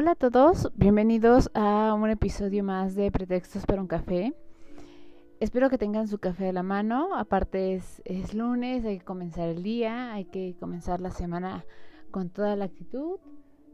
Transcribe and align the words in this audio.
Hola 0.00 0.12
a 0.12 0.14
todos, 0.14 0.72
bienvenidos 0.76 1.50
a 1.52 1.92
un 1.92 2.08
episodio 2.08 2.64
más 2.64 2.94
de 2.94 3.12
Pretextos 3.12 3.66
para 3.66 3.82
un 3.82 3.86
café. 3.86 4.32
Espero 5.40 5.68
que 5.68 5.76
tengan 5.76 6.08
su 6.08 6.16
café 6.18 6.48
a 6.48 6.52
la 6.54 6.62
mano, 6.62 7.14
aparte 7.14 7.74
es, 7.74 8.32
lunes, 8.32 8.86
hay 8.86 9.00
que 9.00 9.04
comenzar 9.04 9.50
el 9.50 9.62
día, 9.62 10.14
hay 10.14 10.24
que 10.24 10.56
comenzar 10.58 11.02
la 11.02 11.10
semana 11.10 11.66
con 12.10 12.30
toda 12.30 12.56
la 12.56 12.64
actitud, 12.64 13.18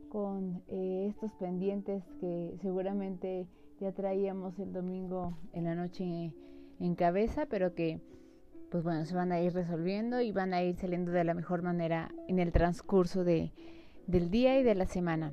con 0.09 0.65
eh, 0.67 1.07
estos 1.11 1.31
pendientes 1.35 2.03
que 2.19 2.57
seguramente 2.61 3.47
ya 3.79 3.93
traíamos 3.93 4.59
el 4.59 4.73
domingo 4.73 5.39
en 5.53 5.63
la 5.63 5.77
noche 5.77 6.35
en 6.81 6.95
cabeza, 6.97 7.47
pero 7.47 7.73
que 7.73 8.01
pues 8.73 8.83
bueno, 8.83 9.05
se 9.05 9.15
van 9.15 9.31
a 9.31 9.41
ir 9.41 9.53
resolviendo 9.53 10.21
y 10.21 10.33
van 10.33 10.55
a 10.55 10.63
ir 10.65 10.75
saliendo 10.75 11.13
de 11.13 11.23
la 11.23 11.35
mejor 11.35 11.63
manera 11.63 12.11
en 12.27 12.41
el 12.41 12.51
transcurso 12.51 13.23
de, 13.23 13.53
del 14.09 14.29
día 14.29 14.59
y 14.59 14.65
de 14.65 14.75
la 14.75 14.87
semana. 14.87 15.33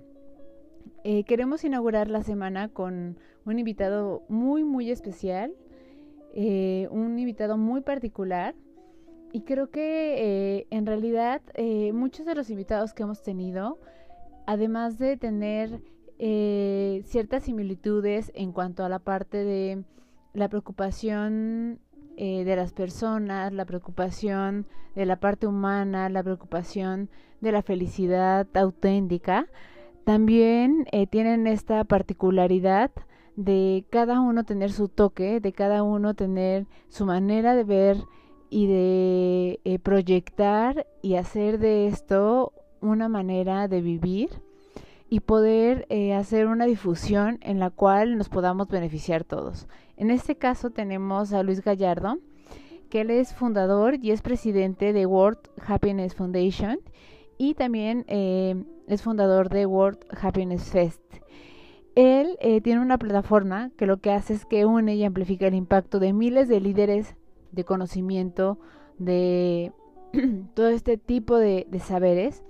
Eh, 1.04 1.24
queremos 1.26 1.64
inaugurar 1.64 2.10
la 2.10 2.24
semana 2.24 2.70
con 2.70 3.18
un 3.46 3.60
invitado 3.60 4.24
muy, 4.30 4.64
muy 4.64 4.90
especial, 4.90 5.54
eh, 6.34 6.88
un 6.92 7.20
invitado 7.20 7.58
muy 7.58 7.82
particular. 7.82 8.56
Y 9.34 9.42
creo 9.42 9.70
que 9.70 10.60
eh, 10.60 10.68
en 10.70 10.86
realidad 10.86 11.42
muchos 11.92 12.26
de 12.26 12.36
los 12.36 12.52
invitados 12.52 12.94
que 12.94 13.02
hemos 13.02 13.24
tenido, 13.24 13.80
además 14.46 15.00
de 15.00 15.18
tener 15.18 15.82
ciertas 17.04 17.44
similitudes 17.44 18.32
en 18.36 18.52
cuanto 18.52 18.86
a 18.86 18.90
la 18.90 19.00
parte 19.00 19.44
de 19.44 19.84
la 20.34 20.50
preocupación 20.50 21.80
de 22.16 22.54
las 22.56 22.74
personas, 22.74 23.52
la 23.52 23.66
preocupación 23.66 24.68
de 24.96 25.08
la 25.08 25.16
parte 25.16 25.48
humana, 25.48 26.10
la 26.10 26.22
preocupación 26.22 27.10
de 27.42 27.52
la 27.52 27.64
felicidad 27.64 28.48
auténtica, 28.54 29.48
también 30.04 30.86
eh, 30.92 31.08
tienen 31.08 31.48
esta 31.48 31.84
particularidad 31.86 32.92
de 33.36 33.86
cada 33.90 34.20
uno 34.20 34.44
tener 34.44 34.72
su 34.72 34.90
toque, 34.90 35.40
de 35.40 35.54
cada 35.54 35.84
uno 35.84 36.14
tener 36.14 36.68
su 36.90 37.06
manera 37.06 37.56
de 37.56 37.64
ver 37.64 37.98
y 38.50 38.68
de 38.68 39.60
eh, 39.64 39.80
proyectar 39.80 40.86
y 41.02 41.16
hacer 41.16 41.58
de 41.58 41.88
esto 41.88 42.54
una 42.82 43.10
manera 43.10 43.68
de 43.68 43.82
vivir 43.82 44.30
y 45.10 45.22
poder 45.22 45.86
eh, 45.90 46.14
hacer 46.14 46.48
una 46.48 46.66
difusión 46.66 47.40
en 47.42 47.60
la 47.60 47.70
cual 47.70 48.18
nos 48.18 48.30
podamos 48.30 48.68
beneficiar 48.68 49.24
todos. 49.24 49.68
En 49.96 50.12
este 50.12 50.36
caso 50.36 50.70
tenemos 50.70 51.34
a 51.34 51.44
Luis 51.44 51.64
Gallardo, 51.64 52.18
que 52.90 53.02
él 53.02 53.10
es 53.10 53.34
fundador 53.34 53.98
y 54.02 54.12
es 54.12 54.22
presidente 54.22 54.94
de 54.94 55.06
World 55.06 55.40
Happiness 55.66 56.14
Foundation 56.14 56.80
y 57.44 57.56
también 57.56 58.06
eh, 58.08 58.56
es 58.88 59.02
fundador 59.02 59.50
de 59.50 59.66
World 59.66 60.00
Happiness 60.22 60.64
Fest. 60.72 61.02
Él 61.94 62.38
eh, 62.40 62.62
tiene 62.62 62.80
una 62.80 62.98
plataforma 62.98 63.70
que 63.76 63.86
lo 63.86 63.98
que 63.98 64.12
hace 64.12 64.34
es 64.34 64.46
que 64.46 64.66
une 64.66 64.96
y 64.96 65.04
amplifica 65.04 65.48
el 65.48 65.54
impacto 65.54 66.00
de 66.00 66.14
miles 66.14 66.48
de 66.48 66.62
líderes 66.62 67.18
de 67.52 67.66
conocimiento, 67.66 68.60
de 68.98 69.74
todo 70.56 70.70
este 70.70 70.98
tipo 70.98 71.38
de, 71.38 71.68
de 71.70 71.80
saberes 71.82 72.44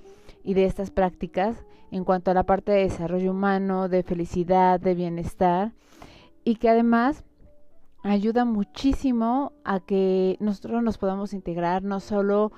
y 0.43 0.53
de 0.53 0.65
estas 0.65 0.91
prácticas 0.91 1.65
en 1.89 2.03
cuanto 2.03 2.29
a 2.29 2.35
la 2.35 2.43
parte 2.43 2.71
de 2.71 2.83
desarrollo 2.83 3.31
humano, 3.31 3.89
de 3.89 4.03
felicidad, 4.03 4.79
de 4.79 4.93
bienestar 4.93 5.73
y 6.43 6.57
que 6.57 6.69
además 6.69 7.23
ayuda 8.03 8.45
muchísimo 8.45 9.53
a 9.63 9.79
que 9.79 10.37
nosotros 10.39 10.83
nos 10.83 10.99
podamos 10.99 11.33
integrar 11.33 11.81
no 11.81 11.99
solo 11.99 12.51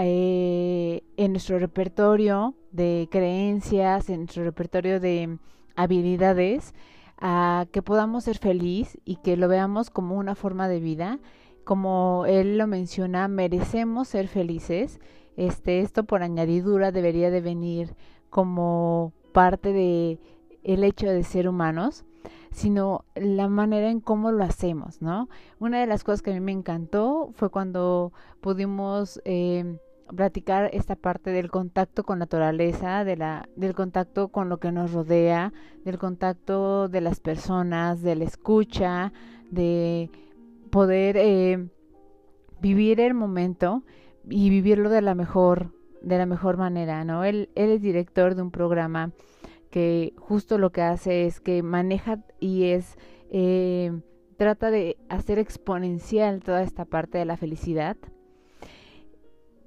eh, 0.00 1.02
en 1.16 1.32
nuestro 1.32 1.58
repertorio 1.58 2.54
de 2.70 3.08
creencias, 3.10 4.08
en 4.08 4.20
nuestro 4.20 4.44
repertorio 4.44 5.00
de 5.00 5.38
habilidades, 5.74 6.72
a 7.20 7.66
que 7.72 7.82
podamos 7.82 8.24
ser 8.24 8.38
feliz 8.38 8.98
y 9.04 9.16
que 9.16 9.36
lo 9.36 9.48
veamos 9.48 9.90
como 9.90 10.16
una 10.16 10.36
forma 10.36 10.68
de 10.68 10.78
vida. 10.78 11.18
Como 11.64 12.24
él 12.26 12.58
lo 12.58 12.68
menciona, 12.68 13.26
merecemos 13.26 14.08
ser 14.08 14.28
felices. 14.28 15.00
Este, 15.36 15.80
esto 15.80 16.04
por 16.04 16.22
añadidura 16.22 16.92
debería 16.92 17.30
de 17.30 17.40
venir 17.40 17.94
como 18.30 19.12
parte 19.32 19.72
de 19.72 20.20
el 20.62 20.84
hecho 20.84 21.08
de 21.08 21.24
ser 21.24 21.48
humanos, 21.48 22.04
sino 22.52 23.04
la 23.14 23.48
manera 23.48 23.90
en 23.90 24.00
cómo 24.00 24.30
lo 24.32 24.44
hacemos, 24.44 25.02
¿no? 25.02 25.28
Una 25.58 25.80
de 25.80 25.86
las 25.86 26.04
cosas 26.04 26.22
que 26.22 26.30
a 26.30 26.34
mí 26.34 26.40
me 26.40 26.52
encantó 26.52 27.30
fue 27.34 27.50
cuando 27.50 28.12
pudimos 28.40 29.20
eh, 29.24 29.78
platicar 30.14 30.70
esta 30.72 30.96
parte 30.96 31.30
del 31.30 31.50
contacto 31.50 32.04
con 32.04 32.18
la 32.18 32.24
naturaleza, 32.24 33.04
de 33.04 33.16
la, 33.16 33.48
del 33.56 33.74
contacto 33.74 34.28
con 34.28 34.48
lo 34.48 34.58
que 34.58 34.72
nos 34.72 34.92
rodea, 34.92 35.52
del 35.84 35.98
contacto 35.98 36.88
de 36.88 37.00
las 37.00 37.20
personas, 37.20 38.02
de 38.02 38.16
la 38.16 38.24
escucha, 38.24 39.12
de 39.50 40.10
poder 40.70 41.16
eh, 41.16 41.68
vivir 42.60 43.00
el 43.00 43.14
momento 43.14 43.84
y 44.28 44.50
vivirlo 44.50 44.90
de 44.90 45.02
la 45.02 45.14
mejor, 45.14 45.72
de 46.02 46.18
la 46.18 46.26
mejor 46.26 46.56
manera, 46.56 47.04
¿no? 47.04 47.24
Él, 47.24 47.50
es 47.54 47.80
director 47.80 48.34
de 48.34 48.42
un 48.42 48.50
programa 48.50 49.12
que 49.70 50.14
justo 50.16 50.58
lo 50.58 50.70
que 50.70 50.82
hace 50.82 51.26
es 51.26 51.40
que 51.40 51.62
maneja 51.62 52.24
y 52.40 52.64
es 52.64 52.96
eh, 53.30 53.92
trata 54.38 54.70
de 54.70 54.96
hacer 55.08 55.38
exponencial 55.38 56.40
toda 56.42 56.62
esta 56.62 56.84
parte 56.84 57.18
de 57.18 57.26
la 57.26 57.36
felicidad 57.36 57.96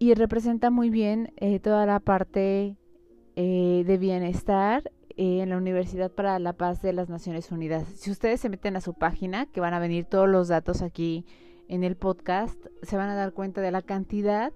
y 0.01 0.15
representa 0.15 0.71
muy 0.71 0.89
bien 0.89 1.31
eh, 1.37 1.59
toda 1.59 1.85
la 1.85 1.99
parte 1.99 2.75
eh, 3.35 3.83
de 3.85 3.97
bienestar 3.99 4.91
eh, 5.09 5.41
en 5.41 5.49
la 5.49 5.57
Universidad 5.57 6.09
para 6.09 6.39
la 6.39 6.53
Paz 6.53 6.81
de 6.81 6.91
las 6.91 7.07
Naciones 7.07 7.51
Unidas. 7.51 7.87
Si 7.97 8.09
ustedes 8.09 8.41
se 8.41 8.49
meten 8.49 8.75
a 8.75 8.81
su 8.81 8.95
página, 8.95 9.45
que 9.45 9.61
van 9.61 9.75
a 9.75 9.79
venir 9.79 10.05
todos 10.05 10.27
los 10.27 10.47
datos 10.47 10.81
aquí 10.81 11.23
en 11.67 11.83
el 11.83 11.97
podcast, 11.97 12.57
se 12.81 12.97
van 12.97 13.09
a 13.09 13.15
dar 13.15 13.33
cuenta 13.33 13.61
de 13.61 13.69
la 13.69 13.83
cantidad 13.83 14.51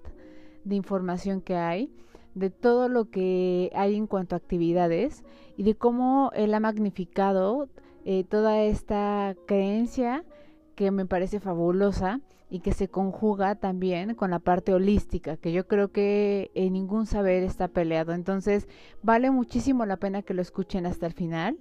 de 0.64 0.76
información 0.76 1.42
que 1.42 1.58
hay, 1.58 1.94
de 2.34 2.50
todo 2.50 2.90
lo 2.90 3.12
que 3.12 3.70
hay 3.76 3.96
en 3.96 4.08
cuanto 4.08 4.34
a 4.34 4.40
actividades 4.40 5.24
y 5.58 5.62
de 5.62 5.76
cómo 5.76 6.32
él 6.34 6.56
ha 6.56 6.60
magnificado 6.60 7.70
toda 8.30 8.64
esta 8.64 9.36
creencia 9.46 10.24
que 10.74 10.90
me 10.90 11.06
parece 11.06 11.40
fabulosa 11.40 12.20
y 12.50 12.60
que 12.60 12.74
se 12.74 12.88
conjuga 12.88 13.56
también 13.56 14.16
con 14.16 14.32
la 14.32 14.40
parte 14.40 14.74
holística, 14.74 15.38
que 15.38 15.52
yo 15.52 15.68
creo 15.68 15.92
que 15.92 16.52
en 16.54 16.74
ningún 16.74 17.06
saber 17.06 17.44
está 17.44 17.68
peleado. 17.68 18.14
Entonces, 18.14 18.68
vale 19.02 19.32
muchísimo 19.32 19.86
la 19.86 19.98
pena 19.98 20.22
que 20.22 20.34
lo 20.34 20.42
escuchen 20.42 20.86
hasta 20.86 21.08
el 21.08 21.14
final. 21.14 21.58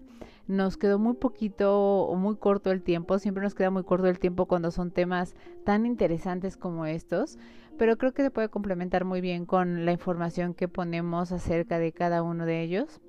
Nos 0.46 0.76
quedó 0.76 0.98
muy 0.98 1.14
poquito 1.14 2.02
o 2.02 2.14
muy 2.16 2.36
corto 2.36 2.70
el 2.70 2.82
tiempo, 2.82 3.18
siempre 3.18 3.42
nos 3.42 3.54
queda 3.54 3.70
muy 3.70 3.82
corto 3.82 4.08
el 4.08 4.18
tiempo 4.18 4.46
cuando 4.46 4.70
son 4.70 4.90
temas 4.90 5.34
tan 5.64 5.86
interesantes 5.86 6.58
como 6.58 6.84
estos, 6.84 7.38
pero 7.78 7.96
creo 7.96 8.12
que 8.12 8.22
se 8.22 8.30
puede 8.30 8.50
complementar 8.50 9.06
muy 9.06 9.22
bien 9.22 9.46
con 9.46 9.86
la 9.86 9.92
información 9.92 10.52
que 10.52 10.68
ponemos 10.68 11.32
acerca 11.32 11.78
de 11.78 11.92
cada 11.92 12.22
uno 12.22 12.44
de 12.44 12.62
ellos. 12.62 13.00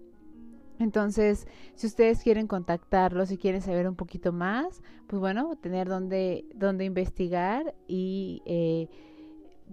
Entonces, 0.80 1.48
si 1.76 1.88
ustedes 1.88 2.22
quieren 2.22 2.48
contactarlos, 2.48 3.30
si 3.30 3.38
quieren 3.38 3.62
saber 3.62 3.88
un 3.88 3.96
poquito 3.96 4.34
más, 4.34 4.82
pues 5.08 5.20
bueno, 5.20 5.56
tener 5.58 5.88
donde, 5.88 6.46
donde 6.54 6.86
investigar 6.86 7.76
y 7.88 8.42
eh, 8.46 8.90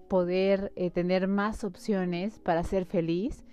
poder 0.08 0.72
eh, 0.76 0.90
tener 0.90 1.26
más 1.26 1.64
opciones 1.64 2.38
para 2.38 2.62
ser 2.62 2.84
feliz, 2.84 3.44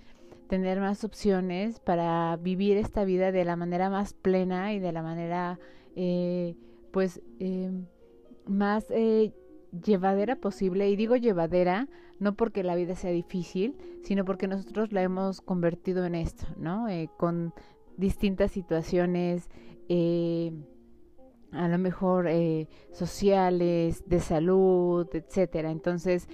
tener 0.48 0.80
más 0.80 1.04
opciones 1.04 1.80
para 1.80 2.38
vivir 2.38 2.78
esta 2.78 3.04
vida 3.04 3.32
de 3.32 3.46
la 3.46 3.56
manera 3.56 3.90
más 3.90 4.14
plena 4.14 4.74
y 4.74 4.80
de 4.80 4.92
la 4.92 5.02
manera, 5.02 5.60
eh, 5.96 6.56
pues, 6.92 7.22
más 8.48 8.88
llevadera 9.72 10.36
posible. 10.36 10.90
Y 10.90 10.96
digo 10.96 11.16
llevadera 11.16 11.88
no 12.20 12.36
porque 12.36 12.64
la 12.64 12.76
vida 12.76 12.96
sea 12.96 13.12
difícil, 13.12 13.76
sino 14.04 14.26
porque 14.26 14.48
nosotros 14.48 14.92
la 14.92 15.02
hemos 15.02 15.42
convertido 15.42 16.06
en 16.06 16.16
esto, 16.16 16.46
¿no? 16.58 16.88
Eh, 16.90 17.10
con 17.18 17.54
distintas 17.98 18.52
situaciones, 18.52 19.50
eh, 19.88 20.52
a 21.52 21.68
lo 21.68 21.78
mejor 21.78 22.28
eh, 22.28 22.68
sociales, 22.92 24.04
de 24.08 24.20
salud, 24.20 25.08
etcétera. 25.14 25.72
Entonces, 25.72 26.28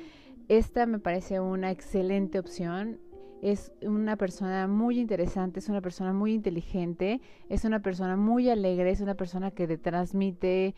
esta 0.48 0.86
me 0.86 1.00
parece 1.00 1.40
una 1.40 1.72
excelente 1.72 2.40
opción 2.40 3.00
es 3.42 3.72
una 3.84 4.16
persona 4.16 4.68
muy 4.68 5.00
interesante, 5.00 5.60
es 5.60 5.70
una 5.70 5.82
persona 5.82 6.14
muy 6.14 6.34
inteligente, 6.34 7.22
es 7.48 7.64
una 7.64 7.80
persona 7.80 8.16
muy 8.16 8.50
alegre, 8.50 8.90
es 8.90 9.02
una 9.02 9.14
persona 9.14 9.52
que 9.52 9.68
te 9.68 9.78
transmite 9.78 10.74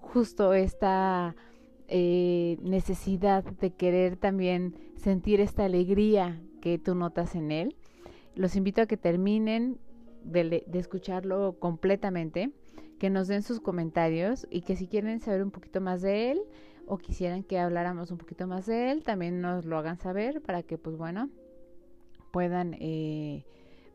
justo 0.00 0.54
esta 0.54 1.36
eh, 1.88 2.58
necesidad 2.62 3.44
de 3.44 3.70
querer 3.70 4.16
también 4.16 4.74
sentir 4.96 5.40
esta 5.40 5.64
alegría 5.64 6.40
que 6.60 6.78
tú 6.78 6.94
notas 6.94 7.34
en 7.34 7.52
él. 7.52 7.76
Los 8.34 8.56
invito 8.56 8.82
a 8.82 8.86
que 8.86 8.96
terminen 8.96 9.78
de, 10.24 10.64
escucharlo 10.74 11.58
completamente, 11.58 12.50
que 12.98 13.10
nos 13.10 13.28
den 13.28 13.42
sus 13.42 13.60
comentarios 13.60 14.46
y 14.50 14.62
que 14.62 14.76
si 14.76 14.88
quieren 14.88 15.20
saber 15.20 15.42
un 15.42 15.50
poquito 15.50 15.80
más 15.80 16.02
de 16.02 16.32
él 16.32 16.40
o 16.86 16.98
quisieran 16.98 17.42
que 17.42 17.58
habláramos 17.58 18.10
un 18.10 18.18
poquito 18.18 18.46
más 18.46 18.66
de 18.66 18.90
él, 18.90 19.02
también 19.02 19.40
nos 19.40 19.64
lo 19.64 19.78
hagan 19.78 19.98
saber 19.98 20.40
para 20.42 20.62
que 20.62 20.78
pues 20.78 20.96
bueno 20.96 21.30
puedan 22.30 22.74
eh, 22.80 23.44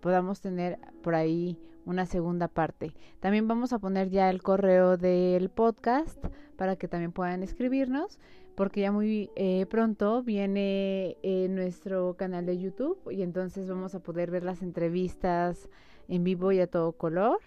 podamos 0.01 0.41
tener 0.41 0.79
por 1.01 1.15
ahí 1.15 1.57
una 1.86 2.06
segunda 2.06 2.48
parte. 2.48 2.94
También 3.19 3.48
vamos 3.48 3.74
a 3.74 3.80
poner 3.80 4.10
ya 4.10 4.30
el 4.30 4.42
correo 4.42 4.98
del 4.98 5.50
podcast 5.50 6.24
para 6.56 6.75
que 6.75 6.88
también 6.88 7.12
puedan 7.12 7.44
escribirnos, 7.44 8.19
porque 8.56 8.81
ya 8.81 8.92
muy 8.92 9.30
eh, 9.36 9.66
pronto 9.69 10.24
viene 10.24 11.18
eh, 11.24 11.48
nuestro 11.50 12.16
canal 12.16 12.45
de 12.45 12.60
YouTube 12.60 13.00
y 13.10 13.22
entonces 13.22 13.68
vamos 13.68 13.95
a 13.95 14.00
poder 14.00 14.31
ver 14.31 14.44
las 14.44 14.62
entrevistas 14.62 15.69
en 16.07 16.24
vivo 16.24 16.51
y 16.51 16.60
a 16.60 16.68
todo 16.68 16.92
color 16.94 17.39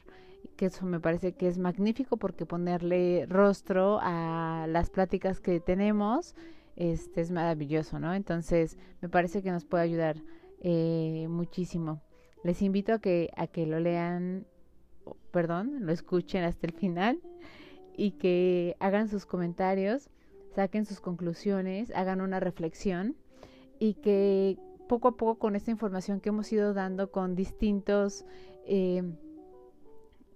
que 0.56 0.66
eso 0.66 0.84
me 0.86 1.00
parece 1.00 1.32
que 1.32 1.48
es 1.48 1.58
magnífico 1.58 2.16
porque 2.16 2.46
ponerle 2.46 3.26
rostro 3.28 3.98
a 4.02 4.66
las 4.68 4.90
pláticas 4.90 5.40
que 5.40 5.58
tenemos 5.58 6.34
este 6.76 7.20
es 7.20 7.30
maravilloso, 7.30 7.98
¿no? 7.98 8.14
Entonces 8.14 8.78
me 9.00 9.08
parece 9.08 9.42
que 9.42 9.50
nos 9.50 9.64
puede 9.64 9.84
ayudar 9.84 10.16
eh, 10.60 11.26
muchísimo. 11.28 12.00
Les 12.44 12.60
invito 12.60 12.92
a 12.92 12.98
que 12.98 13.30
a 13.36 13.46
que 13.46 13.66
lo 13.66 13.80
lean, 13.80 14.46
perdón, 15.32 15.86
lo 15.86 15.92
escuchen 15.92 16.44
hasta 16.44 16.66
el 16.66 16.74
final 16.74 17.18
y 17.96 18.12
que 18.12 18.76
hagan 18.80 19.08
sus 19.08 19.24
comentarios, 19.24 20.10
saquen 20.54 20.84
sus 20.84 21.00
conclusiones, 21.00 21.90
hagan 21.96 22.20
una 22.20 22.40
reflexión 22.40 23.16
y 23.78 23.94
que 23.94 24.58
poco 24.88 25.08
a 25.08 25.16
poco 25.16 25.38
con 25.38 25.56
esta 25.56 25.70
información 25.70 26.20
que 26.20 26.28
hemos 26.28 26.52
ido 26.52 26.74
dando 26.74 27.10
con 27.10 27.34
distintos 27.34 28.26
eh, 28.66 29.02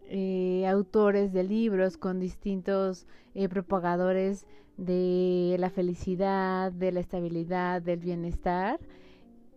eh, 0.06 0.66
autores 0.66 1.34
de 1.34 1.44
libros, 1.44 1.98
con 1.98 2.20
distintos 2.20 3.06
eh, 3.34 3.50
propagadores 3.50 4.46
de 4.78 5.56
la 5.58 5.68
felicidad, 5.68 6.72
de 6.72 6.90
la 6.90 7.00
estabilidad, 7.00 7.82
del 7.82 7.98
bienestar, 7.98 8.80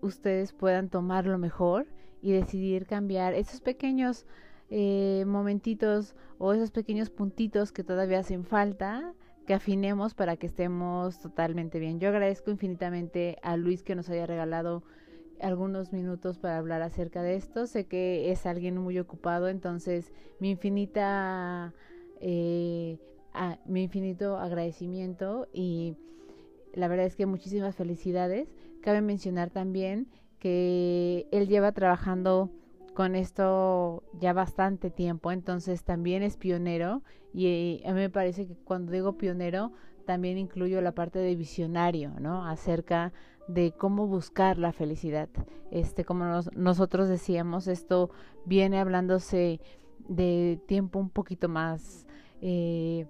ustedes 0.01 0.51
puedan 0.51 0.89
tomarlo 0.89 1.37
mejor 1.37 1.87
y 2.21 2.31
decidir 2.31 2.85
cambiar 2.85 3.33
esos 3.33 3.61
pequeños 3.61 4.25
eh, 4.69 5.25
momentitos 5.27 6.15
o 6.37 6.53
esos 6.53 6.71
pequeños 6.71 7.09
puntitos 7.09 7.71
que 7.71 7.83
todavía 7.83 8.19
hacen 8.19 8.45
falta 8.45 9.13
que 9.45 9.53
afinemos 9.53 10.13
para 10.13 10.37
que 10.37 10.47
estemos 10.47 11.19
totalmente 11.19 11.79
bien. 11.79 11.99
Yo 11.99 12.09
agradezco 12.09 12.51
infinitamente 12.51 13.37
a 13.41 13.57
Luis 13.57 13.83
que 13.83 13.95
nos 13.95 14.09
haya 14.09 14.25
regalado 14.25 14.83
algunos 15.41 15.91
minutos 15.91 16.37
para 16.37 16.57
hablar 16.57 16.81
acerca 16.81 17.23
de 17.23 17.35
esto. 17.35 17.67
Sé 17.67 17.85
que 17.85 18.31
es 18.31 18.45
alguien 18.45 18.77
muy 18.77 18.99
ocupado, 18.99 19.49
entonces 19.49 20.11
mi 20.39 20.51
infinita, 20.51 21.73
eh, 22.19 22.97
mi 23.65 23.83
infinito 23.83 24.37
agradecimiento 24.37 25.47
y 25.53 25.95
la 26.73 26.87
verdad 26.87 27.07
es 27.07 27.15
que 27.15 27.25
muchísimas 27.25 27.75
felicidades. 27.75 28.53
Cabe 28.81 29.01
mencionar 29.01 29.49
también 29.49 30.07
que 30.41 31.27
él 31.31 31.47
lleva 31.47 31.71
trabajando 31.71 32.49
con 32.95 33.15
esto 33.15 34.03
ya 34.19 34.33
bastante 34.33 34.89
tiempo, 34.89 35.31
entonces 35.31 35.83
también 35.83 36.23
es 36.23 36.35
pionero 36.35 37.03
y 37.31 37.81
a 37.85 37.93
mí 37.93 37.99
me 38.01 38.09
parece 38.09 38.47
que 38.47 38.55
cuando 38.55 38.91
digo 38.91 39.17
pionero 39.17 39.71
también 40.05 40.39
incluyo 40.39 40.81
la 40.81 40.93
parte 40.93 41.19
de 41.19 41.35
visionario, 41.35 42.19
¿no? 42.19 42.45
Acerca 42.45 43.13
de 43.47 43.71
cómo 43.71 44.07
buscar 44.07 44.57
la 44.57 44.71
felicidad. 44.71 45.29
Este, 45.69 46.03
como 46.03 46.25
nosotros 46.55 47.07
decíamos, 47.07 47.67
esto 47.67 48.09
viene 48.43 48.79
hablándose 48.79 49.61
de 50.07 50.59
tiempo 50.67 50.97
un 50.97 51.11
poquito 51.11 51.49
más 51.49 52.07
eh, 52.41 53.05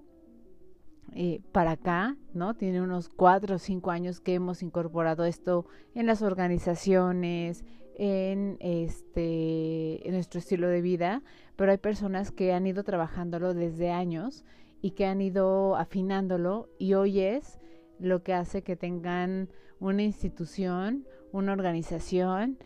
eh, 1.13 1.41
para 1.51 1.71
acá, 1.71 2.15
¿no? 2.33 2.53
Tiene 2.53 2.81
unos 2.81 3.09
cuatro 3.09 3.55
o 3.55 3.59
cinco 3.59 3.91
años 3.91 4.21
que 4.21 4.33
hemos 4.33 4.63
incorporado 4.63 5.25
esto 5.25 5.65
en 5.93 6.05
las 6.05 6.21
organizaciones, 6.21 7.65
en 7.97 8.57
este, 8.61 10.07
en 10.07 10.13
nuestro 10.13 10.39
estilo 10.39 10.69
de 10.69 10.81
vida, 10.81 11.21
pero 11.57 11.71
hay 11.71 11.77
personas 11.77 12.31
que 12.31 12.53
han 12.53 12.65
ido 12.65 12.83
trabajándolo 12.83 13.53
desde 13.53 13.91
años 13.91 14.45
y 14.81 14.91
que 14.91 15.05
han 15.05 15.21
ido 15.21 15.75
afinándolo 15.75 16.69
y 16.79 16.93
hoy 16.93 17.19
es 17.19 17.59
lo 17.99 18.23
que 18.23 18.33
hace 18.33 18.63
que 18.63 18.75
tengan 18.75 19.49
una 19.79 20.03
institución, 20.03 21.05
una 21.31 21.51
organización, 21.51 22.57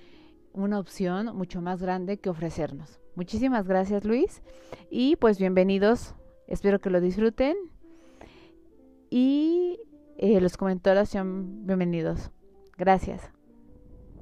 una 0.54 0.80
opción 0.80 1.36
mucho 1.36 1.62
más 1.62 1.82
grande 1.82 2.18
que 2.18 2.30
ofrecernos. 2.30 3.02
Muchísimas 3.16 3.68
gracias 3.68 4.06
Luis 4.06 4.44
y 4.90 5.16
pues 5.16 5.40
bienvenidos, 5.40 6.16
espero 6.48 6.80
que 6.80 6.90
lo 6.92 7.02
disfruten 7.02 7.58
y 9.10 9.80
eh, 10.18 10.40
los 10.42 10.58
comentarios 10.58 11.10
sean 11.10 11.66
bienvenidos. 11.66 12.32
Gracias. 12.78 13.32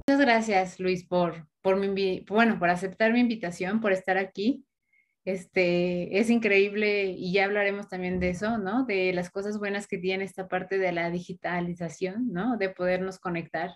Muchas 0.06 0.20
gracias 0.20 0.80
Luis 0.80 1.04
por, 1.04 1.48
por, 1.62 1.76
mi, 1.76 2.20
bueno, 2.28 2.58
por 2.58 2.68
aceptar 2.68 3.12
mi 3.12 3.20
invitación, 3.20 3.80
por 3.80 3.92
estar 3.92 4.18
aquí. 4.18 4.64
Este, 5.24 6.18
es 6.18 6.28
increíble 6.28 7.06
y 7.06 7.32
ya 7.32 7.46
hablaremos 7.46 7.88
también 7.88 8.20
de 8.20 8.28
eso, 8.30 8.58
¿no? 8.58 8.84
De 8.84 9.12
las 9.14 9.30
cosas 9.30 9.58
buenas 9.58 9.86
que 9.86 9.96
tiene 9.96 10.24
esta 10.24 10.48
parte 10.48 10.78
de 10.78 10.92
la 10.92 11.10
digitalización, 11.10 12.30
¿no? 12.30 12.58
De 12.58 12.68
podernos 12.68 13.18
conectar 13.18 13.70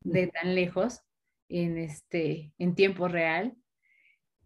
de 0.00 0.26
tan 0.26 0.54
lejos 0.54 1.00
en, 1.48 1.78
este, 1.78 2.52
en 2.58 2.74
tiempo 2.74 3.08
real. 3.08 3.56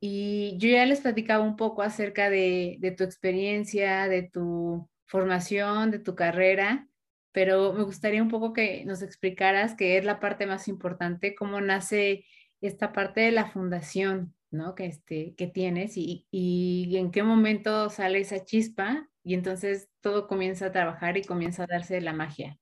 Y 0.00 0.56
yo 0.58 0.68
ya 0.68 0.86
les 0.86 1.00
platicaba 1.00 1.42
un 1.42 1.56
poco 1.56 1.82
acerca 1.82 2.30
de, 2.30 2.76
de 2.78 2.92
tu 2.92 3.02
experiencia, 3.02 4.06
de 4.06 4.22
tu 4.22 4.88
formación, 5.08 5.90
de 5.90 5.98
tu 5.98 6.14
carrera, 6.14 6.88
pero 7.32 7.72
me 7.72 7.82
gustaría 7.82 8.22
un 8.22 8.28
poco 8.28 8.52
que 8.52 8.84
nos 8.84 9.02
explicaras 9.02 9.74
qué 9.74 9.98
es 9.98 10.04
la 10.04 10.20
parte 10.20 10.46
más 10.46 10.68
importante, 10.68 11.34
cómo 11.34 11.60
nace 11.60 12.24
esta 12.60 12.92
parte 12.92 13.22
de 13.22 13.32
la 13.32 13.50
fundación, 13.50 14.34
¿no? 14.50 14.74
Que, 14.74 14.86
este, 14.86 15.34
que 15.36 15.46
tienes 15.46 15.96
y, 15.96 16.26
y, 16.30 16.96
en 16.96 17.10
qué 17.10 17.22
momento 17.22 17.90
sale 17.90 18.20
esa 18.20 18.44
chispa 18.44 19.08
y 19.24 19.34
entonces 19.34 19.88
todo 20.00 20.26
comienza 20.26 20.66
a 20.66 20.72
trabajar 20.72 21.16
y 21.16 21.22
comienza 21.22 21.64
a 21.64 21.68
darse 21.68 22.00
la 22.00 22.12
magia. 22.12 22.58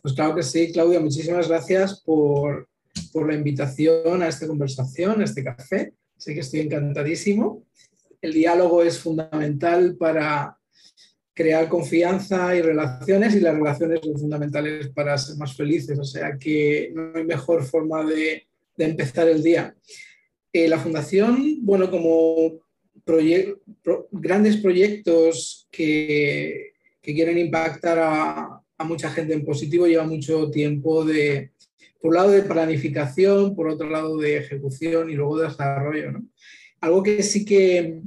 Pues 0.00 0.14
claro 0.14 0.34
que 0.34 0.42
sí, 0.42 0.72
Claudia, 0.72 0.98
muchísimas 0.98 1.48
gracias 1.48 2.00
por, 2.00 2.68
por 3.12 3.28
la 3.28 3.36
invitación 3.36 4.22
a 4.22 4.28
esta 4.28 4.46
conversación, 4.46 5.20
a 5.20 5.24
este 5.24 5.44
café. 5.44 5.94
Sé 6.16 6.34
que 6.34 6.40
estoy 6.40 6.60
encantadísimo. 6.60 7.64
El 8.20 8.32
diálogo 8.32 8.82
es 8.82 8.98
fundamental 8.98 9.96
para 9.96 10.58
crear 11.34 11.68
confianza 11.68 12.54
y 12.54 12.62
relaciones 12.62 13.34
y 13.34 13.40
las 13.40 13.54
relaciones 13.54 14.00
son 14.02 14.18
fundamentales 14.18 14.88
para 14.88 15.16
ser 15.16 15.36
más 15.36 15.56
felices. 15.56 15.98
O 15.98 16.04
sea 16.04 16.36
que 16.38 16.90
no 16.94 17.12
hay 17.14 17.24
mejor 17.24 17.64
forma 17.64 18.04
de, 18.04 18.46
de 18.76 18.84
empezar 18.84 19.28
el 19.28 19.42
día. 19.42 19.74
Eh, 20.52 20.68
la 20.68 20.78
fundación, 20.78 21.64
bueno, 21.64 21.90
como 21.90 22.60
grandes 24.10 24.58
proyectos 24.58 25.66
que, 25.70 26.72
quieren 27.00 27.38
impactar 27.38 27.98
a, 27.98 28.58
mucha 28.84 29.10
gente 29.10 29.32
en 29.32 29.44
positivo, 29.44 29.86
lleva 29.86 30.04
mucho 30.04 30.50
tiempo 30.50 31.04
de, 31.04 31.52
por 32.00 32.08
un 32.08 32.14
lado, 32.16 32.30
de 32.30 32.42
planificación, 32.42 33.54
por 33.54 33.68
otro 33.68 33.88
lado, 33.88 34.18
de 34.18 34.38
ejecución 34.38 35.08
y 35.08 35.14
luego 35.14 35.38
de 35.38 35.48
desarrollo. 35.48 36.20
Algo 36.80 37.02
que 37.02 37.22
sí 37.22 37.44
que, 37.44 38.00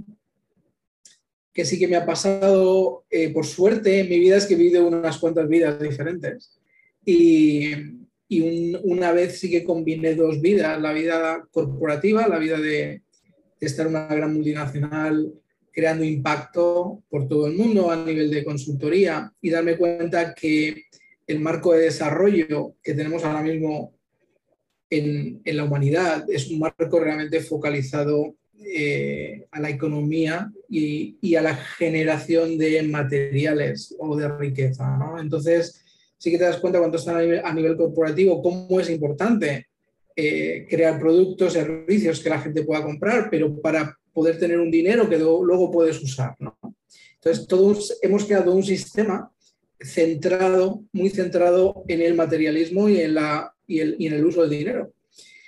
que 1.56 1.66
sí 1.66 1.80
que 1.80 1.88
me 1.88 1.96
ha 1.96 2.06
pasado, 2.06 3.06
eh, 3.10 3.30
por 3.30 3.46
suerte, 3.46 4.02
en 4.02 4.10
mi 4.10 4.20
vida 4.20 4.36
es 4.36 4.46
que 4.46 4.56
he 4.56 4.58
vivido 4.58 4.86
unas 4.86 5.18
cuantas 5.18 5.48
vidas 5.48 5.80
diferentes. 5.80 6.60
Y, 7.06 7.72
y 8.28 8.76
una 8.84 9.14
vez 9.14 9.40
sí 9.40 9.50
que 9.50 9.64
combiné 9.64 10.16
dos 10.16 10.42
vidas, 10.42 10.82
la 10.82 10.92
vida 10.92 11.48
corporativa, 11.52 12.28
la 12.28 12.40
vida 12.40 12.60
de, 12.60 13.04
estar 13.62 13.88
en 13.88 13.94
una 13.96 14.08
gran 14.08 14.34
multinacional 14.34 15.34
creando 15.72 16.04
impacto 16.04 17.04
por 17.10 17.28
todo 17.28 17.48
el 17.48 17.54
mundo 17.54 17.90
a 17.90 17.96
nivel 17.96 18.30
de 18.30 18.44
consultoría 18.44 19.32
y 19.42 19.50
darme 19.50 19.78
cuenta 19.78 20.36
que 20.36 20.84
el 21.26 21.40
marco 21.40 21.74
de 21.74 21.84
desarrollo 21.84 22.76
que 22.84 22.94
tenemos 22.94 23.24
ahora 23.24 23.42
mismo 23.42 23.94
en, 24.90 25.42
la 25.44 25.64
humanidad 25.64 26.26
es 26.30 26.50
un 26.52 26.60
marco 26.60 27.00
realmente 27.00 27.40
focalizado 27.40 28.36
eh, 28.64 29.48
a 29.52 29.60
la 29.60 29.70
economía 29.70 30.52
y, 30.70 31.36
a 31.36 31.42
la 31.42 31.56
generación 31.56 32.58
de 32.58 32.84
materiales 32.84 33.96
o 34.00 34.16
de 34.16 34.28
riqueza. 34.28 34.98
¿no? 34.98 35.20
Entonces, 35.20 35.84
sí 36.18 36.32
que 36.32 36.38
te 36.38 36.46
das 36.46 36.58
cuenta 36.58 36.80
cuando 36.80 36.98
estás 36.98 37.16
a 37.16 37.54
nivel, 37.54 37.78
corporativo 37.78 38.42
cómo 38.42 38.80
es 38.80 38.90
importante 38.90 39.68
eh, 40.16 40.66
crear 40.70 41.00
productos, 41.00 41.54
servicios 41.54 42.20
que 42.20 42.30
la 42.30 42.42
gente 42.42 42.64
pueda 42.64 42.84
comprar, 42.84 43.30
pero 43.30 43.60
para 43.62 43.98
poder 44.14 44.40
tener 44.40 44.60
un 44.60 44.72
dinero 44.72 45.10
que 45.10 45.20
luego 45.20 45.72
puedes 45.72 46.02
usar. 46.02 46.36
¿no? 46.40 46.58
Entonces, 47.16 47.48
todos 47.48 47.98
hemos 48.02 48.26
creado 48.26 48.54
un 48.54 48.64
sistema 48.64 49.32
centrado, 49.80 50.84
muy 50.94 51.10
centrado 51.10 51.84
en 51.88 52.02
el 52.02 52.16
materialismo 52.16 52.88
y 52.90 53.02
en, 53.02 53.16
la, 53.16 53.54
y, 53.68 53.80
el, 53.80 53.96
y 54.00 54.08
en 54.08 54.14
el 54.14 54.26
uso 54.26 54.42
del 54.42 54.52
dinero. 54.52 54.94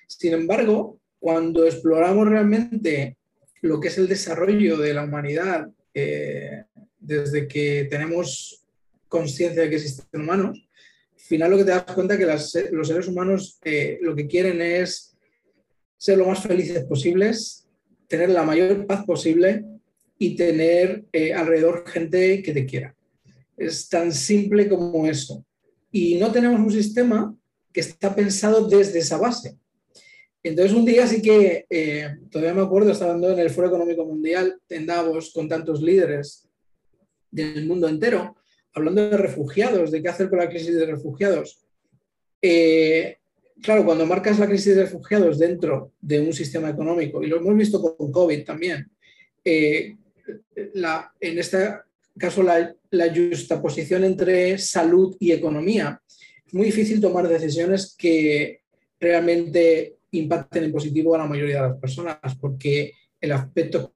Sin 0.07 0.33
embargo, 0.33 0.99
cuando 1.19 1.65
exploramos 1.65 2.27
realmente 2.27 3.16
lo 3.61 3.79
que 3.79 3.87
es 3.87 3.97
el 3.97 4.07
desarrollo 4.07 4.77
de 4.77 4.93
la 4.93 5.03
humanidad 5.03 5.67
eh, 5.93 6.63
desde 6.99 7.47
que 7.47 7.87
tenemos 7.89 8.65
conciencia 9.07 9.61
de 9.61 9.69
que 9.69 9.75
existen 9.77 10.21
humanos, 10.21 10.67
al 11.13 11.19
final 11.19 11.51
lo 11.51 11.57
que 11.57 11.63
te 11.63 11.71
das 11.71 11.83
cuenta 11.83 12.13
es 12.13 12.19
que 12.19 12.69
los 12.71 12.87
seres 12.87 13.07
humanos 13.07 13.59
eh, 13.63 13.97
lo 14.01 14.15
que 14.15 14.27
quieren 14.27 14.61
es 14.61 15.15
ser 15.97 16.17
lo 16.17 16.27
más 16.27 16.41
felices 16.41 16.83
posibles, 16.85 17.67
tener 18.07 18.29
la 18.29 18.43
mayor 18.43 18.85
paz 18.85 19.05
posible 19.05 19.65
y 20.19 20.35
tener 20.35 21.05
eh, 21.11 21.33
alrededor 21.33 21.87
gente 21.87 22.41
que 22.41 22.53
te 22.53 22.65
quiera. 22.65 22.95
Es 23.55 23.89
tan 23.89 24.11
simple 24.13 24.69
como 24.69 25.07
eso. 25.07 25.45
Y 25.91 26.15
no 26.15 26.31
tenemos 26.31 26.59
un 26.59 26.71
sistema 26.71 27.35
que 27.73 27.81
está 27.81 28.15
pensado 28.15 28.67
desde 28.67 28.99
esa 28.99 29.17
base. 29.17 29.57
Entonces 30.47 30.73
un 30.73 30.85
día 30.85 31.05
sí 31.07 31.21
que, 31.21 31.65
eh, 31.69 32.07
todavía 32.31 32.53
me 32.53 32.61
acuerdo, 32.61 32.91
estando 32.91 33.31
en 33.31 33.39
el 33.39 33.49
Foro 33.49 33.67
Económico 33.67 34.05
Mundial 34.05 34.59
en 34.69 34.85
Davos 34.85 35.31
con 35.33 35.47
tantos 35.47 35.81
líderes 35.81 36.47
del 37.29 37.65
mundo 37.65 37.87
entero, 37.87 38.35
hablando 38.73 39.09
de 39.09 39.17
refugiados, 39.17 39.91
de 39.91 40.01
qué 40.01 40.09
hacer 40.09 40.29
con 40.29 40.39
la 40.39 40.49
crisis 40.49 40.75
de 40.75 40.85
refugiados. 40.85 41.59
Eh, 42.41 43.17
claro, 43.61 43.83
cuando 43.83 44.05
marcas 44.05 44.39
la 44.39 44.47
crisis 44.47 44.75
de 44.75 44.83
refugiados 44.83 45.37
dentro 45.37 45.91
de 45.99 46.21
un 46.21 46.33
sistema 46.33 46.69
económico, 46.69 47.21
y 47.21 47.27
lo 47.27 47.37
hemos 47.37 47.55
visto 47.57 47.81
con 47.81 48.11
COVID 48.11 48.45
también, 48.45 48.89
eh, 49.43 49.95
en 50.55 51.39
este 51.39 51.75
caso 52.17 52.43
la, 52.43 52.73
la 52.91 53.13
justaposición 53.13 54.03
entre 54.03 54.57
salud 54.57 55.15
y 55.19 55.31
economía, 55.31 56.01
es 56.45 56.53
muy 56.53 56.67
difícil 56.67 57.01
tomar 57.01 57.27
decisiones 57.27 57.95
que 57.97 58.61
realmente 58.99 59.96
impacten 60.11 60.65
en 60.65 60.71
positivo 60.71 61.15
a 61.15 61.19
la 61.19 61.25
mayoría 61.25 61.61
de 61.61 61.69
las 61.69 61.79
personas, 61.79 62.17
porque 62.39 62.93
el 63.19 63.31
aspecto 63.31 63.93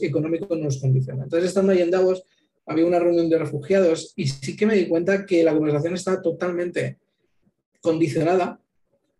económico 0.00 0.54
nos 0.56 0.80
condiciona. 0.80 1.24
Entonces, 1.24 1.48
estando 1.48 1.72
ahí 1.72 1.82
en 1.82 1.90
Davos, 1.90 2.24
había 2.66 2.86
una 2.86 2.98
reunión 2.98 3.28
de 3.28 3.38
refugiados 3.38 4.12
y 4.16 4.28
sí 4.28 4.56
que 4.56 4.66
me 4.66 4.76
di 4.76 4.86
cuenta 4.86 5.26
que 5.26 5.42
la 5.42 5.52
conversación 5.52 5.94
estaba 5.94 6.22
totalmente 6.22 6.98
condicionada 7.80 8.60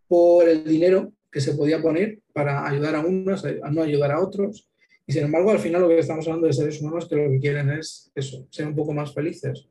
por 0.07 0.47
el 0.47 0.63
dinero 0.63 1.11
que 1.29 1.41
se 1.41 1.53
podía 1.53 1.81
poner 1.81 2.19
para 2.31 2.67
ayudar 2.67 2.95
a 2.95 3.01
unos, 3.01 3.43
a 3.45 3.71
no 3.71 3.81
ayudar 3.81 4.11
a 4.11 4.21
otros. 4.21 4.69
Y 5.05 5.11
sin 5.11 5.23
embargo, 5.23 5.51
al 5.51 5.59
final 5.59 5.81
lo 5.81 5.89
que 5.89 5.99
estamos 5.99 6.25
hablando 6.27 6.47
de 6.47 6.53
seres 6.53 6.81
humanos 6.81 7.09
que 7.09 7.15
lo 7.15 7.29
que 7.29 7.39
quieren 7.39 7.69
es 7.71 8.11
eso, 8.15 8.47
ser 8.49 8.67
un 8.67 8.75
poco 8.75 8.93
más 8.93 9.13
felices. 9.13 9.67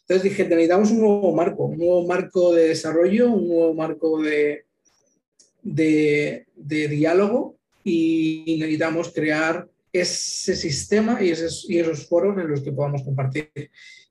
Entonces 0.00 0.22
dije, 0.22 0.44
necesitamos 0.48 0.90
un 0.90 1.00
nuevo 1.00 1.34
marco, 1.34 1.64
un 1.64 1.78
nuevo 1.78 2.06
marco 2.06 2.54
de 2.54 2.68
desarrollo, 2.68 3.30
un 3.32 3.48
nuevo 3.48 3.74
marco 3.74 4.22
de, 4.22 4.63
de, 5.64 6.46
diálogo 6.56 7.56
y 7.82 8.56
necesitamos 8.58 9.12
crear 9.12 9.66
ese 9.92 10.54
sistema 10.56 11.22
y 11.22 11.30
esos, 11.30 12.06
foros 12.06 12.36
en 12.38 12.48
los 12.48 12.60
que 12.60 12.72
podamos 12.72 13.02
compartir. 13.02 13.50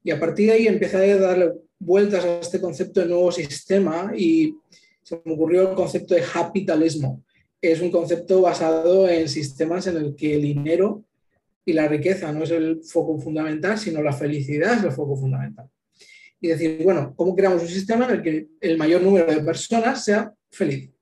Y 0.04 0.12
a 0.12 0.20
partir 0.20 0.48
de 0.48 0.54
ahí 0.54 0.68
empecé 0.68 1.12
a 1.12 1.18
darle 1.18 1.54
vueltas 1.80 2.26
a 2.26 2.40
este 2.40 2.60
concepto 2.60 3.02
de 3.02 3.08
nuevo 3.08 3.32
sistema 3.32 4.12
y 4.16 4.56
se 5.04 5.22
me 5.24 5.34
ocurrió 5.34 5.70
el 5.70 5.76
concepto 5.76 6.16
de 6.16 6.22
capitalismo. 6.22 7.24
Es 7.62 7.82
un 7.82 7.92
concepto 7.92 8.42
basado 8.42 9.08
en 9.08 9.30
sistemas 9.30 9.88
en 9.88 9.98
el 9.98 10.16
que 10.16 10.36
el 10.36 10.42
dinero 10.42 11.04
y 11.66 11.74
la 11.74 11.88
riqueza 11.88 12.32
no 12.32 12.44
es 12.44 12.52
el 12.52 12.82
foco 12.84 13.18
fundamental, 13.20 13.78
sino 13.78 14.02
la 14.02 14.14
felicidad 14.14 14.78
es 14.78 14.84
el 14.84 14.92
foco 14.92 15.16
fundamental. 15.16 15.70
Y 16.42 16.50
decir, 16.50 16.82
bueno, 16.84 17.14
¿cómo 17.16 17.36
creamos 17.36 17.62
un 17.62 17.70
sistema 17.70 18.06
en 18.06 18.12
el 18.12 18.22
que 18.22 18.48
el 18.60 18.78
mayor 18.78 19.02
número 19.02 19.32
de 19.32 19.42
personas 19.42 20.04
sea 20.04 20.34
feliz? 20.52 20.93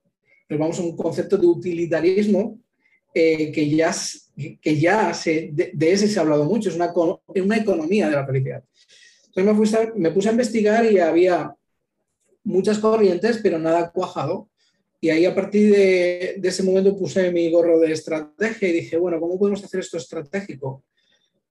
Nos 0.52 0.60
vamos 0.60 0.78
a 0.78 0.82
un 0.82 0.96
concepto 0.96 1.38
de 1.38 1.46
utilitarismo 1.46 2.60
eh, 3.14 3.50
que 3.50 3.70
ya, 3.70 3.90
que 4.60 4.78
ya 4.78 5.14
se, 5.14 5.50
de, 5.52 5.92
ese 5.92 6.08
se 6.08 6.18
ha 6.18 6.22
hablado 6.22 6.44
mucho, 6.44 6.68
es 6.68 6.76
una, 6.76 6.92
una 6.94 7.56
economía 7.56 8.08
de 8.08 8.16
la 8.16 8.26
felicidad. 8.26 8.62
Entonces 9.34 9.72
me, 9.96 10.08
me 10.08 10.10
puse 10.10 10.28
a 10.28 10.32
investigar 10.32 10.84
y 10.90 10.98
había 10.98 11.54
muchas 12.44 12.78
corrientes, 12.78 13.40
pero 13.42 13.58
nada 13.58 13.90
cuajado. 13.90 14.50
Y 15.00 15.08
ahí 15.08 15.24
a 15.24 15.34
partir 15.34 15.74
de, 15.74 16.34
de, 16.38 16.48
ese 16.48 16.62
momento 16.62 16.96
puse 16.96 17.32
mi 17.32 17.50
gorro 17.50 17.80
de 17.80 17.92
estrategia 17.92 18.68
y 18.68 18.72
dije, 18.72 18.98
bueno, 18.98 19.18
¿cómo 19.18 19.38
podemos 19.38 19.64
hacer 19.64 19.80
esto 19.80 19.96
estratégico 19.96 20.84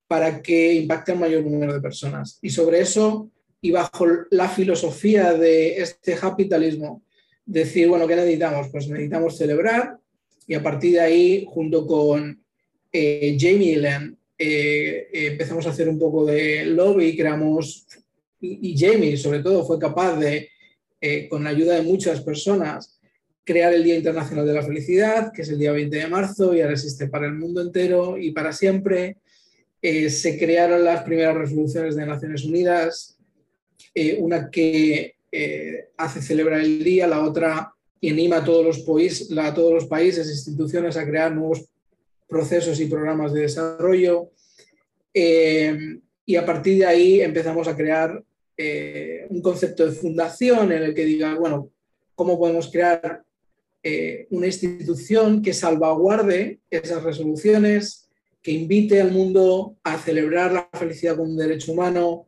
para 0.07 0.41
que 0.43 0.73
impacte 0.75 1.11
al 1.11 1.19
mayor 1.19 1.43
número 1.43 1.73
de 1.73 1.81
personas? 1.81 2.37
Y 2.41 2.51
sobre 2.51 2.81
eso, 2.81 3.31
y 3.59 3.71
bajo 3.71 4.05
la 4.29 4.47
filosofía 4.47 5.33
de 5.33 5.77
este 5.81 6.15
capitalismo, 6.15 7.03
decir, 7.45 7.87
bueno, 7.87 8.07
¿qué 8.07 8.15
necesitamos? 8.15 8.69
Pues 8.69 8.87
necesitamos 8.87 9.37
celebrar 9.37 9.97
y 10.47 10.53
a 10.53 10.63
partir 10.63 10.93
de 10.93 10.99
ahí, 10.99 11.45
junto 11.47 11.85
con 11.85 12.43
eh, 12.91 13.37
Jamie 13.39 13.77
Len, 13.77 14.17
eh, 14.37 15.07
empezamos 15.13 15.65
a 15.67 15.69
hacer 15.69 15.87
un 15.87 15.99
poco 15.99 16.25
de 16.25 16.65
lobby, 16.65 17.15
creamos, 17.15 17.85
y, 18.39 18.75
Jamie 18.77 19.15
sobre 19.17 19.39
todo 19.39 19.65
fue 19.65 19.77
capaz 19.77 20.17
de 20.17 20.49
eh, 20.99 21.27
con 21.27 21.43
la 21.43 21.49
ayuda 21.49 21.75
de 21.75 21.81
muchas 21.81 22.21
personas, 22.21 22.99
crear 23.43 23.73
el 23.73 23.83
Día 23.83 23.95
Internacional 23.95 24.45
de 24.45 24.53
la 24.53 24.61
Felicidad, 24.61 25.31
que 25.33 25.41
es 25.41 25.49
el 25.49 25.57
día 25.57 25.71
20 25.71 25.97
de 25.97 26.07
marzo 26.07 26.53
y 26.53 26.61
ahora 26.61 26.73
existe 26.73 27.07
para 27.07 27.25
el 27.25 27.33
mundo 27.33 27.59
entero 27.61 28.19
y 28.19 28.31
para 28.31 28.53
siempre. 28.53 29.17
Eh, 29.81 30.11
se 30.11 30.37
crearon 30.37 30.83
las 30.83 31.01
primeras 31.01 31.35
resoluciones 31.35 31.95
de 31.95 32.05
Naciones 32.05 32.43
Unidas, 32.45 33.17
eh, 33.95 34.17
una 34.19 34.51
que 34.51 35.15
hace 35.97 36.21
celebrar 36.21 36.59
el 36.59 36.83
día, 36.83 37.07
la 37.07 37.23
otra 37.23 37.73
anima 38.03 38.37
a 38.37 38.43
todos, 38.43 38.65
los 38.65 38.79
países, 38.79 39.37
a 39.37 39.53
todos 39.53 39.73
los 39.73 39.85
países 39.85 40.27
e 40.27 40.31
instituciones 40.31 40.97
a 40.97 41.05
crear 41.05 41.33
nuevos 41.33 41.65
procesos 42.27 42.79
y 42.79 42.85
programas 42.85 43.33
de 43.33 43.41
desarrollo. 43.41 44.31
y 45.13 46.35
a 46.35 46.45
partir 46.45 46.79
de 46.79 46.85
ahí 46.85 47.21
empezamos 47.21 47.67
a 47.67 47.75
crear 47.75 48.23
eh, 48.63 49.25
un 49.29 49.41
concepto 49.41 49.85
de 49.85 49.91
fundación 49.91 50.71
en 50.71 50.83
el 50.83 50.93
que 50.93 51.03
diga, 51.03 51.33
bueno, 51.33 51.71
¿cómo 52.13 52.37
podemos 52.37 52.69
crear 52.69 53.23
eh, 53.81 54.27
una 54.29 54.45
institución 54.45 55.41
que 55.41 55.51
salvaguarde 55.51 56.59
esas 56.69 57.01
resoluciones, 57.01 58.07
que 58.43 58.51
invite 58.51 59.01
al 59.01 59.11
mundo 59.11 59.77
a 59.83 59.97
celebrar 59.97 60.51
la 60.51 60.69
felicidad 60.73 61.15
como 61.15 61.31
un 61.31 61.37
derecho 61.37 61.71
humano? 61.71 62.27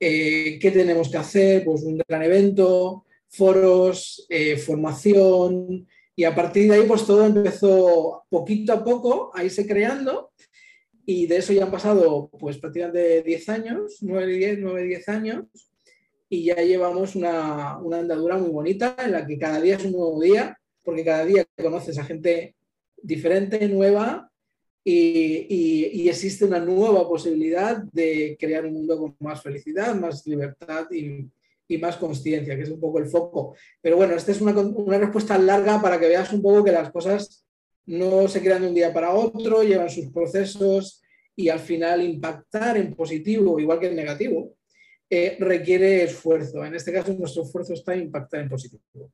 Eh, 0.00 0.58
¿Qué 0.60 0.70
tenemos 0.70 1.08
que 1.10 1.16
hacer? 1.16 1.64
Pues 1.64 1.82
un 1.82 1.98
gran 2.06 2.22
evento, 2.22 3.04
foros, 3.28 4.26
formación, 4.64 5.86
y 6.16 6.24
a 6.24 6.34
partir 6.34 6.68
de 6.68 6.76
ahí, 6.76 6.86
pues 6.86 7.06
todo 7.06 7.26
empezó 7.26 8.24
poquito 8.28 8.72
a 8.72 8.84
poco 8.84 9.30
a 9.34 9.44
irse 9.44 9.66
creando. 9.66 10.32
Y 11.06 11.26
de 11.26 11.36
eso 11.36 11.52
ya 11.52 11.64
han 11.64 11.70
pasado, 11.70 12.28
pues 12.38 12.58
prácticamente 12.58 13.22
10 13.22 13.48
años, 13.48 13.98
9, 14.00 14.32
10, 14.34 14.58
9, 14.60 14.82
10 14.82 15.08
años 15.08 15.44
y 16.28 16.44
ya 16.44 16.56
llevamos 16.56 17.14
una, 17.14 17.76
andadura 17.76 18.36
muy 18.36 18.50
bonita 18.50 18.96
en 18.98 19.12
la 19.12 19.26
que 19.26 19.38
cada 19.38 19.60
día 19.60 19.76
es 19.76 19.84
un 19.84 19.92
nuevo 19.92 20.20
día, 20.20 20.58
porque 20.84 21.04
cada 21.04 21.24
día 21.24 21.46
conoces 21.56 21.98
a 21.98 22.04
gente 22.04 22.54
diferente, 22.96 23.68
nueva, 23.68 24.30
y, 24.90 26.08
existe 26.08 26.44
una 26.44 26.60
nueva 26.60 27.06
posibilidad 27.06 27.82
de 27.92 28.36
crear 28.38 28.64
un 28.64 28.72
mundo 28.72 28.98
con 28.98 29.16
más 29.20 29.42
felicidad, 29.42 29.94
más 29.94 30.26
libertad 30.26 30.86
y, 30.90 31.30
más 31.78 31.98
conciencia, 31.98 32.56
que 32.56 32.62
es 32.62 32.70
un 32.70 32.80
poco 32.80 32.98
el 32.98 33.06
foco. 33.06 33.54
Pero 33.82 33.96
bueno, 33.96 34.14
esta 34.14 34.32
es 34.32 34.40
una, 34.40 34.58
una, 34.58 34.98
respuesta 34.98 35.36
larga 35.36 35.82
para 35.82 36.00
que 36.00 36.08
veas 36.08 36.32
un 36.32 36.40
poco 36.40 36.64
que 36.64 36.72
las 36.72 36.90
cosas 36.90 37.44
no 37.84 38.26
se 38.26 38.40
crean 38.40 38.62
de 38.62 38.68
un 38.68 38.74
día 38.74 38.92
para 38.92 39.12
otro, 39.12 39.62
llevan 39.62 39.90
sus 39.90 40.10
procesos 40.10 41.02
y 41.36 41.50
al 41.50 41.60
final 41.60 42.02
impactar 42.02 42.78
en 42.78 42.94
positivo, 42.94 43.60
igual 43.60 43.80
que 43.80 43.88
en 43.88 43.96
negativo, 43.96 44.54
eh, 45.10 45.36
requiere 45.38 46.04
esfuerzo. 46.04 46.64
En 46.64 46.74
este 46.74 46.92
caso, 46.92 47.12
nuestro 47.12 47.42
esfuerzo 47.42 47.74
está 47.74 47.92
en 47.94 48.04
impactar 48.04 48.40
en 48.40 48.48
positivo. 48.48 49.12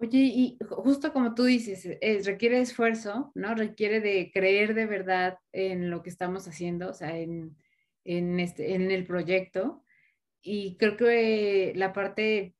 Oye, 0.00 0.18
y 0.18 0.58
justo 0.68 1.12
como 1.12 1.34
tú 1.34 1.44
dices, 1.44 1.86
requiere 2.24 2.60
esfuerzo, 2.60 3.32
¿no? 3.34 3.54
Requiere 3.54 4.00
de 4.00 4.30
creer 4.32 4.74
de 4.74 4.86
verdad 4.86 5.38
en 5.52 5.90
lo 5.90 6.02
que 6.02 6.10
estamos 6.10 6.48
haciendo, 6.48 6.88
o 6.90 6.94
sea, 6.94 7.18
en, 7.18 7.56
en, 8.04 8.40
este, 8.40 8.74
en 8.74 8.90
el 8.90 9.06
proyecto. 9.06 9.84
Y 10.42 10.76
creo 10.78 10.96
que 10.96 11.72
la 11.76 11.92
parte 11.92 12.54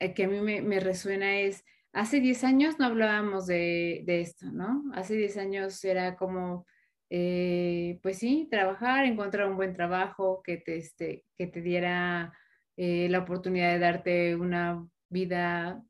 eh, 0.00 0.14
que 0.14 0.24
a 0.24 0.28
mí 0.28 0.40
me, 0.40 0.80
resuena 0.80 1.40
es, 1.40 1.64
hace 1.92 2.20
10 2.20 2.44
años 2.44 2.78
no 2.78 2.86
hablábamos 2.86 3.46
de, 3.46 4.02
de, 4.04 4.20
esto, 4.20 4.46
¿no? 4.52 4.84
Hace 4.94 5.16
10 5.16 5.38
años 5.38 5.82
era 5.84 6.16
como, 6.16 6.66
eh, 7.10 7.98
pues 8.02 8.18
sí, 8.18 8.48
trabajar, 8.50 9.06
encontrar 9.06 9.48
un 9.48 9.56
buen 9.56 9.72
trabajo 9.74 10.42
que 10.42 10.58
te, 10.58 10.76
este, 10.76 11.24
que 11.36 11.46
te 11.46 11.62
diera 11.62 12.34
eh, 12.76 13.08
la 13.10 13.20
oportunidad 13.20 13.72
de 13.72 13.78
darte 13.78 14.36
una 14.36 14.86
vida, 15.08 15.82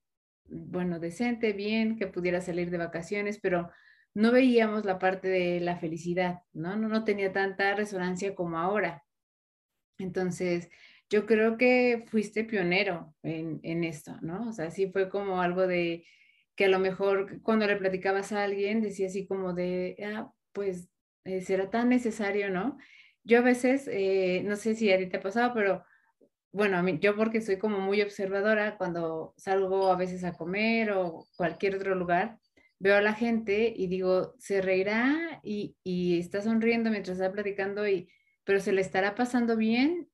bueno, 0.49 0.99
decente, 1.01 1.53
bien, 1.53 1.97
que 1.97 2.07
pudiera 2.07 2.41
salir 2.41 2.71
de 2.71 2.79
vacaciones, 2.79 3.39
pero 3.39 3.71
no 4.15 4.33
veíamos 4.33 4.85
la 4.85 4.99
parte 4.99 5.29
de 5.29 5.61
la 5.61 5.77
felicidad, 5.77 6.41
¿no? 6.53 6.77
No, 6.77 6.89
no 6.89 7.05
tenía 7.05 7.33
tanta 7.33 7.75
resonancia 7.75 8.35
como 8.35 8.59
ahora. 8.59 9.05
Entonces, 9.99 10.71
yo 11.11 11.27
creo 11.27 11.57
que 11.59 12.05
fuiste 12.09 12.45
pionero 12.45 13.15
en, 13.23 13.61
en, 13.63 13.85
esto, 13.85 14.17
¿no? 14.23 14.49
O 14.49 14.53
sea, 14.53 14.71
sí 14.71 14.89
fue 14.91 15.09
como 15.09 15.41
algo 15.41 15.67
de 15.67 16.05
que 16.57 16.67
a 16.67 16.69
lo 16.69 16.79
mejor 16.79 17.43
cuando 17.43 17.67
le 17.67 17.77
platicabas 17.77 18.33
a 18.33 18.45
alguien 18.45 18.81
decía 18.83 19.07
así 19.09 19.27
como 19.27 19.53
de, 19.55 19.97
ah, 20.05 20.33
pues 20.53 20.89
eh, 21.25 21.43
será 21.43 21.71
tan 21.71 21.89
necesario, 21.91 22.51
¿no? 22.51 22.79
Yo 23.25 23.39
a 23.39 23.43
veces, 23.43 23.89
eh, 23.93 24.43
no 24.45 24.57
sé 24.57 24.75
si 24.75 24.93
a 24.93 24.99
ti 24.99 25.07
te 25.09 25.19
ha 25.19 25.21
pasado, 25.21 25.53
pero 25.55 25.85
bueno, 26.57 26.79
a 26.79 26.83
mí, 26.83 26.99
yo 27.01 27.15
porque 27.15 27.43
soy 27.43 27.59
como 27.59 27.81
muy 27.81 28.01
observadora, 28.01 28.79
cuando 28.79 29.35
salgo 29.37 29.93
a 29.93 29.97
veces 29.97 30.25
a 30.25 30.33
comer 30.33 30.91
o 30.93 31.29
cualquier 31.37 31.77
otro 31.77 31.95
lugar, 31.95 32.39
veo 32.79 32.97
a 32.97 33.03
la 33.03 33.13
gente 33.13 33.75
y 33.77 33.89
digo, 33.89 34.35
se 34.39 34.63
reirá 34.63 35.39
y, 35.43 35.77
está 36.19 36.41
sonriendo 36.41 36.91
mientras 36.91 37.19
está 37.19 37.31
platicando, 37.31 37.87
y, 37.87 38.09
pero 38.45 38.59
se 38.61 38.73
le 38.73 38.81
estará 38.81 39.15
pasando 39.15 39.59
bien 39.59 40.09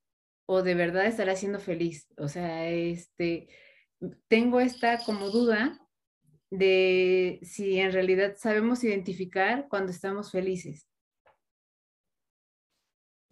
o 0.47 0.63
de 0.63 0.75
verdad 0.75 1.07
estará 1.07 1.37
siendo 1.37 1.61
feliz. 1.61 2.09
O 2.17 2.27
sea, 2.27 2.69
este, 2.69 3.49
tengo 4.27 4.59
esta 4.59 4.99
como 4.99 5.31
duda 5.31 5.79
de 6.51 7.39
si 7.43 7.79
en 7.79 7.93
realidad 7.93 8.35
sabemos 8.37 8.83
identificar 8.83 9.69
cuando 9.69 9.93
estamos 9.93 10.33
felices. 10.33 10.89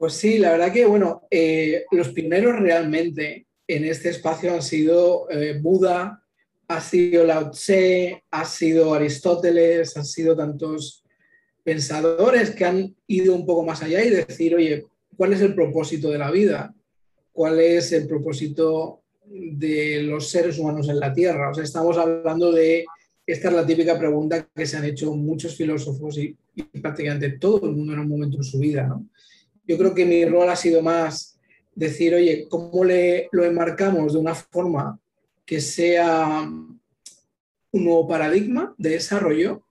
Pues 0.00 0.14
sí, 0.14 0.38
la 0.38 0.52
verdad 0.52 0.73
que, 0.73 0.87
bueno, 0.87 1.28
eh, 1.30 1.85
los 1.90 2.09
pioneros 2.09 2.59
realmente 2.59 3.47
en 3.69 3.85
este 3.85 4.09
espacio 4.09 4.54
han 4.54 4.62
sido 4.62 5.28
eh, 5.28 5.59
Buda, 5.61 6.25
ha 6.69 6.80
sido 6.80 7.23
Lao 7.23 7.50
Tse, 7.50 8.25
ha 8.30 8.47
sido 8.47 8.95
Aristóteles, 8.95 9.95
han 9.99 10.07
sido 10.07 10.35
tantos 10.35 11.04
pensadores 11.62 12.52
que 12.52 12.64
han 12.64 12.97
ido 13.09 13.35
un 13.35 13.45
poco 13.45 13.62
más 13.62 13.83
allá 13.83 14.02
y 14.02 14.09
decir, 14.09 14.54
oye, 14.54 14.87
¿cuál 15.19 15.35
es 15.35 15.42
el 15.42 15.54
propósito 15.54 16.09
de 16.09 16.16
la 16.16 16.30
vida? 16.30 16.75
¿Cuál 17.30 17.61
es 17.61 17.92
el 17.92 18.07
propósito 18.07 19.02
de 19.26 20.02
los 20.04 20.30
seres 20.30 20.59
humanos 20.59 20.88
en 20.88 20.99
la 20.99 21.12
Tierra? 21.12 21.50
O 21.50 21.54
sea, 21.54 21.64
estamos 21.64 21.99
hablando 21.99 22.52
de, 22.52 22.87
esta 23.26 23.49
es 23.49 23.54
la 23.54 23.66
típica 23.66 23.99
pregunta 23.99 24.49
que 24.57 24.64
se 24.64 24.78
han 24.78 24.87
hecho 24.87 25.14
muchos 25.14 25.54
filósofos 25.54 26.16
y, 26.16 26.35
y 26.54 26.62
prácticamente 26.80 27.33
todo 27.33 27.66
el 27.66 27.76
mundo 27.76 27.92
en 27.92 27.99
un 27.99 28.09
momento 28.09 28.38
en 28.38 28.45
su 28.45 28.59
vida, 28.59 28.87
¿no? 28.87 29.07
Yo 29.70 29.78
creo 29.78 29.94
que 29.94 30.04
mi 30.04 30.24
rol 30.24 30.48
ha 30.50 30.56
sido 30.56 30.82
más 30.82 31.38
decir, 31.76 32.12
oye, 32.12 32.48
¿cómo 32.48 32.82
le, 32.82 33.28
lo 33.30 33.44
enmarcamos 33.44 34.14
de 34.14 34.18
una 34.18 34.34
forma 34.34 34.98
que 35.46 35.60
sea 35.60 36.40
un 36.42 36.80
nuevo 37.84 38.08
paradigma 38.08 38.74
de 38.76 38.90
desarrollo? 38.90 39.62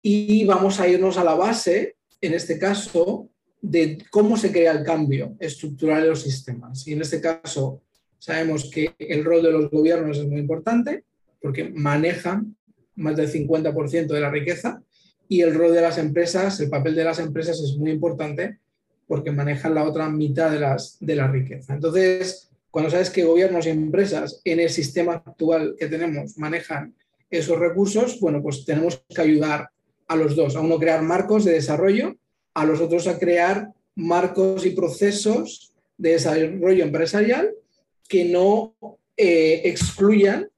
Y 0.00 0.46
vamos 0.46 0.80
a 0.80 0.88
irnos 0.88 1.18
a 1.18 1.24
la 1.24 1.34
base, 1.34 1.96
en 2.18 2.32
este 2.32 2.58
caso, 2.58 3.28
de 3.60 3.98
cómo 4.10 4.38
se 4.38 4.50
crea 4.50 4.72
el 4.72 4.82
cambio 4.82 5.36
estructural 5.38 6.04
de 6.04 6.08
los 6.08 6.22
sistemas. 6.22 6.88
Y 6.88 6.94
en 6.94 7.02
este 7.02 7.20
caso, 7.20 7.82
sabemos 8.18 8.70
que 8.70 8.94
el 8.98 9.22
rol 9.22 9.42
de 9.42 9.52
los 9.52 9.70
gobiernos 9.70 10.16
es 10.16 10.26
muy 10.26 10.40
importante 10.40 11.04
porque 11.42 11.64
manejan 11.64 12.56
más 12.94 13.16
del 13.16 13.30
50% 13.30 14.06
de 14.06 14.20
la 14.20 14.30
riqueza 14.30 14.82
y 15.28 15.42
el 15.42 15.52
rol 15.52 15.74
de 15.74 15.82
las 15.82 15.98
empresas, 15.98 16.58
el 16.60 16.70
papel 16.70 16.94
de 16.94 17.04
las 17.04 17.18
empresas 17.18 17.60
es 17.60 17.76
muy 17.76 17.90
importante 17.90 18.63
porque 19.06 19.30
manejan 19.30 19.74
la 19.74 19.84
otra 19.84 20.08
mitad 20.08 20.50
de, 20.50 20.60
las, 20.60 20.96
de 21.00 21.16
la 21.16 21.28
riqueza. 21.28 21.74
Entonces, 21.74 22.50
cuando 22.70 22.90
sabes 22.90 23.10
que 23.10 23.24
gobiernos 23.24 23.66
y 23.66 23.70
empresas 23.70 24.40
en 24.44 24.60
el 24.60 24.70
sistema 24.70 25.14
actual 25.14 25.76
que 25.78 25.86
tenemos 25.86 26.36
manejan 26.38 26.94
esos 27.30 27.58
recursos, 27.58 28.18
bueno, 28.20 28.42
pues 28.42 28.64
tenemos 28.64 29.02
que 29.08 29.20
ayudar 29.20 29.70
a 30.08 30.16
los 30.16 30.36
dos, 30.36 30.56
a 30.56 30.60
uno 30.60 30.78
crear 30.78 31.02
marcos 31.02 31.44
de 31.44 31.52
desarrollo, 31.52 32.16
a 32.54 32.64
los 32.64 32.80
otros 32.80 33.06
a 33.06 33.18
crear 33.18 33.72
marcos 33.94 34.66
y 34.66 34.70
procesos 34.70 35.72
de 35.96 36.10
desarrollo 36.12 36.84
empresarial 36.84 37.54
que 38.08 38.24
no 38.24 38.74
eh, 39.16 39.62
excluyan 39.64 40.48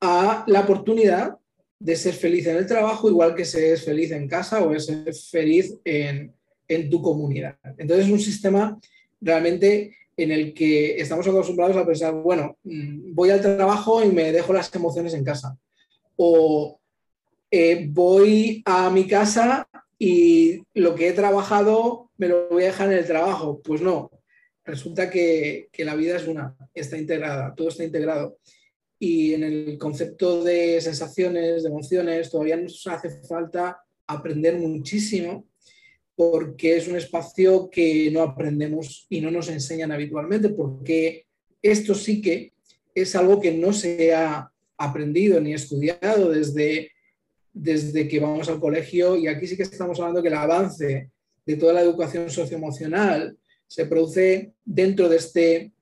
a 0.00 0.44
la 0.46 0.60
oportunidad 0.60 1.38
de 1.78 1.96
ser 1.96 2.14
feliz 2.14 2.46
en 2.46 2.56
el 2.56 2.66
trabajo, 2.66 3.08
igual 3.08 3.34
que 3.34 3.44
se 3.44 3.72
es 3.72 3.84
feliz 3.84 4.10
en 4.10 4.28
casa 4.28 4.62
o 4.62 4.74
es 4.74 4.90
feliz 5.30 5.74
en, 5.84 6.32
en 6.68 6.90
tu 6.90 7.00
comunidad. 7.02 7.56
Entonces 7.78 8.06
es 8.06 8.12
un 8.12 8.20
sistema 8.20 8.78
realmente 9.20 9.96
en 10.16 10.30
el 10.30 10.54
que 10.54 10.96
estamos 10.96 11.26
acostumbrados 11.28 11.76
a 11.76 11.86
pensar, 11.86 12.14
bueno, 12.14 12.56
mm, 12.64 13.14
voy 13.14 13.30
al 13.30 13.42
trabajo 13.42 14.02
y 14.02 14.08
me 14.08 14.32
dejo 14.32 14.52
las 14.52 14.74
emociones 14.74 15.14
en 15.14 15.24
casa. 15.24 15.58
O 16.16 16.80
eh, 17.50 17.86
voy 17.90 18.62
a 18.64 18.90
mi 18.90 19.06
casa 19.06 19.68
y 19.98 20.62
lo 20.74 20.94
que 20.94 21.08
he 21.08 21.12
trabajado 21.12 22.10
me 22.16 22.28
lo 22.28 22.48
voy 22.48 22.64
a 22.64 22.66
dejar 22.66 22.90
en 22.92 22.98
el 22.98 23.06
trabajo. 23.06 23.60
Pues 23.62 23.82
no, 23.82 24.10
resulta 24.64 25.10
que, 25.10 25.68
que 25.70 25.84
la 25.84 25.94
vida 25.94 26.16
es 26.16 26.26
una, 26.26 26.56
está 26.74 26.96
integrada, 26.96 27.54
todo 27.54 27.68
está 27.68 27.84
integrado. 27.84 28.38
Y 28.98 29.34
en 29.34 29.44
el 29.44 29.76
concepto 29.78 30.42
de 30.42 30.80
sensaciones, 30.80 31.62
de 31.62 31.68
emociones, 31.68 32.30
todavía 32.30 32.56
nos 32.56 32.86
hace 32.86 33.10
falta 33.22 33.78
aprender 34.06 34.56
muchísimo 34.56 35.46
porque 36.16 36.76
es 36.76 36.88
un 36.88 36.96
espacio 36.96 37.68
que 37.70 38.10
no 38.10 38.22
aprendemos 38.22 39.06
y 39.10 39.20
no 39.20 39.30
nos 39.30 39.48
enseñan 39.48 39.92
habitualmente, 39.92 40.48
porque 40.48 41.26
esto 41.62 41.94
sí 41.94 42.20
que 42.22 42.54
es 42.94 43.14
algo 43.14 43.40
que 43.40 43.52
no 43.52 43.72
se 43.72 44.14
ha 44.14 44.50
aprendido 44.78 45.40
ni 45.40 45.52
estudiado 45.52 46.30
desde, 46.30 46.90
desde 47.52 48.08
que 48.08 48.18
vamos 48.18 48.48
al 48.48 48.58
colegio 48.58 49.16
y 49.16 49.28
aquí 49.28 49.46
sí 49.46 49.56
que 49.56 49.64
estamos 49.64 50.00
hablando 50.00 50.22
que 50.22 50.28
el 50.28 50.34
avance 50.34 51.10
de 51.44 51.56
toda 51.56 51.74
la 51.74 51.82
educación 51.82 52.30
socioemocional 52.30 53.36
se 53.66 53.86
produce 53.86 54.52
dentro 54.64 55.08
de 55.08 55.16
este 55.16 55.72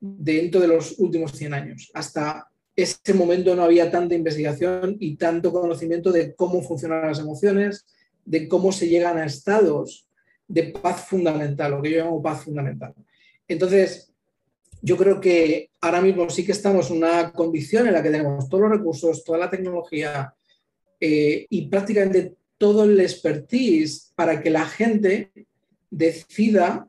dentro 0.00 0.60
de 0.60 0.68
los 0.68 0.98
últimos 0.98 1.32
100 1.32 1.54
años. 1.54 1.90
Hasta 1.94 2.48
ese 2.74 3.14
momento 3.14 3.54
no 3.54 3.62
había 3.62 3.90
tanta 3.90 4.14
investigación 4.14 4.96
y 5.00 5.16
tanto 5.16 5.52
conocimiento 5.52 6.12
de 6.12 6.34
cómo 6.34 6.62
funcionan 6.62 7.06
las 7.06 7.18
emociones, 7.18 7.86
de 8.26 8.48
cómo 8.48 8.72
se 8.72 8.88
llegan 8.88 9.16
a 9.16 9.24
estados 9.24 10.06
de 10.46 10.64
paz 10.64 11.06
fundamental, 11.06 11.70
lo 11.70 11.82
que 11.82 11.90
yo 11.90 12.04
llamo 12.04 12.22
paz 12.22 12.44
fundamental. 12.44 12.94
Entonces, 13.48 14.12
yo 14.82 14.96
creo 14.96 15.20
que 15.20 15.70
ahora 15.80 16.02
mismo 16.02 16.28
sí 16.28 16.44
que 16.44 16.52
estamos 16.52 16.90
en 16.90 16.98
una 16.98 17.32
condición 17.32 17.86
en 17.86 17.94
la 17.94 18.02
que 18.02 18.10
tenemos 18.10 18.48
todos 18.48 18.62
los 18.62 18.78
recursos, 18.78 19.24
toda 19.24 19.38
la 19.38 19.50
tecnología 19.50 20.34
eh, 21.00 21.46
y 21.48 21.68
prácticamente 21.68 22.34
todo 22.58 22.84
el 22.84 23.00
expertise 23.00 24.12
para 24.14 24.42
que 24.42 24.50
la 24.50 24.66
gente 24.66 25.32
decida 25.90 26.88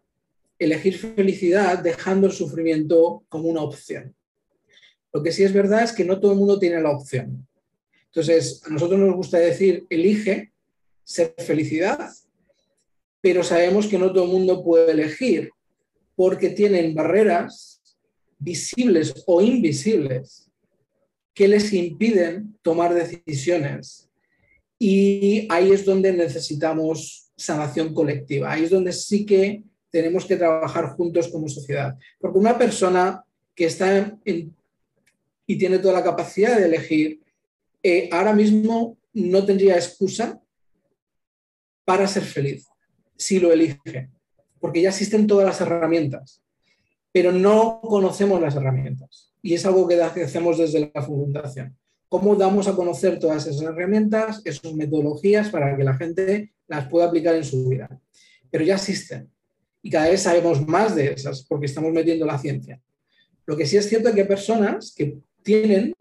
elegir 0.59 0.97
felicidad 0.97 1.79
dejando 1.79 2.27
el 2.27 2.33
sufrimiento 2.33 3.23
como 3.29 3.49
una 3.49 3.61
opción. 3.61 4.15
Lo 5.13 5.21
que 5.23 5.31
sí 5.31 5.43
es 5.43 5.53
verdad 5.53 5.83
es 5.83 5.91
que 5.91 6.05
no 6.05 6.19
todo 6.19 6.31
el 6.31 6.37
mundo 6.37 6.59
tiene 6.59 6.81
la 6.81 6.91
opción. 6.91 7.47
Entonces, 8.07 8.61
a 8.65 8.69
nosotros 8.69 8.99
nos 8.99 9.15
gusta 9.15 9.37
decir, 9.37 9.85
elige 9.89 10.51
ser 11.07 11.33
felicidad, 11.37 12.09
pero 13.21 13.41
sabemos 13.41 13.87
que 13.87 13.97
no 13.97 14.11
todo 14.11 14.25
el 14.25 14.31
mundo 14.31 14.61
puede 14.61 14.91
elegir 14.91 15.49
porque 16.15 16.49
tienen 16.49 16.93
barreras 16.93 17.81
visibles 18.37 19.23
o 19.25 19.41
invisibles 19.41 20.51
que 21.33 21.47
les 21.47 21.71
impiden 21.71 22.57
tomar 22.61 22.93
decisiones. 22.93 24.09
Y 24.77 25.47
ahí 25.49 25.71
es 25.71 25.85
donde 25.85 26.11
necesitamos 26.11 27.31
sanación 27.37 27.93
colectiva, 27.93 28.51
ahí 28.51 28.65
es 28.65 28.69
donde 28.69 28.91
sí 28.91 29.25
que 29.25 29.63
tenemos 29.89 30.25
que 30.25 30.35
trabajar 30.35 30.89
juntos 30.89 31.29
como 31.29 31.47
sociedad. 31.47 31.95
Porque 32.19 32.37
una 32.37 32.57
persona 32.57 33.23
que 33.55 33.65
está 33.65 34.17
y 34.25 35.57
tiene 35.57 35.79
toda 35.79 35.93
la 35.93 36.03
capacidad 36.03 36.57
de 36.57 36.65
elegir, 36.65 37.21
eh, 37.81 38.09
ahora 38.11 38.33
mismo 38.33 38.97
no 39.13 39.45
tendría 39.45 39.75
excusa 39.75 40.41
para 41.87 42.05
ser 42.05 42.23
feliz, 42.23 42.67
si 43.15 43.39
lo 43.39 43.53
elige, 43.53 44.09
porque 44.59 44.81
ya 44.81 44.89
existen 44.89 45.25
todas 45.25 45.45
las 45.45 45.61
herramientas, 45.61 46.41
pero 47.13 47.31
no 47.31 47.79
conocemos 47.79 48.41
las 48.41 48.57
herramientas. 48.57 49.31
Y 49.41 49.53
es 49.53 49.65
algo 49.65 49.87
que 49.87 50.01
hacemos 50.01 50.57
desde 50.57 50.91
la 50.93 51.01
fundación. 51.01 51.77
¿Cómo 52.09 52.35
damos 52.35 52.67
a 52.67 52.75
conocer 52.75 53.19
todas 53.19 53.47
esas 53.47 53.61
herramientas, 53.61 54.41
esas 54.43 54.73
metodologías 54.73 55.49
para 55.49 55.77
que 55.77 55.85
la 55.85 55.93
gente 55.93 56.51
las 56.67 56.89
pueda 56.89 57.05
aplicar 57.05 57.35
en 57.35 57.45
su 57.45 57.69
vida? 57.69 57.87
Pero 58.51 58.65
ya 58.65 58.75
existen 58.75 59.31
y 59.81 59.89
cada 59.89 60.09
vez 60.09 60.21
sabemos 60.23 60.67
más 60.67 60.93
de 60.93 61.13
esas 61.13 61.43
porque 61.43 61.67
estamos 61.67 61.93
metiendo 61.93 62.25
la 62.25 62.37
ciencia. 62.37 62.81
Lo 63.45 63.55
que 63.55 63.65
sí 63.65 63.77
es 63.77 63.87
cierto 63.87 64.09
es 64.09 64.15
que 64.15 64.21
hay 64.23 64.27
personas 64.27 64.93
que 64.93 65.19
tienen, 65.41 65.93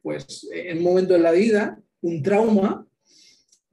pues, 0.00 0.48
en 0.52 0.78
un 0.78 0.84
momento 0.84 1.14
de 1.14 1.18
la 1.18 1.32
vida, 1.32 1.76
un 2.02 2.22
trauma 2.22 2.86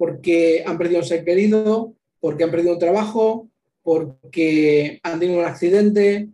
porque 0.01 0.63
han 0.65 0.79
perdido 0.79 1.01
un 1.01 1.05
ser 1.05 1.23
querido, 1.23 1.93
porque 2.19 2.43
han 2.43 2.49
perdido 2.49 2.73
un 2.73 2.79
trabajo, 2.79 3.51
porque 3.83 4.99
han 5.03 5.19
tenido 5.19 5.41
un 5.41 5.45
accidente, 5.45 6.27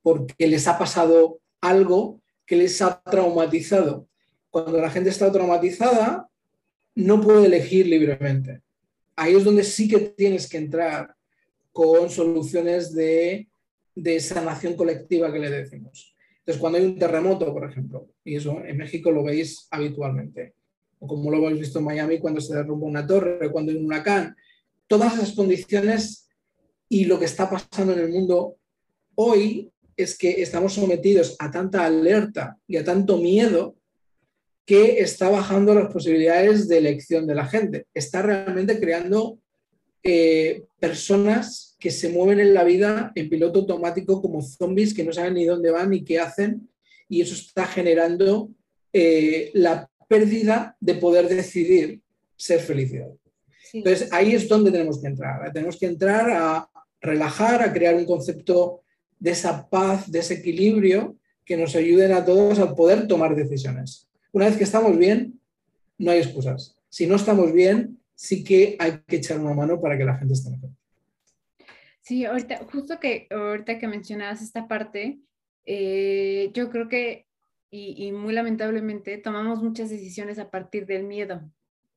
porque 0.00 0.46
les 0.46 0.66
ha 0.66 0.78
pasado 0.78 1.38
algo 1.60 2.18
que 2.46 2.56
les 2.56 2.80
ha 2.80 2.98
traumatizado. 3.02 4.08
Cuando 4.48 4.80
la 4.80 4.88
gente 4.88 5.10
está 5.10 5.30
traumatizada, 5.30 6.30
no 6.94 7.20
puede 7.20 7.44
elegir 7.44 7.86
libremente. 7.86 8.62
Ahí 9.16 9.34
es 9.34 9.44
donde 9.44 9.64
sí 9.64 9.86
que 9.86 9.98
tienes 9.98 10.48
que 10.48 10.56
entrar 10.56 11.14
con 11.72 12.08
soluciones 12.08 12.94
de, 12.94 13.50
de 13.94 14.18
sanación 14.18 14.76
colectiva 14.76 15.30
que 15.30 15.40
le 15.40 15.50
decimos. 15.50 16.16
Entonces, 16.38 16.58
cuando 16.58 16.78
hay 16.78 16.86
un 16.86 16.98
terremoto, 16.98 17.52
por 17.52 17.70
ejemplo, 17.70 18.08
y 18.24 18.36
eso 18.36 18.64
en 18.64 18.78
México 18.78 19.10
lo 19.10 19.24
veis 19.24 19.68
habitualmente, 19.70 20.54
o 20.98 21.06
como 21.06 21.30
lo 21.30 21.38
hemos 21.38 21.58
visto 21.58 21.78
en 21.78 21.84
Miami 21.84 22.18
cuando 22.18 22.40
se 22.40 22.54
derrumba 22.54 22.86
una 22.86 23.06
torre, 23.06 23.50
cuando 23.50 23.72
hay 23.72 23.78
un 23.78 23.86
huracán, 23.86 24.36
todas 24.86 25.14
esas 25.14 25.32
condiciones 25.32 26.28
y 26.88 27.04
lo 27.04 27.18
que 27.18 27.26
está 27.26 27.48
pasando 27.50 27.92
en 27.92 28.00
el 28.00 28.08
mundo 28.08 28.56
hoy 29.14 29.70
es 29.96 30.16
que 30.16 30.42
estamos 30.42 30.74
sometidos 30.74 31.36
a 31.38 31.50
tanta 31.50 31.84
alerta 31.84 32.56
y 32.66 32.76
a 32.76 32.84
tanto 32.84 33.18
miedo 33.18 33.76
que 34.64 35.00
está 35.00 35.28
bajando 35.28 35.74
las 35.74 35.92
posibilidades 35.92 36.68
de 36.68 36.78
elección 36.78 37.26
de 37.26 37.34
la 37.34 37.46
gente. 37.46 37.86
Está 37.94 38.22
realmente 38.22 38.78
creando 38.78 39.38
eh, 40.02 40.64
personas 40.78 41.76
que 41.78 41.90
se 41.90 42.10
mueven 42.10 42.40
en 42.40 42.54
la 42.54 42.64
vida 42.64 43.12
en 43.14 43.28
piloto 43.28 43.60
automático 43.60 44.20
como 44.20 44.42
zombies 44.42 44.94
que 44.94 45.04
no 45.04 45.12
saben 45.12 45.34
ni 45.34 45.44
dónde 45.44 45.70
van 45.70 45.90
ni 45.90 46.04
qué 46.04 46.18
hacen 46.20 46.68
y 47.08 47.20
eso 47.22 47.34
está 47.34 47.66
generando 47.66 48.50
eh, 48.92 49.50
la 49.54 49.88
pérdida 50.08 50.76
de 50.80 50.94
poder 50.94 51.28
decidir 51.28 52.00
ser 52.36 52.60
felicidad. 52.60 53.10
Entonces 53.72 54.12
ahí 54.12 54.34
es 54.34 54.48
donde 54.48 54.70
tenemos 54.70 55.00
que 55.00 55.08
entrar. 55.08 55.52
Tenemos 55.52 55.78
que 55.78 55.86
entrar 55.86 56.30
a 56.30 56.70
relajar, 57.00 57.62
a 57.62 57.72
crear 57.72 57.94
un 57.94 58.06
concepto 58.06 58.82
de 59.18 59.32
esa 59.32 59.68
paz, 59.68 60.10
de 60.10 60.20
ese 60.20 60.34
equilibrio 60.34 61.16
que 61.44 61.56
nos 61.56 61.74
ayuden 61.74 62.12
a 62.12 62.24
todos 62.24 62.58
a 62.58 62.74
poder 62.74 63.06
tomar 63.06 63.34
decisiones. 63.34 64.08
Una 64.32 64.46
vez 64.46 64.56
que 64.56 64.64
estamos 64.64 64.96
bien, 64.96 65.40
no 65.98 66.10
hay 66.10 66.18
excusas. 66.18 66.76
Si 66.88 67.06
no 67.06 67.16
estamos 67.16 67.52
bien, 67.52 67.98
sí 68.14 68.42
que 68.42 68.76
hay 68.78 69.00
que 69.06 69.16
echar 69.16 69.38
una 69.38 69.54
mano 69.54 69.80
para 69.80 69.96
que 69.96 70.04
la 70.04 70.16
gente 70.16 70.34
esté 70.34 70.50
mejor. 70.50 70.70
Sí, 72.00 72.24
ahorita, 72.24 72.64
justo 72.72 72.98
que 72.98 73.26
ahorita 73.30 73.78
que 73.78 73.86
mencionabas 73.86 74.42
esta 74.42 74.66
parte, 74.66 75.20
eh, 75.66 76.50
yo 76.54 76.70
creo 76.70 76.88
que, 76.88 77.27
y, 77.70 78.12
muy 78.12 78.32
lamentablemente, 78.32 79.18
tomamos 79.18 79.62
muchas 79.62 79.90
decisiones 79.90 80.38
a 80.38 80.50
partir 80.50 80.86
del 80.86 81.04
miedo. 81.04 81.42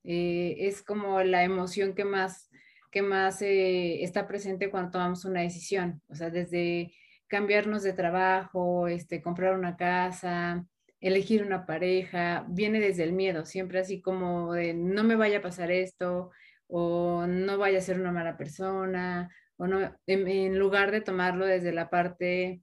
Eh, 0.03 0.55
es 0.59 0.81
como 0.81 1.21
la 1.23 1.43
emoción 1.43 1.93
que 1.95 2.05
más, 2.05 2.49
que 2.91 3.01
más 3.01 3.41
eh, 3.41 4.03
está 4.03 4.27
presente 4.27 4.69
cuando 4.69 4.91
tomamos 4.91 5.25
una 5.25 5.41
decisión. 5.41 6.01
O 6.09 6.15
sea, 6.15 6.29
desde 6.29 6.93
cambiarnos 7.27 7.83
de 7.83 7.93
trabajo, 7.93 8.87
este, 8.87 9.21
comprar 9.21 9.57
una 9.57 9.77
casa, 9.77 10.65
elegir 10.99 11.43
una 11.43 11.65
pareja, 11.65 12.45
viene 12.49 12.79
desde 12.79 13.03
el 13.03 13.13
miedo, 13.13 13.45
siempre 13.45 13.79
así 13.79 14.01
como 14.01 14.53
de 14.53 14.73
no 14.73 15.03
me 15.03 15.15
vaya 15.15 15.39
a 15.39 15.41
pasar 15.41 15.71
esto 15.71 16.31
o 16.67 17.25
no 17.27 17.57
vaya 17.57 17.79
a 17.79 17.81
ser 17.81 17.99
una 17.99 18.11
mala 18.11 18.37
persona, 18.37 19.29
o 19.57 19.67
no, 19.67 19.95
en, 20.07 20.57
lugar 20.57 20.91
de 20.91 21.01
tomarlo 21.01 21.45
desde 21.45 21.71
la 21.73 21.89
parte 21.89 22.61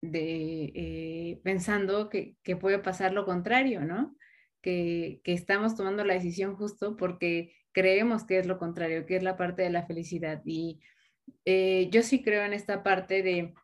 de 0.00 0.72
eh, 0.74 1.40
pensando 1.42 2.08
que, 2.08 2.36
puede 2.60 2.78
pasar 2.78 3.12
lo 3.12 3.24
contrario, 3.24 3.84
¿no? 3.84 4.16
Que, 4.62 5.20
estamos 5.24 5.76
tomando 5.76 6.04
la 6.04 6.14
decisión 6.14 6.56
justo 6.56 6.96
porque 6.96 7.52
creemos 7.72 8.24
que 8.24 8.38
es 8.38 8.46
lo 8.46 8.58
contrario, 8.58 9.06
que 9.06 9.16
es 9.16 9.22
la 9.22 9.36
parte 9.36 9.62
de 9.62 9.70
la 9.70 9.86
felicidad. 9.86 10.42
Y 10.44 10.80
eh, 11.44 11.88
yo 11.90 12.02
sí 12.02 12.22
creo 12.22 12.44
en 12.44 12.52
esta 12.52 12.82
parte 12.82 13.22
de 13.22 13.54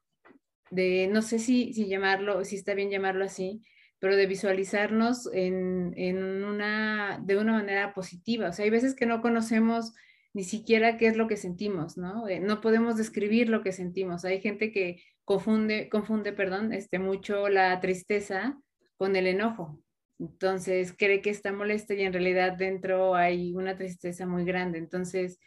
de 0.75 1.09
no 1.11 1.23
sé 1.23 1.38
si, 1.38 1.73
si 1.73 1.87
llamarlo, 1.88 2.44
si 2.44 2.57
está 2.57 2.75
bien 2.75 2.90
llamarlo 2.90 3.25
así, 3.25 3.62
pero 3.99 4.16
de 4.16 4.27
visualizarnos 4.27 5.31
en, 5.33 6.44
una, 6.44 7.20
de 7.25 7.37
una 7.37 7.53
manera 7.53 7.94
positiva. 7.94 8.49
O 8.49 8.53
sea, 8.53 8.64
hay 8.64 8.70
veces 8.70 8.94
que 8.94 9.07
no 9.07 9.23
conocemos 9.23 9.92
ni 10.35 10.42
siquiera 10.42 10.99
qué 10.99 11.07
es 11.07 11.16
lo 11.16 11.29
que 11.29 11.37
sentimos, 11.37 11.97
¿no? 11.97 12.29
Eh, 12.29 12.40
no 12.40 12.61
podemos 12.61 12.97
describir 12.97 13.49
lo 13.49 13.62
que 13.62 13.73
sentimos. 13.73 14.25
Hay 14.25 14.40
gente 14.40 14.73
que 14.73 15.01
confunde, 15.25 15.88
confunde, 15.88 16.33
perdón, 16.33 16.73
este, 16.73 16.99
mucho 16.99 17.49
la 17.49 17.81
tristeza 17.81 18.61
con 18.97 19.14
el 19.14 19.29
enojo. 19.29 19.81
Entonces 20.18 20.92
cree 20.97 21.23
que 21.23 21.31
está 21.31 21.53
molesta 21.53 21.94
y 21.94 22.03
en 22.03 22.12
realidad 22.12 22.57
dentro 22.57 23.14
hay 23.14 23.55
una 23.55 23.77
tristeza 23.77 24.27
muy 24.27 24.44
grande. 24.44 24.79
Entonces, 24.79 25.38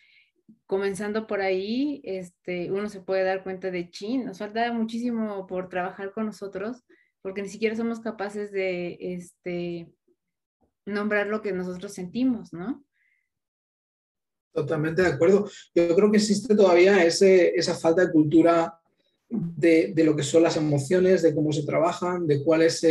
comenzando 0.65 1.27
por 1.27 1.41
ahí, 1.41 2.01
este, 2.05 2.71
uno 2.71 2.87
se 2.87 3.01
puede 3.01 3.23
dar 3.23 3.43
cuenta 3.43 3.71
de, 3.71 3.89
chin, 3.89 4.25
nos 4.25 4.39
falta 4.39 4.71
muchísimo 4.71 5.47
por 5.47 5.67
trabajar 5.67 6.13
con 6.13 6.25
nosotros, 6.25 6.83
porque 7.21 7.41
ni 7.41 7.49
siquiera 7.49 7.75
somos 7.75 7.99
capaces 7.99 8.51
de 8.53 8.97
este, 8.99 9.91
nombrar 10.85 11.27
lo 11.27 11.41
que 11.41 11.51
nosotros 11.51 11.93
sentimos, 11.93 12.53
¿no? 12.53 12.86
Totalmente 14.53 15.01
de 15.01 15.09
acuerdo. 15.09 15.49
Yo 15.75 15.95
creo 15.95 16.11
que 16.11 16.17
existe 16.17 16.55
todavía 16.55 17.03
esa 17.05 17.75
falta 17.75 18.05
de 18.05 18.11
cultura 18.11 18.73
de, 19.29 19.93
lo 20.03 20.15
que 20.15 20.23
son 20.23 20.43
las 20.43 20.57
emociones, 20.57 21.21
de 21.21 21.35
cómo 21.35 21.51
se 21.51 21.63
trabajan, 21.63 22.27
de 22.27 22.43
cuál 22.43 22.63
es 22.63 22.85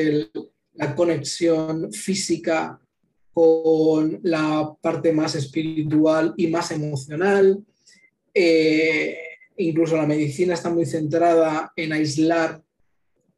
la 0.74 0.94
conexión 0.94 1.92
física 1.92 2.80
con 3.32 4.20
la 4.22 4.74
parte 4.80 5.12
más 5.12 5.34
espiritual 5.34 6.34
y 6.36 6.46
más 6.46 6.70
emocional. 6.70 7.64
Eh, 8.32 9.18
incluso 9.58 9.96
la 9.96 10.06
medicina 10.06 10.54
está 10.54 10.70
muy 10.70 10.86
centrada 10.86 11.72
en 11.76 11.92
aislar 11.92 12.62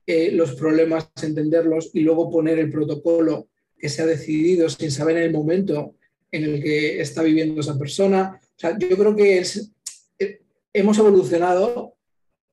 eh, 0.06 0.32
los 0.32 0.54
problemas, 0.54 1.10
entenderlos 1.22 1.90
y 1.92 2.00
luego 2.00 2.30
poner 2.30 2.58
el 2.58 2.70
protocolo 2.70 3.48
que 3.78 3.88
se 3.88 4.02
ha 4.02 4.06
decidido 4.06 4.68
sin 4.68 4.90
saber 4.90 5.18
en 5.18 5.24
el 5.24 5.32
momento 5.32 5.94
en 6.30 6.44
el 6.44 6.62
que 6.62 7.00
está 7.00 7.22
viviendo 7.22 7.60
esa 7.60 7.78
persona. 7.78 8.40
yo 8.78 8.96
creo 8.96 9.16
que 9.16 9.42
eh, 10.18 10.40
hemos 10.72 10.98
evolucionado 10.98 11.94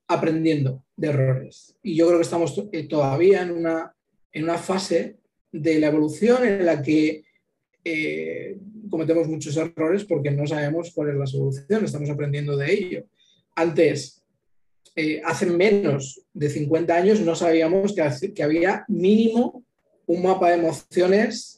aprendiendo 0.07 0.83
de 0.95 1.07
errores 1.07 1.75
y 1.81 1.95
yo 1.95 2.05
creo 2.07 2.19
que 2.19 2.23
estamos 2.23 2.55
todavía 2.89 3.41
en 3.41 3.51
una, 3.51 3.93
en 4.31 4.43
una 4.43 4.57
fase 4.57 5.17
de 5.51 5.79
la 5.79 5.87
evolución 5.87 6.45
en 6.45 6.65
la 6.65 6.81
que 6.81 7.23
eh, 7.83 8.57
cometemos 8.89 9.27
muchos 9.27 9.55
errores 9.57 10.05
porque 10.05 10.31
no 10.31 10.45
sabemos 10.47 10.91
cuál 10.93 11.09
es 11.09 11.15
la 11.15 11.27
solución, 11.27 11.85
estamos 11.85 12.09
aprendiendo 12.09 12.55
de 12.57 12.73
ello. 12.73 13.03
Antes, 13.55 14.23
eh, 14.95 15.21
hace 15.25 15.45
menos 15.47 16.21
de 16.33 16.49
50 16.49 16.95
años, 16.95 17.19
no 17.21 17.35
sabíamos 17.35 17.93
que 18.33 18.43
había 18.43 18.85
mínimo 18.87 19.63
un 20.07 20.23
mapa 20.23 20.49
de 20.49 20.57
emociones 20.57 21.54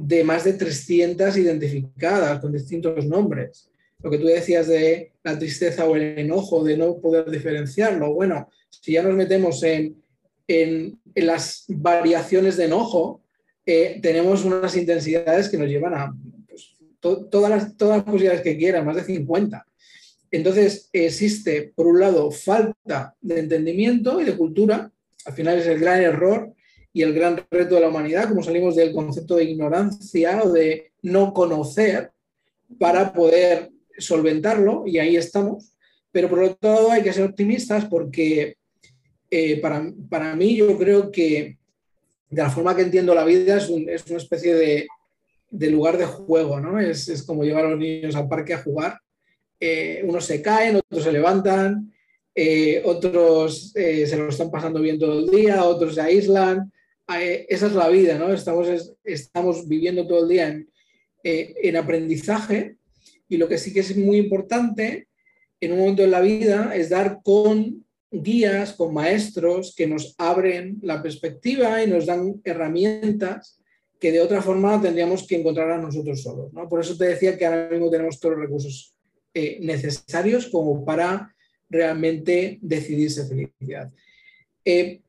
de 0.00 0.22
más 0.22 0.44
de 0.44 0.52
300 0.52 1.36
identificadas 1.36 2.38
con 2.38 2.52
distintos 2.52 3.04
nombres. 3.04 3.68
Lo 4.00 4.10
que 4.10 4.18
tú 4.18 4.26
decías 4.26 4.68
de 4.68 5.12
la 5.24 5.36
tristeza 5.36 5.86
o 5.86 5.96
el 5.96 6.18
enojo, 6.18 6.62
de 6.62 6.76
no 6.76 6.98
poder 6.98 7.28
diferenciarlo. 7.28 8.14
Bueno, 8.14 8.48
si 8.70 8.92
ya 8.92 9.02
nos 9.02 9.14
metemos 9.14 9.60
en, 9.64 10.00
en 10.46 11.00
las 11.16 11.64
variaciones 11.66 12.56
de 12.56 12.66
enojo, 12.66 13.22
eh, 13.66 13.98
tenemos 14.00 14.44
unas 14.44 14.76
intensidades 14.76 15.48
que 15.48 15.58
nos 15.58 15.68
llevan 15.68 15.94
a 15.94 16.14
pues, 16.48 16.76
todas, 17.00 17.50
las, 17.50 17.76
todas 17.76 17.96
las 17.96 18.04
posibilidades 18.04 18.42
que 18.42 18.56
quieran, 18.56 18.86
más 18.86 18.96
de 18.96 19.04
50. 19.04 19.66
Entonces, 20.30 20.90
existe, 20.92 21.72
por 21.74 21.88
un 21.88 21.98
lado, 21.98 22.30
falta 22.30 23.16
de 23.20 23.40
entendimiento 23.40 24.20
y 24.20 24.24
de 24.24 24.36
cultura, 24.36 24.92
al 25.24 25.32
final 25.32 25.58
es 25.58 25.66
el 25.66 25.80
gran 25.80 26.00
error 26.00 26.54
y 26.92 27.02
el 27.02 27.12
gran 27.12 27.44
reto 27.50 27.74
de 27.74 27.80
la 27.80 27.88
humanidad, 27.88 28.28
como 28.28 28.42
salimos 28.42 28.74
del 28.76 28.92
concepto 28.92 29.36
de 29.36 29.44
ignorancia 29.44 30.42
o 30.42 30.52
de 30.52 30.92
no 31.02 31.32
conocer 31.32 32.10
para 32.78 33.12
poder 33.12 33.70
solventarlo, 33.98 34.84
y 34.86 34.98
ahí 34.98 35.16
estamos. 35.16 35.72
Pero 36.10 36.28
por 36.28 36.42
otro 36.42 36.72
lado 36.72 36.90
hay 36.90 37.02
que 37.02 37.12
ser 37.12 37.24
optimistas 37.24 37.84
porque 37.84 38.56
eh, 39.30 39.60
para, 39.60 39.92
para 40.08 40.34
mí 40.34 40.56
yo 40.56 40.76
creo 40.78 41.10
que 41.10 41.58
de 42.30 42.42
la 42.42 42.50
forma 42.50 42.74
que 42.74 42.82
entiendo 42.82 43.14
la 43.14 43.24
vida, 43.24 43.56
es, 43.56 43.68
una 43.68 44.18
especie 44.18 44.54
de, 44.54 44.86
lugar 45.70 45.96
de 45.98 46.06
juego, 46.06 46.60
¿no? 46.60 46.78
Es, 46.78 47.22
como 47.22 47.44
llevar 47.44 47.66
a 47.66 47.70
los 47.70 47.78
niños 47.78 48.16
al 48.16 48.28
parque 48.28 48.54
a 48.54 48.62
jugar. 48.62 48.98
Eh, 49.60 50.02
unos 50.04 50.26
se 50.26 50.42
caen, 50.42 50.76
otros 50.76 51.04
se 51.04 51.12
levantan, 51.12 51.92
eh, 52.34 52.82
otros 52.84 53.72
se 53.72 54.16
lo 54.16 54.28
están 54.28 54.50
pasando 54.50 54.80
bien 54.80 54.98
todo 54.98 55.18
el 55.18 55.30
día, 55.30 55.64
otros 55.64 55.94
se 55.94 56.02
aíslan. 56.02 56.70
Esa 57.08 57.66
es 57.66 57.72
la 57.72 57.88
vida, 57.88 58.18
¿no? 58.18 58.32
Estamos, 58.32 58.96
estamos 59.04 59.66
viviendo 59.66 60.06
todo 60.06 60.24
el 60.24 60.28
día 60.28 60.48
en, 60.48 60.68
en 61.22 61.76
aprendizaje 61.76 62.76
y 63.28 63.36
lo 63.36 63.48
que 63.48 63.58
sí 63.58 63.72
que 63.72 63.80
es 63.80 63.96
muy 63.96 64.18
importante 64.18 65.08
en 65.60 65.72
un 65.72 65.78
momento 65.78 66.02
de 66.02 66.08
la 66.08 66.20
vida 66.20 66.74
es 66.74 66.90
dar 66.90 67.20
con 67.22 67.84
guías, 68.10 68.72
con 68.72 68.94
maestros 68.94 69.74
que 69.76 69.86
nos 69.86 70.14
abren 70.18 70.78
la 70.82 71.02
perspectiva 71.02 71.82
y 71.82 71.86
nos 71.86 72.06
dan 72.06 72.40
herramientas 72.44 73.60
que 74.00 74.12
de 74.12 74.20
otra 74.20 74.40
forma 74.40 74.80
tendríamos 74.80 75.26
que 75.26 75.36
encontrar 75.36 75.70
a 75.72 75.78
nosotros 75.78 76.22
solos. 76.22 76.52
Por 76.68 76.80
eso 76.80 76.96
te 76.96 77.06
decía 77.06 77.36
que 77.36 77.44
ahora 77.44 77.68
mismo 77.70 77.90
tenemos 77.90 78.20
todos 78.20 78.36
los 78.36 78.44
recursos 78.44 78.94
eh, 79.34 79.58
necesarios 79.60 80.46
como 80.46 80.84
para 80.84 81.34
realmente 81.68 82.58
decidirse 82.62 83.26
felicidad. 83.26 83.92
Eh, 84.64 85.00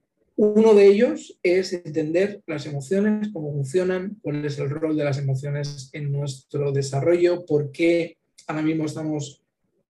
uno 0.41 0.73
de 0.73 0.88
ellos 0.88 1.38
es 1.43 1.73
entender 1.73 2.41
las 2.47 2.65
emociones, 2.65 3.28
cómo 3.34 3.52
funcionan, 3.52 4.17
cuál 4.21 4.45
es 4.45 4.58
el 4.58 4.69
rol 4.69 4.95
de 4.95 5.04
las 5.04 5.17
emociones 5.17 5.89
en 5.91 6.13
nuestro 6.13 6.71
desarrollo, 6.71 7.45
por 7.45 7.73
qué 7.73 8.15
ahora 8.47 8.62
mismo 8.62 8.86
estamos 8.86 9.43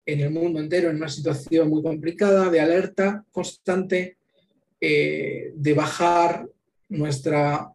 en 0.05 0.19
el 0.19 0.31
mundo 0.31 0.59
entero 0.59 0.89
en 0.89 0.97
una 0.97 1.07
situación 1.07 1.69
muy 1.69 1.81
complicada, 1.81 2.49
de 2.49 2.59
alerta 2.59 3.23
constante, 3.31 4.17
eh, 4.81 5.53
de 5.55 5.73
bajar 5.73 6.45
nuestra 6.89 7.71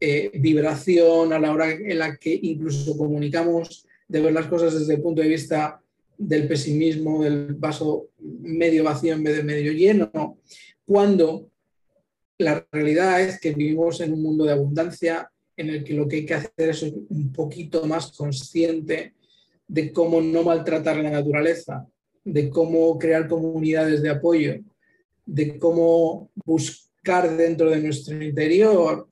eh, 0.00 0.32
vibración 0.40 1.32
a 1.32 1.38
la 1.38 1.52
hora 1.52 1.70
en 1.70 2.00
la 2.00 2.16
que 2.16 2.36
incluso 2.42 2.96
comunicamos, 2.96 3.86
de 4.08 4.20
ver 4.20 4.32
las 4.32 4.46
cosas 4.46 4.76
desde 4.76 4.94
el 4.94 5.02
punto 5.02 5.22
de 5.22 5.28
vista 5.28 5.80
del 6.16 6.48
pesimismo, 6.48 7.22
del 7.22 7.54
vaso 7.54 8.08
medio 8.18 8.82
vacío 8.82 9.14
en 9.14 9.22
vez 9.22 9.36
de 9.36 9.44
medio 9.44 9.70
lleno, 9.70 10.38
cuando 10.84 11.48
la 12.38 12.64
realidad 12.70 13.20
es 13.20 13.40
que 13.40 13.52
vivimos 13.52 14.00
en 14.00 14.12
un 14.12 14.22
mundo 14.22 14.44
de 14.44 14.52
abundancia 14.52 15.30
en 15.56 15.70
el 15.70 15.84
que 15.84 15.94
lo 15.94 16.06
que 16.06 16.16
hay 16.16 16.26
que 16.26 16.34
hacer 16.34 16.70
es 16.70 16.82
un 16.82 17.32
poquito 17.32 17.84
más 17.84 18.12
consciente 18.12 19.14
de 19.66 19.92
cómo 19.92 20.20
no 20.20 20.44
maltratar 20.44 20.96
la 20.98 21.10
naturaleza, 21.10 21.86
de 22.24 22.48
cómo 22.48 22.96
crear 22.98 23.28
comunidades 23.28 24.02
de 24.02 24.10
apoyo, 24.10 24.54
de 25.26 25.58
cómo 25.58 26.30
buscar 26.44 27.36
dentro 27.36 27.70
de 27.70 27.80
nuestro 27.80 28.22
interior 28.22 29.08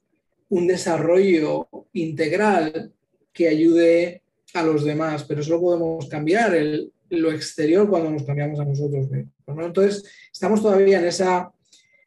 un 0.48 0.66
desarrollo 0.68 1.68
integral 1.92 2.92
que 3.32 3.48
ayude 3.48 4.22
a 4.54 4.62
los 4.62 4.84
demás, 4.84 5.24
pero 5.24 5.42
solo 5.42 5.60
podemos 5.60 6.08
cambiar 6.08 6.56
lo 7.10 7.32
exterior 7.32 7.88
cuando 7.88 8.10
nos 8.10 8.22
cambiamos 8.22 8.60
a 8.60 8.64
nosotros 8.64 9.08
Entonces, 9.46 10.04
estamos 10.32 10.62
todavía 10.62 11.00
en 11.00 11.06
esa 11.06 11.52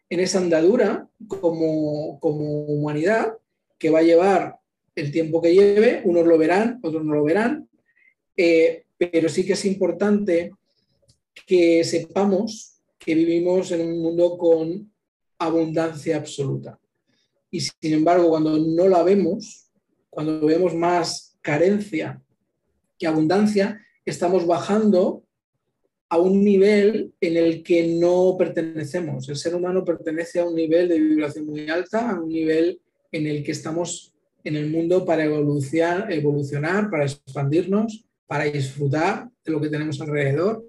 en 0.09 0.19
esa 0.19 0.39
andadura 0.39 1.07
como, 1.27 2.19
humanidad 2.19 3.37
que 3.77 3.89
va 3.89 3.99
a 3.99 4.03
llevar 4.03 4.59
el 4.95 5.11
tiempo 5.11 5.41
que 5.41 5.53
lleve, 5.53 6.01
unos 6.03 6.25
lo 6.25 6.37
verán, 6.37 6.79
otros 6.83 7.05
no 7.05 7.13
lo 7.13 7.23
verán, 7.23 7.69
eh, 8.35 8.85
pero 8.97 9.29
sí 9.29 9.45
que 9.45 9.53
es 9.53 9.65
importante 9.65 10.51
que 11.45 11.83
sepamos 11.83 12.81
que 12.97 13.15
vivimos 13.15 13.71
en 13.71 13.87
un 13.87 14.01
mundo 14.01 14.37
con 14.37 14.91
abundancia 15.37 16.17
absoluta. 16.17 16.79
Y 17.49 17.61
sin 17.61 17.93
embargo, 17.93 18.29
cuando 18.29 18.57
no 18.57 18.87
la 18.87 19.03
vemos, 19.03 19.71
cuando 20.09 20.45
vemos 20.45 20.75
más 20.75 21.37
carencia 21.41 22.21
que 22.97 23.07
abundancia, 23.07 23.81
estamos 24.05 24.45
bajando 24.45 25.23
a 26.09 26.17
un 26.17 26.43
nivel 26.43 27.13
en 27.21 27.37
el 27.37 27.61
que 27.61 27.87
no 27.99 28.35
pertenecemos. 28.37 29.29
El 29.29 29.35
ser 29.35 29.53
humano 29.55 29.85
pertenece 29.85 30.39
a 30.39 30.45
un 30.45 30.55
nivel 30.55 30.89
de 30.89 30.99
vibración 30.99 31.45
muy 31.45 31.69
alta, 31.69 32.09
a 32.09 32.19
un 32.19 32.29
nivel 32.29 32.79
en 33.11 33.27
el 33.27 33.43
que 33.43 33.51
estamos 33.51 34.13
en 34.43 34.55
el 34.55 34.69
mundo 34.69 35.05
para 35.05 35.25
evolucionar, 35.25 36.11
evolucionar 36.11 36.89
para 36.89 37.03
expandirnos, 37.03 38.05
para 38.25 38.45
disfrutar 38.45 39.29
de 39.43 39.51
lo 39.51 39.61
que 39.61 39.69
tenemos 39.69 40.01
alrededor 40.01 40.65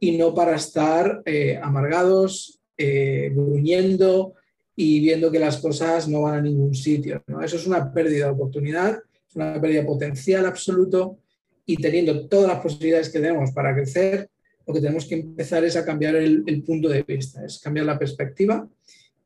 y 0.00 0.16
no 0.16 0.34
para 0.34 0.56
estar 0.56 1.22
eh, 1.26 1.58
amargados, 1.62 2.60
eh, 2.76 3.30
gruñendo 3.32 4.34
y 4.74 5.00
viendo 5.00 5.30
que 5.30 5.38
las 5.38 5.58
cosas 5.58 6.08
no 6.08 6.22
van 6.22 6.34
a 6.34 6.42
ningún 6.42 6.74
sitio. 6.74 7.22
Eso 7.42 7.56
es 7.56 7.66
una 7.66 7.92
pérdida 7.92 8.26
de 8.26 8.32
oportunidad, 8.32 8.98
es 9.28 9.36
una 9.36 9.60
pérdida 9.60 9.80
de 9.80 9.86
potencial 9.86 10.46
absoluto 10.46 11.18
y 11.66 11.76
teniendo 11.76 12.26
todas 12.26 12.48
las 12.48 12.60
posibilidades 12.60 13.10
que 13.10 13.20
tenemos 13.20 13.52
para 13.52 13.74
crecer, 13.74 14.28
lo 14.66 14.74
que 14.74 14.80
tenemos 14.80 15.06
que 15.06 15.16
empezar 15.16 15.64
es 15.64 15.76
a 15.76 15.84
cambiar 15.84 16.16
el, 16.16 16.62
punto 16.64 16.88
de 16.88 17.02
vista, 17.02 17.44
es 17.44 17.58
cambiar 17.58 17.86
la 17.86 17.98
perspectiva 17.98 18.68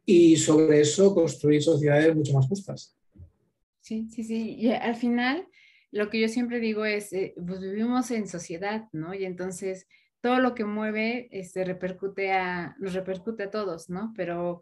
y 0.04 0.36
sobre 0.36 0.80
eso 0.80 1.14
construir 1.14 1.62
sociedades 1.62 2.14
mucho 2.14 2.32
más 2.32 2.46
justas. 2.46 2.96
Sí, 3.80 4.08
sí, 4.10 4.24
sí. 4.24 4.56
Y 4.58 4.70
al 4.70 4.96
final, 4.96 5.46
lo 5.92 6.10
que 6.10 6.20
yo 6.20 6.28
siempre 6.28 6.60
digo 6.60 6.84
es, 6.84 7.12
eh, 7.12 7.34
pues 7.46 7.60
vivimos 7.60 8.10
en 8.10 8.26
sociedad, 8.26 8.84
¿no? 8.92 9.14
Y 9.14 9.24
entonces 9.24 9.86
todo 10.20 10.40
lo 10.40 10.54
que 10.54 10.64
mueve 10.64 11.28
este, 11.30 11.64
repercute 11.64 12.32
a, 12.32 12.74
nos 12.78 12.94
repercute 12.94 13.44
a 13.44 13.50
todos, 13.50 13.88
¿no? 13.90 14.12
Pero 14.16 14.60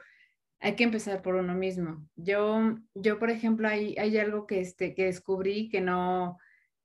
hay 0.61 0.77
que 0.77 0.85
empezar 0.85 1.23
por 1.23 1.37
uno 1.37 1.55
mismo. 1.55 2.07
Yo, 2.17 2.77
yo 2.95 3.19
por 3.19 3.31
ejemplo, 3.31 3.69
hay, 3.69 3.95
hay 3.99 4.17
algo 4.19 4.47
que, 4.47 4.61
este, 4.61 4.95
que 4.95 5.07
descubrí 5.07 5.69
que 5.69 5.81
no, 5.81 6.39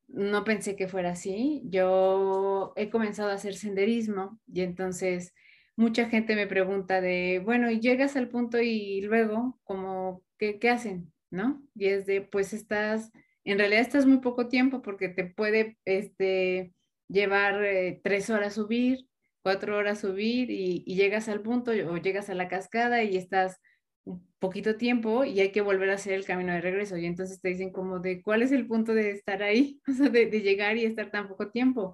no 0.09 0.43
pensé 0.43 0.75
que 0.75 0.87
fuera 0.87 1.11
así. 1.11 1.61
Yo 1.65 2.73
he 2.75 2.89
comenzado 2.89 3.29
a 3.29 3.35
hacer 3.35 3.55
senderismo 3.55 4.39
y 4.47 4.61
entonces 4.61 5.33
mucha 5.75 6.09
gente 6.09 6.35
me 6.35 6.47
pregunta 6.47 7.01
de, 7.01 7.41
bueno, 7.43 7.71
y 7.71 7.79
llegas 7.79 8.15
al 8.15 8.29
punto 8.29 8.59
y 8.61 9.01
luego, 9.01 9.59
como, 9.63 10.23
¿qué, 10.37 10.59
qué 10.59 10.69
hacen? 10.69 11.13
¿No? 11.31 11.63
Y 11.75 11.87
es 11.87 12.05
de, 12.05 12.21
pues 12.21 12.53
estás, 12.53 13.11
en 13.43 13.57
realidad 13.59 13.81
estás 13.81 14.05
muy 14.05 14.17
poco 14.19 14.47
tiempo 14.47 14.81
porque 14.81 15.09
te 15.09 15.25
puede 15.25 15.77
este, 15.85 16.73
llevar 17.07 17.63
eh, 17.63 18.01
tres 18.03 18.29
horas 18.29 18.55
subir, 18.55 19.07
cuatro 19.41 19.77
horas 19.77 20.01
subir 20.01 20.51
y, 20.51 20.83
y 20.85 20.95
llegas 20.95 21.29
al 21.29 21.41
punto 21.41 21.71
o 21.71 21.97
llegas 21.97 22.29
a 22.29 22.35
la 22.35 22.49
cascada 22.49 23.03
y 23.03 23.15
estás 23.15 23.59
poquito 24.39 24.75
tiempo 24.75 25.25
y 25.25 25.39
hay 25.41 25.51
que 25.51 25.61
volver 25.61 25.89
a 25.89 25.95
hacer 25.95 26.13
el 26.13 26.25
camino 26.25 26.53
de 26.53 26.61
regreso. 26.61 26.97
Y 26.97 27.05
entonces 27.05 27.41
te 27.41 27.49
dicen 27.49 27.71
como 27.71 27.99
de, 27.99 28.21
¿cuál 28.21 28.41
es 28.41 28.51
el 28.51 28.67
punto 28.67 28.93
de 28.93 29.11
estar 29.11 29.43
ahí? 29.43 29.81
O 29.87 29.93
sea, 29.93 30.09
de, 30.09 30.25
llegar 30.41 30.77
y 30.77 30.85
estar 30.85 31.11
tan 31.11 31.27
poco 31.27 31.49
tiempo. 31.49 31.93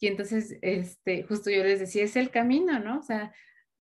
Y 0.00 0.08
entonces, 0.08 0.58
este, 0.62 1.22
justo 1.24 1.50
yo 1.50 1.62
les 1.62 1.80
decía, 1.80 2.04
es 2.04 2.16
el 2.16 2.30
camino, 2.30 2.80
¿no? 2.80 2.98
O 2.98 3.02
sea, 3.02 3.32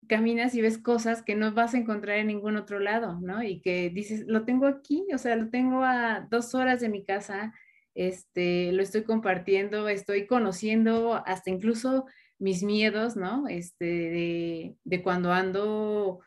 caminas 0.07 0.55
y 0.55 0.61
ves 0.61 0.77
cosas 0.77 1.21
que 1.21 1.35
no 1.35 1.53
vas 1.53 1.73
a 1.73 1.77
encontrar 1.77 2.17
en 2.17 2.27
ningún 2.27 2.55
otro 2.57 2.79
lado, 2.79 3.19
¿no? 3.21 3.43
Y 3.43 3.61
que 3.61 3.89
dices, 3.89 4.25
lo 4.27 4.45
tengo 4.45 4.65
aquí, 4.67 5.05
o 5.13 5.17
sea, 5.17 5.35
lo 5.35 5.49
tengo 5.49 5.83
a 5.83 6.27
dos 6.31 6.55
horas 6.55 6.81
de 6.81 6.89
mi 6.89 7.03
casa, 7.05 7.53
este, 7.93 8.71
lo 8.71 8.81
estoy 8.81 9.03
compartiendo, 9.03 9.89
estoy 9.89 10.27
conociendo 10.27 11.21
hasta 11.25 11.49
incluso 11.49 12.05
mis 12.39 12.63
miedos, 12.63 13.15
¿no? 13.15 13.47
Este, 13.47 13.85
de, 13.85 14.75
de 14.83 15.03
cuando 15.03 15.33
ando 15.33 16.21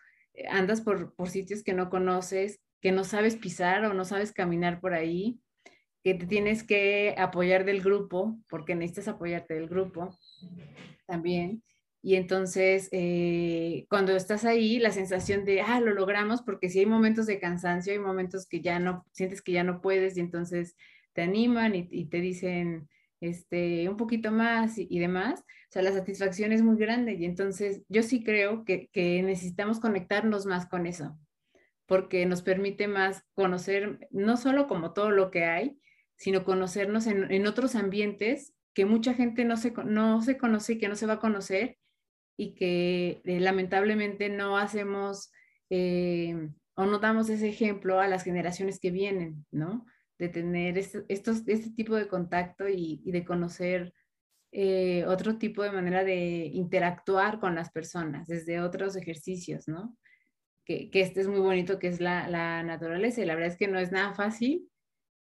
andas 0.48 0.80
por, 0.80 1.14
sitios 1.28 1.62
que 1.62 1.74
no 1.74 1.90
conoces, 1.90 2.60
que 2.80 2.92
no 2.92 3.04
sabes 3.04 3.36
pisar 3.36 3.84
o 3.84 3.94
no 3.94 4.04
sabes 4.04 4.32
caminar 4.32 4.80
por 4.80 4.94
ahí, 4.94 5.40
que 6.02 6.14
te 6.14 6.26
tienes 6.26 6.62
que 6.62 7.14
apoyar 7.18 7.64
del 7.64 7.82
grupo, 7.82 8.38
porque 8.48 8.74
necesitas 8.74 9.08
apoyarte 9.08 9.54
del 9.54 9.68
grupo 9.68 10.16
también. 11.06 11.62
Y 12.02 12.14
entonces, 12.14 12.88
eh, 12.92 13.84
cuando 13.90 14.16
estás 14.16 14.46
ahí, 14.46 14.78
la 14.78 14.90
sensación 14.90 15.44
de, 15.44 15.60
ah, 15.60 15.80
lo 15.80 15.92
logramos, 15.92 16.40
porque 16.40 16.70
si 16.70 16.78
hay 16.78 16.86
momentos 16.86 17.26
de 17.26 17.38
cansancio, 17.38 17.92
hay 17.92 17.98
momentos 17.98 18.46
que 18.46 18.62
ya 18.62 18.78
no, 18.78 19.04
sientes 19.12 19.42
que 19.42 19.52
ya 19.52 19.64
no 19.64 19.82
puedes 19.82 20.16
y 20.16 20.20
entonces 20.20 20.76
te 21.12 21.22
animan 21.22 21.74
y 21.74 22.06
te 22.06 22.20
dicen, 22.20 22.88
este, 23.20 23.88
un 23.88 23.96
poquito 23.96 24.32
más 24.32 24.78
y, 24.78 24.98
demás, 24.98 25.40
o 25.40 25.72
sea, 25.72 25.82
la 25.82 25.92
satisfacción 25.92 26.52
es 26.52 26.62
muy 26.62 26.76
grande 26.76 27.14
y 27.14 27.24
entonces 27.24 27.82
yo 27.88 28.02
sí 28.02 28.24
creo 28.24 28.64
que, 28.64 28.88
necesitamos 29.22 29.78
conectarnos 29.80 30.46
más 30.46 30.66
con 30.66 30.86
eso, 30.86 31.18
porque 31.86 32.24
nos 32.26 32.42
permite 32.42 32.88
más 32.88 33.24
conocer 33.34 34.08
no 34.10 34.36
solo 34.36 34.66
como 34.66 34.92
todo 34.92 35.10
lo 35.10 35.30
que 35.30 35.44
hay, 35.44 35.78
sino 36.16 36.44
conocernos 36.44 37.06
en, 37.06 37.46
otros 37.46 37.74
ambientes 37.74 38.54
que 38.74 38.84
mucha 38.84 39.14
gente 39.14 39.44
no 39.44 39.56
se, 39.56 39.72
no 39.84 40.22
se 40.22 40.36
conoce 40.36 40.74
y 40.74 40.78
que 40.78 40.88
no 40.88 40.96
se 40.96 41.06
va 41.06 41.14
a 41.14 41.20
conocer 41.20 41.78
y 42.36 42.54
que 42.54 43.20
eh, 43.24 43.40
lamentablemente 43.40 44.28
no 44.28 44.56
hacemos 44.56 45.30
eh, 45.68 46.48
o 46.74 46.86
no 46.86 46.98
damos 46.98 47.28
ese 47.28 47.48
ejemplo 47.48 48.00
a 48.00 48.08
las 48.08 48.24
generaciones 48.24 48.80
que 48.80 48.90
vienen, 48.90 49.44
¿no? 49.50 49.84
De 50.20 50.28
tener 50.28 50.76
este, 50.76 51.04
estos, 51.08 51.42
este 51.46 51.70
tipo 51.70 51.96
de 51.96 52.06
contacto 52.06 52.68
y, 52.68 53.00
de 53.10 53.24
conocer 53.24 53.94
eh, 54.52 55.04
otro 55.06 55.38
tipo 55.38 55.62
de 55.62 55.72
manera 55.72 56.04
de 56.04 56.50
interactuar 56.52 57.40
con 57.40 57.54
las 57.54 57.70
personas 57.70 58.28
desde 58.28 58.60
otros 58.60 58.96
ejercicios, 58.96 59.66
¿no? 59.66 59.96
Que, 60.66 60.90
que 60.90 61.00
este 61.00 61.22
es 61.22 61.26
muy 61.26 61.40
bonito, 61.40 61.78
que 61.78 61.88
es 61.88 62.00
la, 62.00 62.28
la, 62.28 62.62
naturaleza. 62.62 63.22
Y 63.22 63.24
la 63.24 63.34
verdad 63.34 63.50
es 63.50 63.56
que 63.56 63.66
no 63.66 63.78
es 63.78 63.92
nada 63.92 64.12
fácil, 64.12 64.68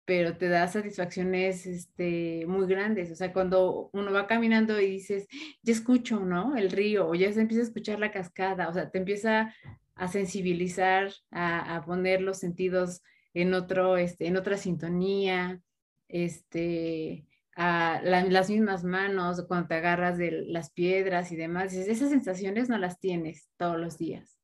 pero 0.05 0.37
te 0.37 0.49
da 0.49 0.67
satisfacciones 0.67 1.67
este, 1.67 2.45
muy 2.47 2.65
grandes. 2.65 3.11
O 3.11 3.15
sea, 3.15 3.31
cuando 3.31 3.91
uno 3.93 4.11
va 4.11 4.25
caminando 4.25 4.81
y 4.81 4.89
dices, 4.89 5.27
ya 5.61 5.71
escucho, 5.71 6.21
¿no? 6.21 6.57
El 6.57 6.71
río, 6.71 7.07
o 7.07 7.13
ya 7.13 7.31
se 7.31 7.41
empieza 7.41 7.61
a 7.61 7.67
escuchar 7.67 7.99
la 7.99 8.11
cascada, 8.11 8.69
o 8.69 8.73
sea, 8.73 8.89
te 8.89 8.97
empieza 8.97 9.53
a 9.93 10.07
sensibilizar, 10.07 11.11
a, 11.29 11.75
a 11.75 11.85
poner 11.85 12.21
los 12.21 12.39
sentidos 12.39 13.03
en, 13.33 13.53
otro, 13.53 13.97
este, 13.97 14.27
en 14.27 14.37
otra 14.37 14.57
sintonía, 14.57 15.61
este, 16.07 17.25
a 17.55 18.01
las 18.03 18.49
mismas 18.49 18.83
manos, 18.83 19.43
cuando 19.47 19.67
te 19.67 19.75
agarras 19.75 20.17
de 20.17 20.31
las 20.31 20.71
piedras 20.71 21.31
y 21.31 21.35
demás, 21.35 21.73
esas 21.73 22.09
sensaciones 22.09 22.69
no 22.69 22.77
las 22.77 22.99
tienes 22.99 23.49
todos 23.57 23.77
los 23.77 23.97
días. 23.97 24.37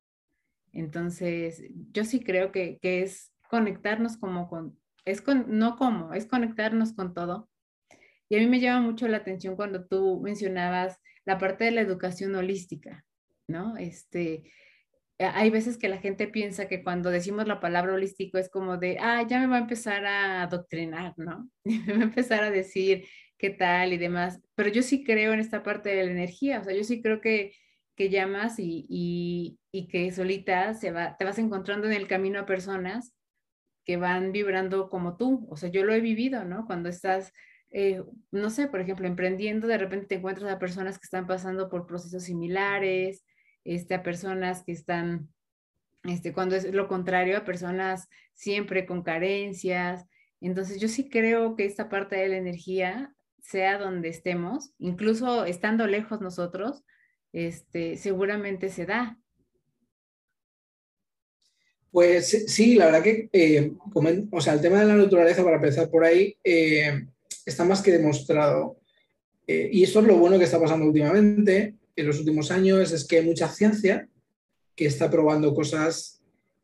Entonces, 0.74 1.63
yo 1.91 2.04
sí 2.04 2.19
creo 2.19 2.52
que, 2.52 2.78
que 2.82 3.04
es 3.04 3.32
conectarnos 3.50 4.17
como 4.17 4.50
con, 4.50 4.78
es 5.06 5.21
con, 5.21 5.58
no 5.58 5.78
como, 5.78 6.13
es 6.13 6.26
conectarnos 6.26 6.93
con 6.93 7.13
todo. 7.13 7.50
Y 8.28 8.36
a 8.36 8.39
mí 8.39 8.48
me 8.48 8.60
llama 8.60 8.86
mucho 8.86 9.08
la 9.08 9.17
atención 9.17 9.56
cuando 9.56 9.86
tú 9.86 10.19
mencionabas 10.21 11.00
la 11.26 11.38
parte 11.38 11.63
de 11.65 11.71
la 11.71 11.82
educación 11.82 12.36
holística, 12.36 13.06
¿no? 13.48 13.78
Este, 13.78 14.52
hay 15.19 15.49
veces 15.49 15.78
que 15.78 15.88
la 15.88 15.97
gente 15.97 16.28
piensa 16.28 16.67
que 16.67 16.84
cuando 16.84 17.10
decimos 17.10 17.47
la 17.47 17.60
palabra 17.60 17.93
holístico 17.93 18.38
es 18.38 18.49
como 18.49 18.78
de, 18.78 18.97
ah, 18.99 19.23
ya 19.28 19.39
me 19.39 19.47
va 19.47 19.58
a 19.58 19.60
empezar 19.60 20.06
a 20.06 20.43
adoctrinar, 20.43 21.13
¿no? 21.17 21.49
me 21.63 21.93
va 21.93 21.99
a 21.99 22.04
empezar 22.04 22.43
a 22.43 22.51
decir 22.51 23.06
qué 23.38 23.49
tal 23.49 23.93
y 23.93 23.97
demás. 23.97 24.41
Pero 24.56 24.69
yo 24.69 24.82
sí 24.84 25.04
creo 25.04 25.34
en 25.34 25.39
esta 25.39 25.63
parte 25.63 25.89
de 25.89 26.04
la 26.04 26.12
energía, 26.12 26.60
o 26.60 26.63
sea, 26.63 26.73
yo 26.75 26.84
sí 26.84 27.01
creo 27.01 27.21
que, 27.21 27.54
que 27.95 28.10
llamas 28.10 28.60
y, 28.60 28.86
y, 29.71 29.88
que 29.88 30.12
solita 30.12 30.73
se 30.73 30.91
va, 30.91 31.15
te 31.17 31.25
vas 31.25 31.38
encontrando 31.39 31.88
en 31.88 31.93
el 31.93 32.08
camino 32.08 32.39
a 32.39 32.45
personas 32.45 33.13
que 33.86 33.97
van 33.97 34.32
vibrando 34.32 34.89
como 34.89 35.17
tú. 35.17 35.47
O 35.49 35.58
sea, 35.58 35.69
yo 35.69 35.84
lo 35.86 35.93
he 35.93 36.01
vivido, 36.01 36.43
¿no? 36.43 36.65
Cuando 36.65 36.89
estás, 36.89 37.32
eh, 37.71 38.04
no 38.32 38.49
sé, 38.49 38.67
por 38.67 38.82
ejemplo, 38.82 39.08
emprendiendo, 39.08 39.67
de 39.67 39.78
repente 39.78 40.08
te 40.08 40.15
encuentras 40.15 40.51
a 40.51 40.60
personas 40.60 40.97
que 40.97 41.06
están 41.06 41.28
pasando 41.28 41.69
por 41.69 41.86
procesos 41.88 42.23
similares, 42.23 43.23
este, 43.65 43.95
a 43.95 44.04
personas 44.04 44.63
que 44.63 44.71
están, 44.71 45.28
este, 46.04 46.32
cuando 46.32 46.56
es 46.56 46.71
lo 46.71 46.88
contrario, 46.88 47.38
a 47.38 47.43
personas 47.43 48.08
siempre 48.34 48.86
con 48.86 49.04
carencias. 49.04 50.06
Entonces, 50.39 50.80
yo 50.80 50.88
sí 50.88 51.10
creo 51.10 51.56
que 51.56 51.65
esta 51.65 51.89
parte 51.89 52.15
de 52.15 52.30
la 52.30 52.38
energía, 52.38 53.13
sea 53.41 53.78
donde 53.78 54.10
estemos, 54.10 54.71
incluso 54.80 55.45
estando 55.45 55.86
lejos 55.86 56.19
nosotros, 56.19 56.84
este, 57.32 57.97
seguramente 57.97 58.69
se 58.69 58.86
da. 58.86 59.19
Pues 61.91 62.45
sí, 62.47 62.75
la 62.75 62.88
verdad 62.88 63.04
que, 63.04 63.30
eh, 63.32 63.71
o 64.32 64.41
sea, 64.41 64.54
el 64.54 64.62
tema 64.62 64.80
de 64.80 64.86
la 64.86 64.95
naturaleza, 64.95 65.43
para 65.43 65.58
empezar 65.58 65.89
por 65.89 66.04
ahí, 66.04 66.36
eh, 66.43 67.06
está 67.45 67.63
más 67.63 67.82
que 67.82 67.91
demostrado. 67.91 68.80
Eh, 69.47 69.69
y 69.71 69.84
esto 69.84 69.99
es 69.99 70.08
lo 70.08 70.17
bueno 70.17 70.38
que 70.38 70.45
está 70.45 70.60
pasando 70.60 70.86
últimamente, 70.86 71.75
en 71.95 72.08
los 72.08 72.19
últimos 72.19 72.51
años, 72.51 72.91
es 72.91 73.05
que 73.05 73.17
hay 73.17 73.25
mucha 73.25 73.47
ciencia 73.49 74.08
que 74.75 74.86
está 74.86 75.10
probando 75.10 75.53
cosas 75.53 76.21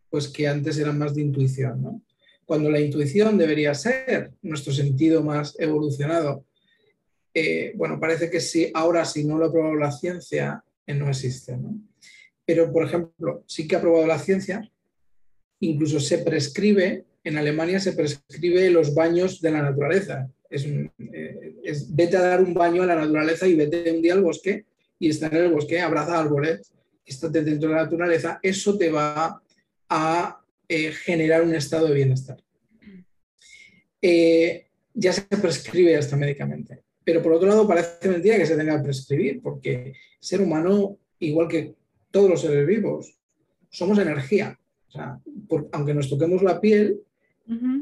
pues, 0.09 0.27
que 0.27 0.47
antes 0.47 0.77
eran 0.77 0.97
más 0.97 1.15
de 1.15 1.21
intuición. 1.21 1.81
¿no? 1.81 2.01
Cuando 2.45 2.69
la 2.69 2.79
intuición 2.79 3.37
debería 3.37 3.73
ser 3.73 4.31
nuestro 4.41 4.73
sentido 4.73 5.23
más 5.23 5.55
evolucionado, 5.59 6.45
bueno, 7.75 7.97
parece 7.97 8.29
que 8.29 8.41
sí, 8.41 8.69
ahora 8.73 9.05
si 9.05 9.23
no 9.23 9.37
lo 9.37 9.45
ha 9.45 9.51
probado 9.51 9.75
la 9.75 9.91
ciencia, 9.91 10.63
no 10.87 11.07
existe. 11.07 11.55
¿no? 11.55 11.79
Pero, 12.45 12.73
por 12.73 12.85
ejemplo, 12.85 13.45
sí 13.47 13.67
que 13.67 13.77
ha 13.77 13.81
probado 13.81 14.05
la 14.05 14.19
ciencia 14.19 14.69
incluso 15.61 15.99
se 15.99 16.19
prescribe, 16.19 17.05
en 17.23 17.37
Alemania 17.37 17.79
se 17.79 17.93
prescribe 17.93 18.69
los 18.69 18.93
baños 18.93 19.41
de 19.41 19.51
la 19.51 19.61
naturaleza. 19.61 20.29
Eh, 20.49 21.55
es, 21.63 21.95
vete 21.95 22.17
a 22.17 22.21
dar 22.21 22.41
un 22.41 22.53
baño 22.53 22.83
a 22.83 22.87
la 22.87 22.95
naturaleza 22.95 23.47
y 23.47 23.55
vete 23.55 23.91
un 23.91 24.01
día 24.01 24.13
al 24.13 24.23
bosque 24.23 24.65
y 25.01 25.09
estar 25.09 25.33
en 25.33 25.45
el 25.45 25.51
bosque, 25.51 25.81
abraza 25.81 26.19
árboles, 26.19 26.71
estate 27.03 27.43
dentro 27.43 27.69
de 27.69 27.75
la 27.75 27.83
naturaleza, 27.85 28.39
eso 28.43 28.77
te 28.77 28.91
va 28.91 29.41
a 29.89 30.41
eh, 30.67 30.91
generar 30.91 31.41
un 31.41 31.55
estado 31.55 31.87
de 31.87 31.95
bienestar. 31.95 32.37
Eh, 33.99 34.67
ya 34.93 35.11
se 35.11 35.23
prescribe 35.23 35.97
hasta 35.97 36.15
médicamente. 36.15 36.83
Pero 37.03 37.23
por 37.23 37.33
otro 37.33 37.47
lado, 37.47 37.67
parece 37.67 38.07
mentira 38.09 38.37
que 38.37 38.45
se 38.45 38.55
tenga 38.55 38.77
que 38.77 38.83
prescribir, 38.83 39.41
porque 39.41 39.73
el 39.73 39.95
ser 40.19 40.39
humano, 40.39 40.99
igual 41.17 41.47
que 41.47 41.73
todos 42.11 42.29
los 42.29 42.41
seres 42.41 42.67
vivos, 42.67 43.17
somos 43.71 43.97
energía. 43.97 44.59
O 44.87 44.91
sea, 44.91 45.19
aunque 45.71 45.95
nos 45.95 46.11
toquemos 46.11 46.43
la 46.43 46.61
piel, 46.61 47.01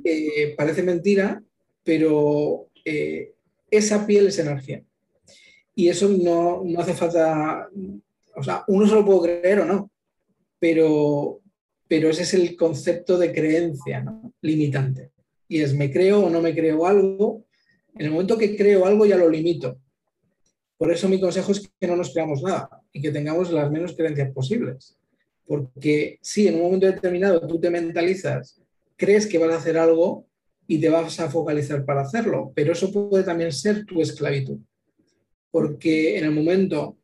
eh, 0.05 0.55
parece 0.58 0.84
mentira, 0.84 1.43
pero 1.84 2.69
esa 3.69 4.08
piel 4.08 4.27
es 4.27 4.39
energía. 4.39 4.84
Y 5.79 5.87
eso 5.87 6.09
no, 6.09 6.61
hace 6.77 6.93
falta, 6.93 7.69
o 8.35 8.43
sea, 8.43 8.65
uno 8.67 8.85
se 8.85 8.95
lo 8.95 9.05
puede 9.05 9.39
creer 9.39 9.61
o 9.61 9.65
no, 9.65 9.89
pero, 10.59 11.39
pero 11.87 12.09
ese 12.09 12.23
es 12.23 12.33
el 12.33 12.57
concepto 12.57 13.17
de 13.17 13.31
creencia 13.31 14.03
limitante. 14.41 15.11
Y 15.47 15.61
es, 15.61 15.73
me 15.73 15.89
creo 15.89 16.25
o 16.25 16.29
no 16.29 16.41
me 16.41 16.53
creo 16.53 16.85
algo. 16.85 17.45
En 17.95 18.07
el 18.07 18.11
momento 18.11 18.37
que 18.37 18.57
creo 18.57 18.85
algo 18.85 19.05
ya 19.05 19.15
lo 19.15 19.29
limito. 19.29 19.79
Por 20.77 20.91
eso 20.91 21.07
mi 21.07 21.17
consejo 21.17 21.53
es 21.53 21.71
que 21.79 21.87
no 21.87 21.95
nos 21.95 22.11
creamos 22.11 22.43
nada 22.43 22.69
y 22.91 23.01
que 23.01 23.11
tengamos 23.11 23.49
las 23.49 23.71
menos 23.71 23.95
creencias 23.95 24.33
posibles. 24.33 24.97
Porque 25.45 26.19
si 26.21 26.49
en 26.49 26.55
un 26.55 26.63
momento 26.63 26.87
determinado 26.87 27.47
tú 27.47 27.57
te 27.57 27.69
mentalizas, 27.69 28.61
crees 28.97 29.25
que 29.25 29.37
vas 29.37 29.53
a 29.53 29.59
hacer 29.59 29.77
algo 29.77 30.25
y 30.67 30.77
te 30.81 30.89
vas 30.89 31.17
a 31.21 31.29
focalizar 31.29 31.85
para 31.85 32.01
hacerlo, 32.01 32.51
pero 32.53 32.73
eso 32.73 32.91
puede 32.91 33.23
también 33.23 33.53
ser 33.53 33.85
tu 33.85 34.01
esclavitud. 34.01 34.59
Porque 35.51 36.17
en 36.17 36.25
el 36.25 36.31
momento 36.31 36.97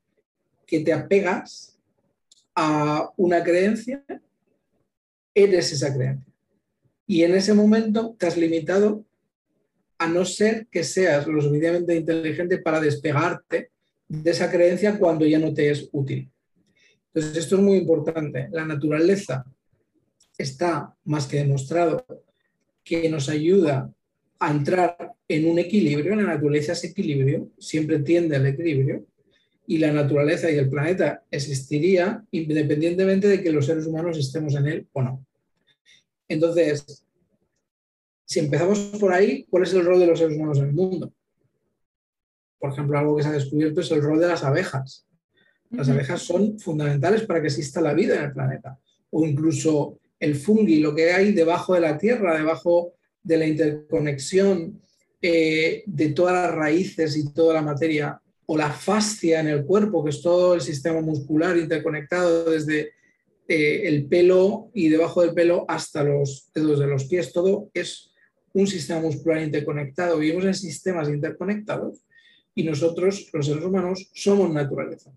que 0.66 0.80
te 0.82 0.94
apegas 0.94 1.78
a 2.56 3.12
una 3.18 3.44
creencia, 3.44 4.04
eres 5.34 5.72
esa 5.72 5.94
creencia. 5.94 6.34
Y 7.08 7.24
en 7.24 7.36
ese 7.36 7.54
momento 7.54 8.16
te 8.18 8.28
has 8.28 8.38
limitado 8.38 9.06
a 9.98 10.08
no 10.08 10.26
ser 10.26 10.68
que 10.68 10.84
seas 10.84 11.28
lo 11.28 11.42
suficientemente 11.42 11.96
inteligente 11.96 12.58
para 12.58 12.80
despegarte 12.80 13.72
de 14.08 14.32
esa 14.32 14.52
creencia 14.52 14.98
cuando 14.98 15.26
ya 15.26 15.40
no 15.40 15.54
te 15.54 15.70
es 15.70 15.90
útil. 15.92 16.30
Entonces, 17.14 17.38
esto 17.38 17.56
es 17.56 17.62
muy 17.62 17.78
importante. 17.78 18.50
La 18.52 18.66
naturaleza 18.66 19.46
está 20.38 20.94
más 21.06 21.28
que 21.28 21.38
demostrado 21.38 22.06
que 22.84 23.10
nos 23.10 23.30
ayuda 23.30 23.90
a 24.40 24.52
entrar 24.52 25.14
en 25.28 25.48
un 25.48 25.60
equilibrio. 25.60 26.16
La 26.16 26.24
naturaleza 26.24 26.74
es 26.74 26.84
equilibrio, 26.84 27.50
siempre 27.58 28.00
tiende 28.00 28.36
al 28.36 28.46
equilibrio. 28.46 29.06
Y 29.68 29.80
la 29.80 29.92
naturaleza 29.92 30.52
y 30.52 30.58
el 30.58 30.70
planeta 30.70 31.24
existiría 31.32 32.24
independientemente 32.32 33.28
de 33.28 33.42
que 33.42 33.52
los 33.52 33.66
seres 33.66 33.88
humanos 33.88 34.18
estemos 34.18 34.54
en 34.56 34.68
él 34.68 34.88
o 34.94 35.02
no. 35.02 35.26
Entonces, 36.28 37.04
si 38.26 38.40
empezamos 38.40 38.80
por 39.00 39.12
ahí, 39.12 39.46
¿cuál 39.50 39.64
es 39.64 39.74
el 39.74 39.86
rol 39.86 40.00
de 40.00 40.08
los 40.08 40.20
seres 40.20 40.38
humanos 40.38 40.60
en 40.60 40.66
el 40.66 40.74
mundo? 40.74 41.12
Por 42.60 42.72
ejemplo, 42.72 42.98
algo 42.98 43.16
que 43.16 43.24
se 43.24 43.30
ha 43.30 43.34
descubierto 43.34 43.82
es 43.82 43.92
el 43.92 44.02
rol 44.02 44.20
de 44.20 44.28
las 44.28 44.44
abejas. 44.44 45.06
Las 45.70 45.90
abejas 45.90 46.22
son 46.22 46.60
fundamentales 46.60 47.24
para 47.24 47.42
que 47.42 47.48
exista 47.48 47.82
la 47.82 47.94
vida 47.94 48.16
en 48.16 48.24
el 48.26 48.34
planeta. 48.34 48.80
O 49.12 49.26
incluso 49.26 50.00
el 50.20 50.36
fungi, 50.36 50.80
lo 50.80 50.96
que 50.96 51.12
hay 51.12 51.32
debajo 51.32 51.74
de 51.74 51.82
la 51.82 51.98
tierra, 51.98 52.38
debajo 52.38 52.94
de 53.26 53.38
la 53.38 53.48
interconexión 53.48 54.80
eh, 55.22 55.84
de 55.88 56.10
todas 56.10 56.34
las 56.34 56.56
raíces 56.56 57.18
y 57.18 57.34
toda 57.34 57.56
la 57.56 57.62
materia, 57.62 58.22
o 58.46 58.56
la 58.56 58.70
fascia 58.70 59.40
en 59.40 59.48
el 59.48 59.66
cuerpo, 59.66 60.04
que 60.04 60.12
es 60.12 60.22
todo 60.22 60.54
el 60.54 60.62
sistema 60.62 61.02
muscular 61.02 61.58
interconectado 61.58 62.52
desde 62.52 62.92
eh, 63.48 63.82
el 63.86 64.06
pelo 64.06 64.70
y 64.74 64.90
debajo 64.90 65.22
del 65.22 65.34
pelo 65.34 65.66
hasta 65.68 66.04
los 66.04 66.52
dedos 66.54 66.80
de 66.80 66.88
los 66.88 67.06
pies, 67.06 67.34
todo 67.34 67.70
es 67.74 68.12
un 68.54 68.68
sistema 68.68 69.02
muscular 69.02 69.42
interconectado. 69.42 70.20
Vivimos 70.20 70.46
en 70.46 70.54
sistemas 70.54 71.10
interconectados 71.10 72.06
y 72.54 72.64
nosotros, 72.64 73.28
los 73.34 73.48
seres 73.48 73.64
humanos, 73.64 74.12
somos 74.14 74.52
naturaleza. 74.52 75.12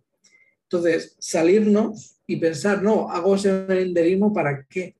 Entonces, 0.62 1.16
salirnos 1.18 2.16
y 2.26 2.36
pensar, 2.36 2.82
no, 2.82 3.10
hago 3.10 3.36
senderismo 3.36 4.32
para 4.32 4.64
qué? 4.64 4.96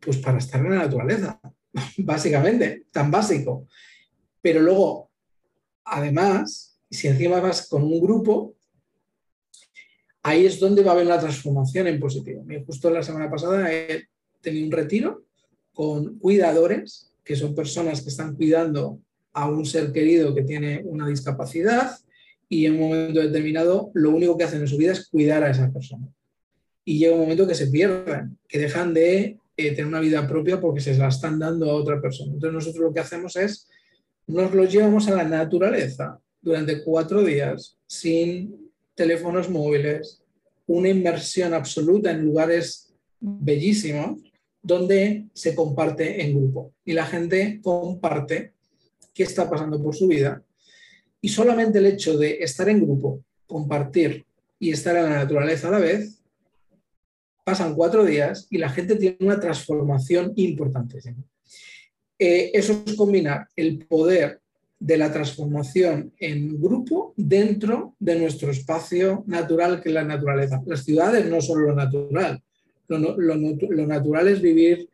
Pues 0.00 0.16
para 0.18 0.38
estar 0.38 0.64
en 0.64 0.70
la 0.70 0.78
naturaleza, 0.78 1.40
básicamente, 1.98 2.84
tan 2.90 3.10
básico. 3.10 3.66
Pero 4.40 4.60
luego, 4.60 5.10
además, 5.84 6.78
si 6.90 7.08
encima 7.08 7.40
vas 7.40 7.68
con 7.68 7.82
un 7.82 8.00
grupo, 8.00 8.54
ahí 10.22 10.46
es 10.46 10.58
donde 10.58 10.82
va 10.82 10.92
a 10.92 10.94
haber 10.94 11.06
la 11.06 11.20
transformación 11.20 11.86
en 11.86 12.00
positivo. 12.00 12.44
Justo 12.66 12.90
la 12.90 13.02
semana 13.02 13.30
pasada 13.30 13.72
he 13.72 14.08
tenido 14.40 14.66
un 14.66 14.72
retiro 14.72 15.24
con 15.72 16.18
cuidadores, 16.18 17.10
que 17.24 17.36
son 17.36 17.54
personas 17.54 18.02
que 18.02 18.10
están 18.10 18.36
cuidando 18.36 19.00
a 19.32 19.48
un 19.48 19.66
ser 19.66 19.92
querido 19.92 20.34
que 20.34 20.42
tiene 20.42 20.82
una 20.84 21.08
discapacidad 21.08 21.98
y 22.48 22.66
en 22.66 22.74
un 22.74 22.80
momento 22.80 23.20
determinado 23.20 23.90
lo 23.94 24.10
único 24.10 24.36
que 24.36 24.44
hacen 24.44 24.60
en 24.60 24.68
su 24.68 24.76
vida 24.76 24.92
es 24.92 25.08
cuidar 25.08 25.42
a 25.42 25.50
esa 25.50 25.72
persona. 25.72 26.06
Y 26.84 26.98
llega 26.98 27.14
un 27.14 27.22
momento 27.22 27.46
que 27.46 27.54
se 27.54 27.66
pierden, 27.66 28.38
que 28.46 28.58
dejan 28.58 28.94
de 28.94 29.38
eh, 29.56 29.70
tener 29.70 29.86
una 29.86 30.00
vida 30.00 30.26
propia 30.26 30.60
porque 30.60 30.80
se 30.80 30.96
la 30.96 31.08
están 31.08 31.38
dando 31.38 31.70
a 31.70 31.74
otra 31.74 32.00
persona. 32.00 32.32
Entonces 32.32 32.54
nosotros 32.54 32.84
lo 32.84 32.92
que 32.92 33.00
hacemos 33.00 33.36
es, 33.36 33.68
nos 34.26 34.54
los 34.54 34.72
llevamos 34.72 35.08
a 35.08 35.14
la 35.14 35.24
naturaleza 35.24 36.18
durante 36.40 36.82
cuatro 36.82 37.22
días 37.22 37.78
sin 37.86 38.70
teléfonos 38.94 39.50
móviles, 39.50 40.22
una 40.66 40.88
inmersión 40.88 41.54
absoluta 41.54 42.10
en 42.10 42.24
lugares 42.24 42.94
bellísimos 43.20 44.20
donde 44.62 45.26
se 45.34 45.54
comparte 45.54 46.22
en 46.22 46.36
grupo 46.36 46.72
y 46.84 46.92
la 46.92 47.06
gente 47.06 47.60
comparte 47.62 48.52
qué 49.12 49.22
está 49.22 49.48
pasando 49.48 49.82
por 49.82 49.94
su 49.94 50.08
vida 50.08 50.42
y 51.20 51.28
solamente 51.28 51.78
el 51.78 51.86
hecho 51.86 52.18
de 52.18 52.38
estar 52.42 52.68
en 52.68 52.82
grupo, 52.82 53.22
compartir 53.46 54.24
y 54.58 54.70
estar 54.70 54.96
en 54.96 55.04
la 55.04 55.16
naturaleza 55.16 55.68
a 55.68 55.72
la 55.72 55.78
vez, 55.78 56.22
pasan 57.44 57.74
cuatro 57.74 58.04
días 58.04 58.46
y 58.50 58.58
la 58.58 58.70
gente 58.70 58.96
tiene 58.96 59.18
una 59.20 59.38
transformación 59.38 60.32
importante. 60.36 60.98
Eh, 62.18 62.50
eso 62.54 62.82
es 62.86 62.94
combinar 62.94 63.46
el 63.54 63.86
poder 63.86 64.40
de 64.78 64.96
la 64.96 65.12
transformación 65.12 66.12
en 66.18 66.60
grupo 66.60 67.14
dentro 67.16 67.94
de 67.98 68.18
nuestro 68.18 68.50
espacio 68.50 69.24
natural 69.26 69.80
que 69.80 69.90
es 69.90 69.94
la 69.94 70.04
naturaleza. 70.04 70.62
Las 70.66 70.84
ciudades 70.84 71.26
no 71.26 71.40
son 71.40 71.62
lo 71.62 71.74
natural, 71.74 72.42
lo, 72.88 73.86
natural 73.86 74.28
es 74.28 74.40
vivir 74.40 74.88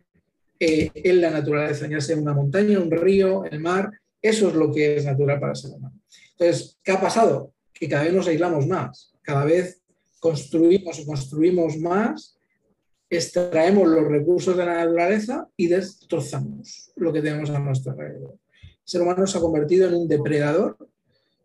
eh, 0.58 0.90
en 0.94 1.20
la 1.20 1.30
naturaleza, 1.30 1.88
ya 1.88 2.00
sea 2.00 2.16
una 2.16 2.34
montaña, 2.34 2.78
un 2.78 2.90
río, 2.90 3.44
el 3.44 3.60
mar, 3.60 3.90
eso 4.20 4.48
es 4.48 4.54
lo 4.54 4.72
que 4.72 4.96
es 4.96 5.04
natural 5.04 5.40
para 5.40 5.52
el 5.52 5.56
ser 5.56 5.70
humano. 5.72 5.98
Entonces, 6.32 6.78
¿qué 6.82 6.92
ha 6.92 7.00
pasado? 7.00 7.52
Que 7.72 7.88
cada 7.88 8.04
vez 8.04 8.12
nos 8.12 8.28
aislamos 8.28 8.66
más, 8.66 9.12
cada 9.22 9.44
vez 9.44 9.82
construimos 10.20 11.00
o 11.00 11.06
construimos 11.06 11.78
más, 11.78 12.36
extraemos 13.10 13.88
los 13.88 14.06
recursos 14.06 14.56
de 14.56 14.64
la 14.64 14.84
naturaleza 14.84 15.48
y 15.56 15.66
destrozamos 15.66 16.92
lo 16.96 17.12
que 17.12 17.20
tenemos 17.20 17.50
a 17.50 17.58
nuestro 17.58 17.92
alrededor 17.92 18.38
ser 18.90 19.02
humano 19.02 19.24
se 19.24 19.38
ha 19.38 19.40
convertido 19.40 19.86
en 19.86 19.94
un 19.94 20.08
depredador 20.08 20.76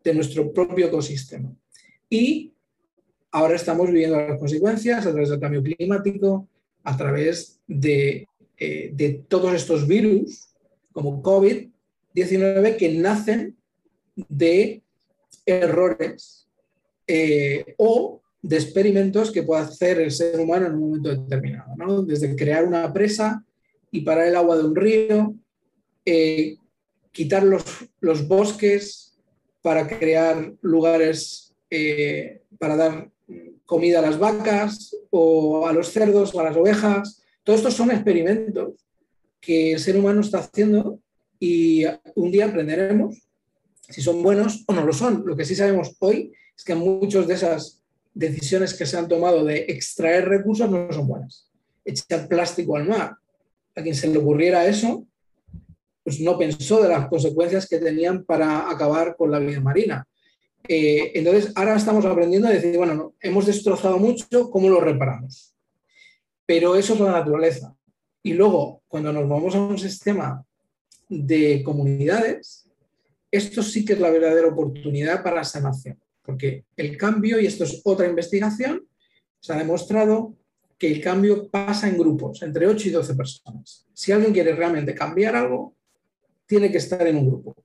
de 0.04 0.16
nuestro 0.16 0.52
propio 0.52 0.88
ecosistema. 0.88 1.56
Y 2.10 2.54
ahora 3.32 3.56
estamos 3.56 3.88
viviendo 3.88 4.20
las 4.20 4.40
consecuencias 4.40 5.06
a 5.06 5.12
través 5.12 5.30
del 5.30 5.40
cambio 5.40 5.62
climático, 5.62 6.48
a 6.84 6.98
través 6.98 7.60
de, 7.68 8.28
eh, 8.58 9.22
todos 9.28 9.54
estos 9.54 9.88
virus, 9.88 10.56
como 10.92 11.22
COVID-19, 11.22 12.78
que 12.78 12.98
nacen 12.98 13.56
de 14.16 14.82
errores 15.46 16.48
eh, 17.06 17.76
o 17.78 18.24
de 18.46 18.58
experimentos 18.58 19.32
que 19.32 19.42
puede 19.42 19.64
hacer 19.64 20.00
el 20.00 20.12
ser 20.12 20.40
humano 20.40 20.68
en 20.68 20.74
un 20.76 20.82
momento 20.82 21.10
determinado. 21.10 22.04
Desde 22.04 22.36
crear 22.36 22.64
una 22.64 22.94
presa 22.94 23.44
y 23.90 24.02
parar 24.02 24.28
el 24.28 24.36
agua 24.36 24.56
de 24.56 24.64
un 24.66 24.76
río, 24.76 25.34
eh, 26.06 26.58
quitar 27.12 27.44
los, 27.44 28.28
bosques 28.28 29.18
para 29.64 29.88
crear 29.88 30.54
lugares 30.62 31.56
eh, 31.72 32.44
para 32.60 32.76
dar 32.76 33.12
comida 33.66 33.98
a 33.98 34.04
las 34.04 34.20
vacas 34.20 34.96
o 35.10 35.66
a 35.66 35.74
los 35.74 35.90
cerdos 35.90 36.36
o 36.36 36.40
a 36.40 36.44
las 36.44 36.56
ovejas. 36.56 37.24
Todos 37.44 37.62
estos 37.62 37.74
son 37.74 37.90
experimentos 37.90 38.86
que 39.42 39.74
el 39.74 39.80
ser 39.80 39.98
humano 39.98 40.22
está 40.22 40.38
haciendo 40.38 41.00
y 41.40 41.84
un 42.14 42.32
día 42.32 42.46
aprenderemos 42.46 43.28
si 43.82 44.04
son 44.04 44.22
buenos 44.22 44.64
o 44.68 44.74
no 44.74 44.86
lo 44.86 44.94
son. 44.94 45.24
Lo 45.26 45.36
que 45.36 45.46
sí 45.46 45.56
sabemos 45.56 45.96
hoy 45.98 46.32
es 46.56 46.64
que 46.64 46.76
muchas 46.76 47.26
de 47.26 47.34
esas 47.34 47.82
decisiones 48.16 48.74
que 48.74 48.88
se 48.88 48.98
han 48.98 49.08
tomado 49.08 49.44
de 49.44 49.66
extraer 49.68 50.28
recursos 50.28 50.72
no 50.72 50.92
son 50.92 51.08
buenas. 51.08 51.52
Echar 51.84 52.28
plástico 52.28 52.76
al 52.76 52.88
mar. 52.88 53.18
A 53.76 53.84
quien 53.84 53.94
se 53.94 54.08
le 54.08 54.18
ocurriera 54.18 54.66
eso, 54.66 55.06
pues 56.04 56.20
no 56.22 56.38
pensó 56.38 56.82
de 56.82 56.90
las 56.90 57.08
consecuencias 57.08 57.68
que 57.68 57.78
tenían 57.78 58.24
para 58.24 58.72
acabar 58.72 59.16
con 59.16 59.30
la 59.30 59.40
vida 59.40 59.60
marina. 59.60 60.08
Eh, 60.68 61.12
entonces, 61.14 61.52
ahora 61.56 61.76
estamos 61.76 62.06
aprendiendo 62.06 62.48
a 62.48 62.52
decir, 62.52 62.76
bueno, 62.78 63.14
hemos 63.20 63.46
destrozado 63.46 64.00
mucho, 64.00 64.50
¿cómo 64.50 64.70
lo 64.70 64.80
reparamos? 64.80 65.54
Pero 66.46 66.76
eso 66.76 66.94
es 66.94 67.00
la 67.02 67.12
naturaleza. 67.12 67.76
Y 68.24 68.34
luego, 68.34 68.82
cuando 68.88 69.12
nos 69.12 69.28
vamos 69.28 69.54
a 69.56 69.60
un 69.60 69.78
sistema 69.78 70.44
de 71.10 71.62
comunidades, 71.64 72.68
esto 73.30 73.62
sí 73.62 73.84
que 73.84 73.94
es 73.94 74.00
la 74.00 74.10
verdadera 74.10 74.48
oportunidad 74.48 75.22
para 75.22 75.44
sanación, 75.44 76.00
porque 76.26 76.66
el 76.76 76.98
cambio, 76.98 77.40
y 77.40 77.46
esto 77.46 77.64
es 77.64 77.82
otra 77.84 78.08
investigación, 78.08 78.88
se 79.40 79.54
ha 79.54 79.58
demostrado 79.58 80.36
que 80.78 80.92
el 80.92 81.02
cambio 81.02 81.50
pasa 81.50 81.88
en 81.88 81.98
grupos, 81.98 82.42
entre 82.42 82.68
8 82.68 82.90
y 82.90 82.92
12 82.92 83.16
personas. 83.16 83.86
Si 83.94 84.12
alguien 84.12 84.34
quiere 84.34 84.56
realmente 84.56 84.94
cambiar 84.94 85.36
algo, 85.36 85.76
tiene 86.46 86.72
que 86.72 86.78
estar 86.78 87.06
en 87.08 87.18
un 87.18 87.28
grupo. 87.28 87.56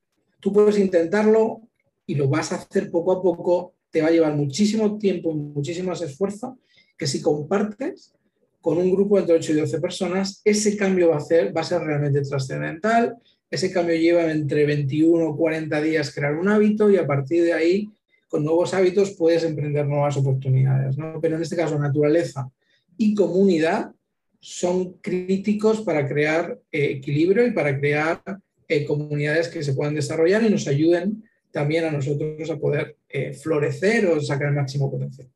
Tú 0.40 0.52
puedes 0.52 0.78
intentarlo 0.78 1.62
y 2.06 2.14
lo 2.14 2.28
vas 2.28 2.52
a 2.52 2.56
hacer 2.56 2.90
poco 2.90 3.12
a 3.12 3.22
poco, 3.22 3.74
te 3.90 4.02
va 4.02 4.08
a 4.08 4.12
llevar 4.12 4.34
muchísimo 4.36 4.98
tiempo, 4.98 5.32
muchísimo 5.32 5.92
esfuerzo, 5.92 6.58
que 6.96 7.06
si 7.06 7.20
compartes 7.20 8.14
con 8.60 8.78
un 8.78 8.90
grupo 8.90 9.18
entre 9.18 9.36
8 9.36 9.52
y 9.52 9.56
12 9.56 9.80
personas, 9.80 10.42
ese 10.44 10.76
cambio 10.76 11.10
va 11.10 11.16
a, 11.16 11.52
va 11.52 11.60
a 11.60 11.64
ser 11.64 11.80
realmente 11.80 12.20
trascendental. 12.22 13.16
Ese 13.50 13.72
cambio 13.72 13.96
lleva 13.96 14.30
entre 14.30 14.66
21 14.66 15.30
o 15.30 15.36
40 15.36 15.80
días 15.80 16.14
crear 16.14 16.36
un 16.36 16.48
hábito 16.48 16.90
y 16.90 16.96
a 16.96 17.06
partir 17.06 17.42
de 17.42 17.52
ahí, 17.52 17.88
con 18.30 18.44
nuevos 18.44 18.72
hábitos, 18.74 19.16
puedes 19.18 19.42
emprender 19.42 19.86
nuevas 19.86 20.16
oportunidades. 20.16 20.96
Pero 21.20 21.36
en 21.36 21.42
este 21.42 21.56
caso, 21.56 21.76
naturaleza 21.76 22.48
y 22.96 23.12
comunidad 23.12 23.90
son 24.38 24.94
críticos 25.00 25.80
para 25.80 26.06
crear 26.06 26.56
eh, 26.70 26.92
equilibrio 26.92 27.44
y 27.44 27.50
para 27.50 27.76
crear 27.76 28.22
eh, 28.68 28.84
comunidades 28.86 29.48
que 29.48 29.64
se 29.64 29.74
puedan 29.74 29.96
desarrollar 29.96 30.44
y 30.44 30.48
nos 30.48 30.68
ayuden 30.68 31.24
también 31.50 31.84
a 31.84 31.90
nosotros 31.90 32.48
a 32.48 32.56
poder 32.56 32.96
eh, 33.08 33.34
florecer 33.34 34.06
o 34.06 34.20
sacar 34.20 34.48
el 34.48 34.54
máximo 34.54 34.88
potencial. 34.88 35.28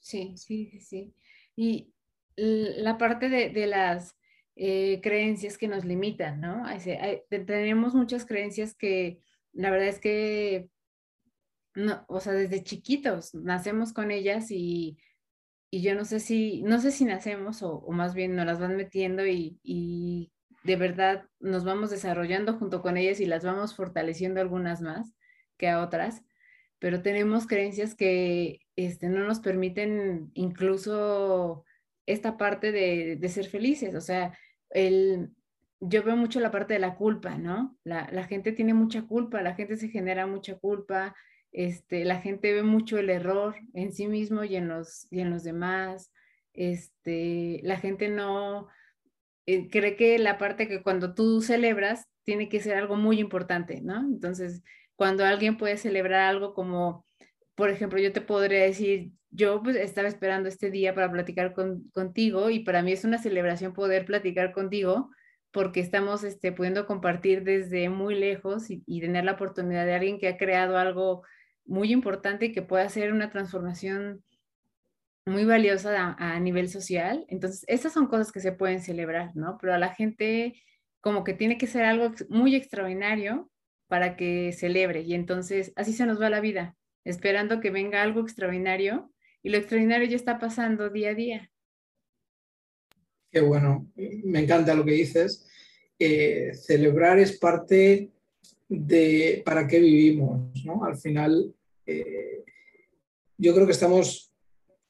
Sí, 0.00 0.32
sí, 0.36 0.80
sí. 0.80 1.12
Y 1.54 1.92
la 2.34 2.96
parte 2.96 3.28
de, 3.28 3.66
las 3.66 4.16
creencias 4.54 5.58
que 5.58 5.68
nos 5.68 5.84
limitan, 5.84 6.40
¿no? 6.40 6.64
tenemos 7.28 7.94
muchas 7.94 8.24
creencias 8.24 8.74
que 8.74 9.20
la 9.52 9.70
verdad 9.70 9.88
es 9.88 9.98
que, 9.98 10.70
no, 11.74 12.04
o 12.08 12.20
sea, 12.20 12.32
desde 12.32 12.62
chiquitos 12.62 13.34
nacemos 13.34 13.92
con 13.92 14.10
ellas 14.10 14.50
y, 14.50 14.98
yo 15.74 15.94
no 15.94 16.04
sé 16.04 16.20
si, 16.20 16.62
no 16.64 16.80
sé 16.80 16.90
si 16.92 17.06
nacemos 17.06 17.62
o, 17.62 17.86
más 17.92 18.14
bien 18.14 18.36
nos 18.36 18.44
las 18.44 18.60
van 18.60 18.76
metiendo 18.76 19.26
y, 19.26 19.58
y 19.62 20.30
de 20.64 20.76
verdad 20.76 21.24
nos 21.40 21.64
vamos 21.64 21.90
desarrollando 21.90 22.58
junto 22.58 22.82
con 22.82 22.98
ellas 22.98 23.20
y 23.20 23.26
las 23.26 23.42
vamos 23.42 23.74
fortaleciendo 23.74 24.40
algunas 24.40 24.82
más 24.82 25.14
que 25.56 25.68
a 25.70 25.82
otras, 25.82 26.22
pero 26.78 27.00
tenemos 27.00 27.46
creencias 27.46 27.94
que 27.94 28.60
este, 28.76 29.08
no 29.08 29.24
nos 29.24 29.40
permiten 29.40 30.30
incluso 30.34 31.64
esta 32.06 32.36
parte 32.36 32.72
de, 32.72 33.28
ser 33.28 33.46
felices. 33.46 33.94
O 33.94 34.00
sea, 34.00 34.36
el, 34.70 35.30
yo 35.80 36.02
veo 36.02 36.16
mucho 36.16 36.40
la 36.40 36.50
parte 36.50 36.74
de 36.74 36.80
la 36.80 36.96
culpa, 36.96 37.38
¿no? 37.38 37.76
La, 37.84 38.24
gente 38.24 38.52
tiene 38.52 38.74
mucha 38.74 39.02
culpa, 39.02 39.42
la 39.42 39.54
gente 39.54 39.76
se 39.76 39.88
genera 39.88 40.26
mucha 40.26 40.56
culpa, 40.56 41.14
este, 41.52 42.04
la 42.04 42.20
gente 42.20 42.52
ve 42.52 42.62
mucho 42.62 42.98
el 42.98 43.10
error 43.10 43.54
en 43.74 43.92
sí 43.92 44.08
mismo 44.08 44.42
y 44.44 44.56
en 44.56 44.68
los, 44.68 45.06
y 45.10 45.20
en 45.20 45.30
los 45.30 45.44
demás. 45.44 46.10
Este, 46.54 47.60
la 47.62 47.78
gente 47.78 48.08
no, 48.08 48.68
eh, 49.46 49.68
cree 49.70 49.96
que 49.96 50.18
la 50.18 50.38
parte 50.38 50.68
que 50.68 50.82
cuando 50.82 51.14
tú 51.14 51.42
celebras 51.42 52.06
tiene 52.24 52.48
que 52.48 52.60
ser 52.60 52.76
algo 52.76 52.96
muy 52.96 53.18
importante, 53.18 53.80
¿no? 53.82 54.00
Entonces, 54.00 54.62
cuando 54.94 55.24
alguien 55.24 55.56
puede 55.56 55.76
celebrar 55.76 56.22
algo 56.22 56.54
como, 56.54 57.06
por 57.54 57.70
ejemplo, 57.70 57.98
yo 57.98 58.12
te 58.12 58.20
podría 58.20 58.62
decir, 58.62 59.12
yo 59.30 59.62
pues, 59.62 59.76
estaba 59.76 60.08
esperando 60.08 60.48
este 60.48 60.70
día 60.70 60.94
para 60.94 61.10
platicar 61.10 61.54
contigo 61.92 62.50
y 62.50 62.60
para 62.60 62.82
mí 62.82 62.92
es 62.92 63.04
una 63.04 63.18
celebración 63.18 63.72
poder 63.72 64.04
platicar 64.06 64.52
contigo 64.52 65.10
porque 65.50 65.80
estamos 65.80 66.24
este, 66.24 66.52
pudiendo 66.52 66.86
compartir 66.86 67.42
desde 67.42 67.88
muy 67.88 68.14
lejos 68.14 68.70
y, 68.70 68.82
y 68.86 69.00
tener 69.00 69.24
la 69.24 69.32
oportunidad 69.32 69.84
de 69.84 69.94
alguien 69.94 70.18
que 70.18 70.28
ha 70.28 70.36
creado 70.38 70.78
algo 70.78 71.24
muy 71.64 71.92
importante 71.92 72.46
y 72.46 72.52
que 72.52 72.62
puede 72.62 72.84
hacer 72.84 73.12
una 73.12 73.30
transformación 73.30 74.22
muy 75.24 75.44
valiosa 75.44 76.16
a, 76.18 76.40
nivel 76.40 76.68
social. 76.68 77.24
Entonces, 77.28 77.64
esas 77.68 77.92
son 77.92 78.06
cosas 78.06 78.32
que 78.32 78.40
se 78.40 78.52
pueden 78.52 78.80
celebrar, 78.80 79.36
¿no? 79.36 79.58
Pero 79.60 79.74
a 79.74 79.78
la 79.78 79.94
gente 79.94 80.54
como 81.00 81.24
que 81.24 81.34
tiene 81.34 81.58
que 81.58 81.66
ser 81.66 81.84
algo 81.84 82.12
muy 82.28 82.54
extraordinario 82.54 83.50
para 83.88 84.16
que 84.16 84.52
celebre. 84.52 85.02
Y 85.02 85.14
entonces, 85.14 85.72
así 85.76 85.92
se 85.92 86.06
nos 86.06 86.20
va 86.20 86.30
la 86.30 86.40
vida, 86.40 86.76
esperando 87.04 87.60
que 87.60 87.70
venga 87.70 88.02
algo 88.02 88.20
extraordinario. 88.20 89.12
Y 89.42 89.50
lo 89.50 89.58
extraordinario 89.58 90.08
ya 90.08 90.16
está 90.16 90.38
pasando 90.38 90.90
día 90.90 91.10
a 91.10 91.14
día. 91.14 91.50
Qué 93.30 93.40
bueno, 93.40 93.90
me 93.96 94.40
encanta 94.40 94.74
lo 94.74 94.84
que 94.84 94.92
dices. 94.92 95.48
Eh, 95.98 96.52
celebrar 96.54 97.18
es 97.18 97.38
parte 97.38 98.11
de 98.80 99.42
para 99.44 99.66
qué 99.66 99.78
vivimos, 99.78 100.64
¿no? 100.64 100.84
Al 100.84 100.96
final, 100.96 101.54
eh, 101.86 102.42
yo 103.38 103.54
creo 103.54 103.66
que 103.66 103.72
estamos 103.72 104.32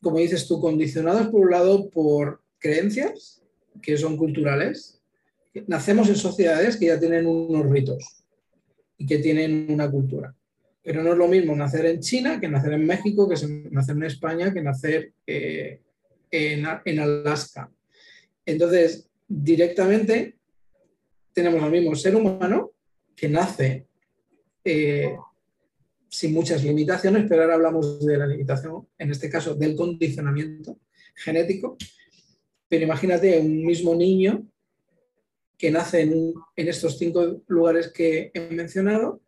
como 0.02 0.18
dices 0.18 0.46
tú, 0.48 0.60
condicionados 0.60 1.28
por 1.28 1.42
un 1.42 1.50
lado 1.50 1.88
por 1.88 2.42
creencias 2.58 3.40
que 3.80 3.96
son 3.96 4.16
culturales. 4.16 5.00
Nacemos 5.68 6.08
en 6.08 6.16
sociedades 6.16 6.76
que 6.76 6.86
ya 6.86 6.98
tienen 6.98 7.26
unos 7.26 7.70
ritos 7.70 8.24
y 8.98 9.06
que 9.06 9.18
tienen 9.18 9.66
una 9.70 9.88
cultura. 9.90 10.34
Pero 10.82 11.04
no 11.04 11.12
es 11.12 11.18
lo 11.18 11.28
mismo 11.28 11.54
nacer 11.54 11.86
en 11.86 12.00
China 12.00 12.40
que 12.40 12.48
nacer 12.48 12.72
en 12.72 12.84
México, 12.84 13.28
que 13.28 13.36
nacer 13.70 13.96
en 13.96 14.02
España, 14.02 14.52
que 14.52 14.60
nacer 14.60 15.12
eh, 15.24 15.80
en, 16.28 16.98
Alaska. 16.98 17.70
Entonces, 18.44 19.08
directamente 19.28 20.34
tenemos 21.32 21.62
al 21.62 21.70
mismo 21.70 21.94
ser 21.94 22.16
humano 22.16 22.71
que 23.14 23.28
nace 23.28 23.86
eh, 24.64 25.16
sin 26.08 26.34
muchas 26.34 26.62
limitaciones, 26.62 27.24
pero 27.28 27.42
ahora 27.42 27.54
hablamos 27.54 28.04
de 28.04 28.18
la 28.18 28.26
limitación, 28.26 28.86
en 28.98 29.10
este 29.10 29.30
caso 29.30 29.54
del 29.54 29.74
condicionamiento 29.74 30.78
genético. 31.14 31.76
Pero 32.68 32.84
imagínate 32.84 33.38
un 33.40 33.64
mismo 33.64 33.94
niño 33.94 34.46
que 35.56 35.70
nace 35.70 36.02
en, 36.02 36.34
estos 36.56 36.98
cinco 36.98 37.42
lugares 37.46 37.88
que 37.88 38.30
he 38.34 38.54
mencionado, 38.54 39.20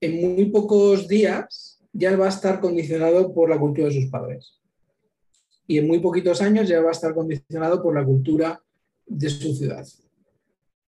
en 0.00 0.20
muy 0.20 0.46
pocos 0.46 1.08
días 1.08 1.80
ya 1.92 2.16
va 2.16 2.26
a 2.26 2.30
estar 2.30 2.60
condicionado 2.60 3.34
por 3.34 3.50
la 3.50 3.58
cultura 3.58 3.88
de 3.88 3.94
sus 3.94 4.10
padres. 4.10 4.60
Y 5.66 5.78
en 5.78 5.86
muy 5.86 5.98
poquitos 5.98 6.40
años 6.42 6.68
ya 6.68 6.80
va 6.80 6.90
a 6.90 6.92
estar 6.92 7.14
condicionado 7.14 7.82
por 7.82 7.94
la 7.94 8.04
cultura 8.04 8.62
de 9.06 9.28
su 9.28 9.54
ciudad. 9.54 9.86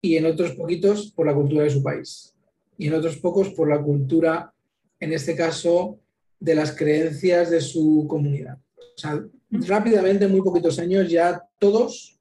Y 0.01 0.17
en 0.17 0.25
otros 0.25 0.51
poquitos 0.51 1.11
por 1.11 1.25
la 1.25 1.33
cultura 1.33 1.63
de 1.63 1.69
su 1.69 1.81
país. 1.81 2.35
Y 2.77 2.87
en 2.87 2.93
otros 2.93 3.17
pocos 3.17 3.49
por 3.49 3.69
la 3.69 3.81
cultura, 3.81 4.53
en 4.99 5.13
este 5.13 5.35
caso, 5.35 5.99
de 6.39 6.55
las 6.55 6.75
creencias 6.75 7.49
de 7.49 7.61
su 7.61 8.05
comunidad. 8.07 8.57
O 8.77 8.97
sea, 8.97 9.25
rápidamente, 9.49 10.25
en 10.25 10.31
muy 10.31 10.41
poquitos 10.41 10.79
años, 10.79 11.09
ya 11.09 11.43
todos 11.59 12.19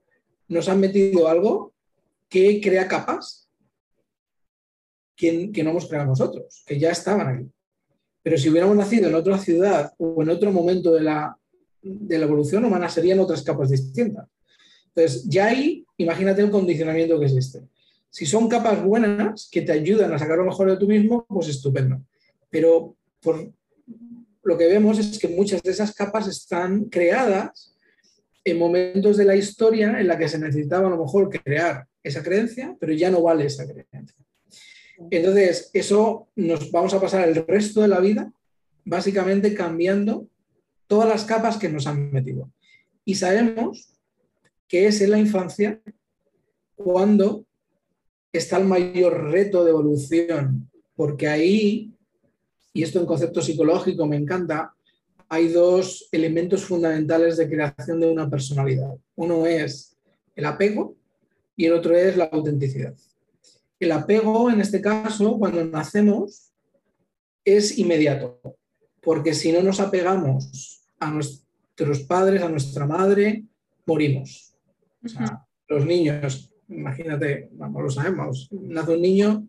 nos 0.49 0.68
han 0.68 0.81
metido 0.81 1.29
algo 1.29 1.72
que 2.29 2.61
crea 2.61 2.89
capas 2.89 3.49
que, 5.16 5.51
no 5.62 5.70
hemos 5.70 5.87
creado 5.87 6.09
nosotros, 6.09 6.64
que 6.66 6.79
ya 6.79 6.91
estaban 6.91 7.29
aquí. 7.29 7.51
Pero 8.22 8.39
si 8.39 8.49
hubiéramos 8.49 8.77
nacido 8.77 9.09
en 9.09 9.14
otra 9.14 9.39
ciudad 9.39 9.93
o 9.99 10.22
en 10.22 10.31
otro 10.31 10.51
momento 10.51 10.93
de 10.93 11.03
la, 11.03 11.37
de 11.83 12.18
la 12.18 12.25
evolución 12.25 12.64
humana, 12.64 12.89
serían 12.89 13.20
otras 13.20 13.43
capas 13.43 13.70
distintas. 13.70 14.29
Entonces, 14.89 15.25
ya 15.29 15.47
ahí, 15.47 15.84
imagínate 15.97 16.42
el 16.42 16.51
condicionamiento 16.51 17.18
que 17.18 17.26
existe. 17.26 17.62
Si 18.11 18.26
son 18.26 18.49
capas 18.49 18.82
buenas 18.82 19.49
que 19.51 19.62
te 19.62 19.72
ayudan 19.72 20.12
a 20.12 20.18
sacar 20.18 20.38
lo 20.38 20.45
mejor 20.45 20.70
de 20.70 20.76
tú 20.76 20.86
mismo, 20.86 21.26
pues 21.28 21.49
estupendo. 21.49 22.01
Pero 22.51 22.97
por, 23.20 23.53
lo 24.45 24.59
que 24.59 24.68
vemos 24.68 24.99
es 24.99 25.18
que 25.18 25.28
muchas 25.28 25.62
de 25.62 25.70
esas 25.70 25.95
capas 25.95 26.28
están 26.28 26.84
creadas 26.84 27.74
en 28.45 28.59
momentos 28.59 29.16
de 29.16 29.24
la 29.24 29.34
historia 29.34 29.99
en 29.99 30.07
la 30.07 30.18
que 30.18 30.28
se 30.28 30.38
necesitaba 30.38 30.86
a 30.86 30.90
lo 30.90 31.03
mejor 31.03 31.30
crear 31.30 31.86
esa 32.03 32.22
creencia, 32.22 32.76
pero 32.78 32.92
ya 32.92 33.11
no 33.11 33.22
vale 33.22 33.47
esa 33.47 33.64
creencia. 33.66 34.16
Entonces, 35.11 35.70
eso 35.72 36.28
nos 36.36 36.70
vamos 36.70 36.92
a 36.95 37.01
pasar 37.01 37.26
el 37.26 37.47
resto 37.47 37.80
de 37.80 37.88
la 37.88 38.01
vida 38.01 38.32
básicamente 38.84 39.55
cambiando 39.55 40.28
todas 40.86 41.09
las 41.09 41.24
capas 41.24 41.57
que 41.57 41.70
nos 41.70 41.86
han 41.86 42.12
metido. 42.12 42.51
Y 43.05 43.14
sabemos 43.14 43.93
que 44.68 44.86
es 44.86 45.00
en 45.00 45.10
la 45.10 45.18
infancia 45.18 45.80
cuando 46.74 47.44
está 48.32 48.58
el 48.58 48.64
mayor 48.64 49.30
reto 49.30 49.64
de 49.64 49.70
evolución, 49.70 50.70
porque 50.96 51.28
ahí 51.28 51.94
y 52.74 52.82
esto 52.82 52.98
en 52.98 53.06
concepto 53.06 53.40
psicológico 53.40 54.04
me 54.04 54.16
encanta, 54.16 54.74
hay 55.28 55.48
dos 55.48 56.08
elementos 56.10 56.64
fundamentales 56.64 57.36
de 57.36 57.48
creación 57.48 58.00
de 58.00 58.10
una 58.10 58.28
personalidad. 58.28 58.96
Uno 59.14 59.46
es 59.46 59.96
el 60.34 60.44
apego 60.44 60.96
y 61.56 61.66
el 61.66 61.72
otro 61.74 61.96
es 61.96 62.16
la 62.16 62.24
autenticidad. 62.24 62.94
El 63.78 63.92
apego, 63.92 64.50
en 64.50 64.60
este 64.60 64.80
caso, 64.80 65.38
cuando 65.38 65.64
nacemos, 65.64 66.52
es 67.44 67.78
inmediato, 67.78 68.40
porque 69.00 69.34
si 69.34 69.52
no 69.52 69.62
nos 69.62 69.78
apegamos 69.78 70.82
a 70.98 71.10
nuestros 71.10 72.00
padres, 72.00 72.42
a 72.42 72.48
nuestra 72.48 72.86
madre, 72.86 73.44
morimos. 73.86 74.53
Los 75.68 75.86
niños, 75.86 76.52
imagínate, 76.68 77.48
vamos, 77.52 77.82
lo 77.82 77.90
sabemos, 77.90 78.48
nace 78.50 78.92
un 78.92 79.02
niño, 79.02 79.48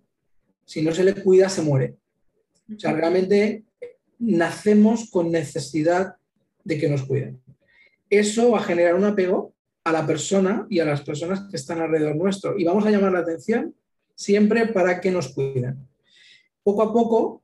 si 0.65 0.81
no 0.81 0.91
se 0.91 1.03
le 1.03 1.15
cuida, 1.15 1.49
se 1.49 1.61
muere. 1.61 1.95
O 2.73 2.79
sea, 2.79 2.93
realmente 2.93 3.63
nacemos 4.19 5.09
con 5.09 5.31
necesidad 5.31 6.15
de 6.63 6.77
que 6.77 6.89
nos 6.89 7.03
cuiden. 7.03 7.41
Eso 8.09 8.51
va 8.51 8.59
a 8.59 8.63
generar 8.63 8.95
un 8.95 9.03
apego 9.03 9.53
a 9.83 9.91
la 9.91 10.05
persona 10.05 10.65
y 10.69 10.79
a 10.79 10.85
las 10.85 11.01
personas 11.01 11.41
que 11.49 11.57
están 11.57 11.79
alrededor 11.79 12.15
nuestro. 12.15 12.57
Y 12.57 12.63
vamos 12.63 12.85
a 12.85 12.91
llamar 12.91 13.11
la 13.11 13.19
atención 13.19 13.75
siempre 14.15 14.67
para 14.67 14.99
que 14.99 15.11
nos 15.11 15.29
cuiden. 15.29 15.87
Poco 16.63 16.81
a 16.81 16.91
poco, 16.91 17.43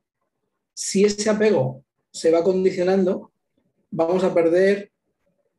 si 0.74 1.04
ese 1.04 1.30
apego 1.30 1.84
se 2.10 2.30
va 2.30 2.42
condicionando, 2.42 3.30
vamos 3.90 4.24
a 4.24 4.34
perder 4.34 4.91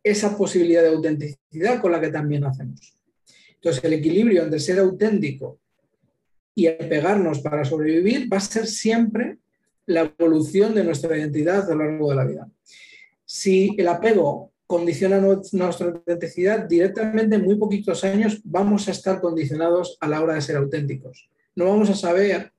esa 0.04 0.38
posibilidad 0.38 0.82
de 0.82 0.90
autenticidad 0.90 1.82
con 1.82 1.92
la 1.92 2.02
que 2.02 2.10
también 2.10 2.42
nacemos. 2.42 2.94
Entonces, 3.56 3.84
el 3.84 3.94
equilibrio 3.94 4.44
entre 4.44 4.60
ser 4.60 4.80
auténtico 4.80 5.60
y 6.54 6.68
apegarnos 6.68 7.40
para 7.40 7.64
sobrevivir 7.64 8.32
va 8.32 8.38
a 8.38 8.42
ser 8.42 8.68
siempre 8.68 9.38
la 9.86 10.14
evolución 10.18 10.76
de 10.76 10.84
nuestra 10.84 11.18
identidad 11.18 11.70
a 11.70 11.76
lo 11.76 11.86
largo 11.86 12.10
de 12.10 12.16
la 12.16 12.26
vida. 12.26 12.50
Si 13.26 13.74
el 13.78 13.88
apego 13.88 14.52
condiciona 14.68 15.20
nuestra 15.20 15.88
autenticidad, 15.88 16.68
directamente 16.68 17.36
en 17.36 17.44
muy 17.44 17.56
poquitos 17.56 18.04
años 18.04 18.42
vamos 18.44 18.88
a 18.88 18.92
estar 18.92 19.22
condicionados 19.22 19.98
a 20.00 20.08
la 20.08 20.22
hora 20.22 20.36
de 20.36 20.42
ser 20.42 20.58
auténticos. 20.58 21.30
No 21.56 21.66
vamos 21.66 21.90
a 21.90 21.96
saber 21.96 22.52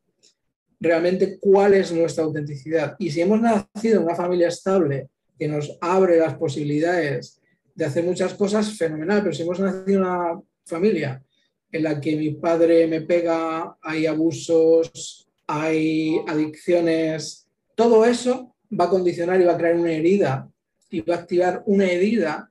realmente 0.80 1.38
cuál 1.38 1.74
es 1.74 1.92
nuestra 1.92 2.24
autenticidad. 2.24 2.96
Y 2.98 3.10
si 3.10 3.20
hemos 3.20 3.40
nacido 3.40 3.98
en 3.98 4.04
una 4.04 4.14
familia 4.14 4.48
estable 4.48 5.08
que 5.38 5.48
nos 5.48 5.76
abre 5.80 6.18
las 6.18 6.34
posibilidades 6.34 7.40
de 7.74 7.84
hacer 7.84 8.04
muchas 8.04 8.34
cosas, 8.34 8.76
fenomenal, 8.76 9.22
pero 9.22 9.34
si 9.34 9.42
hemos 9.42 9.58
nacido 9.58 9.98
en 9.98 10.04
una 10.04 10.40
familia 10.64 11.22
en 11.70 11.82
la 11.82 12.00
que 12.00 12.16
mi 12.16 12.30
padre 12.30 12.86
me 12.86 13.00
pega, 13.00 13.76
hay 13.82 14.06
abusos, 14.06 15.28
hay 15.46 16.16
adicciones, 16.26 17.48
todo 17.74 18.04
eso 18.04 18.54
va 18.78 18.84
a 18.84 18.90
condicionar 18.90 19.40
y 19.40 19.44
va 19.44 19.54
a 19.54 19.58
crear 19.58 19.76
una 19.76 19.92
herida 19.92 20.48
y 20.90 21.00
va 21.00 21.16
a 21.16 21.18
activar 21.18 21.62
una 21.66 21.90
herida 21.90 22.50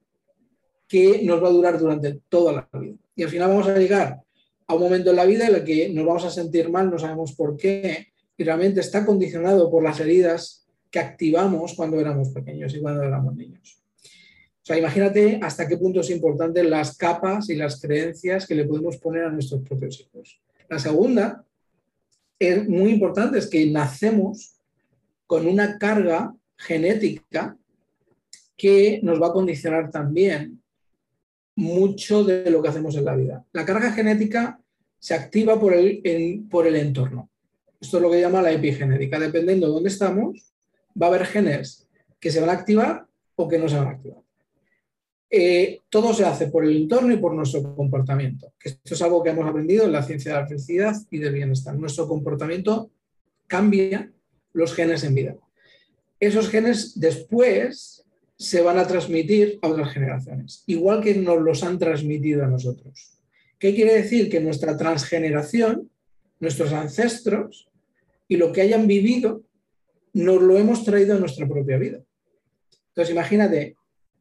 que 0.87 1.21
nos 1.23 1.41
va 1.41 1.47
a 1.47 1.51
durar 1.51 1.79
durante 1.79 2.19
toda 2.27 2.51
la 2.51 2.79
vida. 2.79 2.97
Y 3.15 3.23
al 3.23 3.29
final 3.29 3.49
vamos 3.49 3.67
a 3.67 3.77
llegar 3.77 4.21
a 4.67 4.75
un 4.75 4.81
momento 4.81 5.11
en 5.11 5.15
la 5.15 5.25
vida 5.25 5.47
en 5.47 5.55
el 5.55 5.63
que 5.63 5.89
nos 5.89 6.05
vamos 6.05 6.25
a 6.25 6.29
sentir 6.29 6.69
mal, 6.69 6.89
no 6.89 6.99
sabemos 6.99 7.33
por 7.33 7.55
qué, 7.55 8.07
y 8.37 8.43
realmente 8.43 8.81
está 8.81 9.05
condicionado 9.05 9.71
por 9.71 9.83
las 9.83 9.99
heridas 9.99 10.62
que 10.93 10.99
activamos 10.99 11.73
cuando 11.73 11.99
éramos 11.99 12.29
pequeños 12.29 12.75
y 12.75 12.79
cuando 12.79 13.01
éramos 13.01 13.35
niños. 13.35 13.81
O 14.05 14.65
sea, 14.65 14.77
imagínate 14.77 15.39
hasta 15.41 15.67
qué 15.67 15.75
punto 15.75 16.01
es 16.01 16.11
importante 16.11 16.63
las 16.63 16.95
capas 16.95 17.49
y 17.49 17.55
las 17.55 17.81
creencias 17.81 18.45
que 18.45 18.53
le 18.53 18.65
podemos 18.65 18.97
poner 18.97 19.23
a 19.23 19.31
nuestros 19.31 19.63
propios 19.63 19.99
hijos. 19.99 20.39
La 20.69 20.77
segunda 20.77 21.43
es 22.37 22.69
muy 22.69 22.91
importante 22.91 23.39
es 23.39 23.47
que 23.47 23.65
nacemos 23.71 24.59
con 25.25 25.47
una 25.47 25.79
carga 25.79 26.35
genética 26.57 27.57
que 28.55 28.99
nos 29.01 29.19
va 29.19 29.29
a 29.29 29.33
condicionar 29.33 29.89
también 29.89 30.61
mucho 31.55 32.23
de 32.23 32.51
lo 32.51 32.61
que 32.61 32.69
hacemos 32.69 32.95
en 32.95 33.05
la 33.05 33.15
vida. 33.15 33.43
La 33.51 33.65
carga 33.65 33.91
genética 33.93 34.59
se 34.99 35.15
activa 35.15 35.59
por 35.59 35.73
el, 35.73 36.45
por 36.51 36.67
el 36.67 36.75
entorno. 36.75 37.31
Esto 37.81 37.97
es 37.97 38.03
lo 38.03 38.11
que 38.11 38.21
llama 38.21 38.43
la 38.43 38.51
epigenética. 38.51 39.19
Dependiendo 39.19 39.65
de 39.65 39.73
dónde 39.73 39.89
estamos, 39.89 40.52
va 40.99 41.07
a 41.07 41.09
haber 41.09 41.25
genes 41.25 41.87
que 42.19 42.31
se 42.31 42.39
van 42.39 42.49
a 42.49 42.53
activar 42.53 43.05
o 43.35 43.47
que 43.47 43.57
no 43.57 43.67
se 43.67 43.77
van 43.77 43.87
a 43.87 43.91
activar. 43.91 44.23
Eh, 45.29 45.79
todo 45.89 46.13
se 46.13 46.25
hace 46.25 46.47
por 46.47 46.63
el 46.63 46.77
entorno 46.77 47.11
y 47.11 47.17
por 47.17 47.33
nuestro 47.33 47.75
comportamiento. 47.75 48.53
Esto 48.63 48.93
es 48.93 49.01
algo 49.01 49.23
que 49.23 49.31
hemos 49.31 49.49
aprendido 49.49 49.85
en 49.85 49.91
la 49.91 50.03
ciencia 50.03 50.33
de 50.33 50.41
la 50.41 50.47
felicidad 50.47 50.95
y 51.09 51.17
del 51.17 51.33
bienestar. 51.33 51.75
Nuestro 51.75 52.07
comportamiento 52.07 52.91
cambia 53.47 54.11
los 54.53 54.75
genes 54.75 55.03
en 55.03 55.15
vida. 55.15 55.35
Esos 56.19 56.49
genes 56.49 56.99
después 56.99 58.05
se 58.37 58.61
van 58.61 58.77
a 58.77 58.87
transmitir 58.87 59.59
a 59.61 59.69
otras 59.69 59.91
generaciones, 59.91 60.63
igual 60.67 61.01
que 61.01 61.15
nos 61.15 61.41
los 61.41 61.63
han 61.63 61.79
transmitido 61.79 62.43
a 62.43 62.47
nosotros. 62.47 63.17
¿Qué 63.57 63.73
quiere 63.73 63.93
decir? 63.93 64.29
Que 64.29 64.39
nuestra 64.39 64.77
transgeneración, 64.77 65.89
nuestros 66.39 66.73
ancestros 66.73 67.69
y 68.27 68.37
lo 68.37 68.51
que 68.51 68.61
hayan 68.61 68.85
vivido, 68.85 69.43
nos 70.13 70.41
lo 70.41 70.57
hemos 70.57 70.83
traído 70.83 71.15
a 71.15 71.19
nuestra 71.19 71.47
propia 71.47 71.77
vida. 71.77 72.01
Entonces, 72.89 73.13
imagínate, 73.13 73.75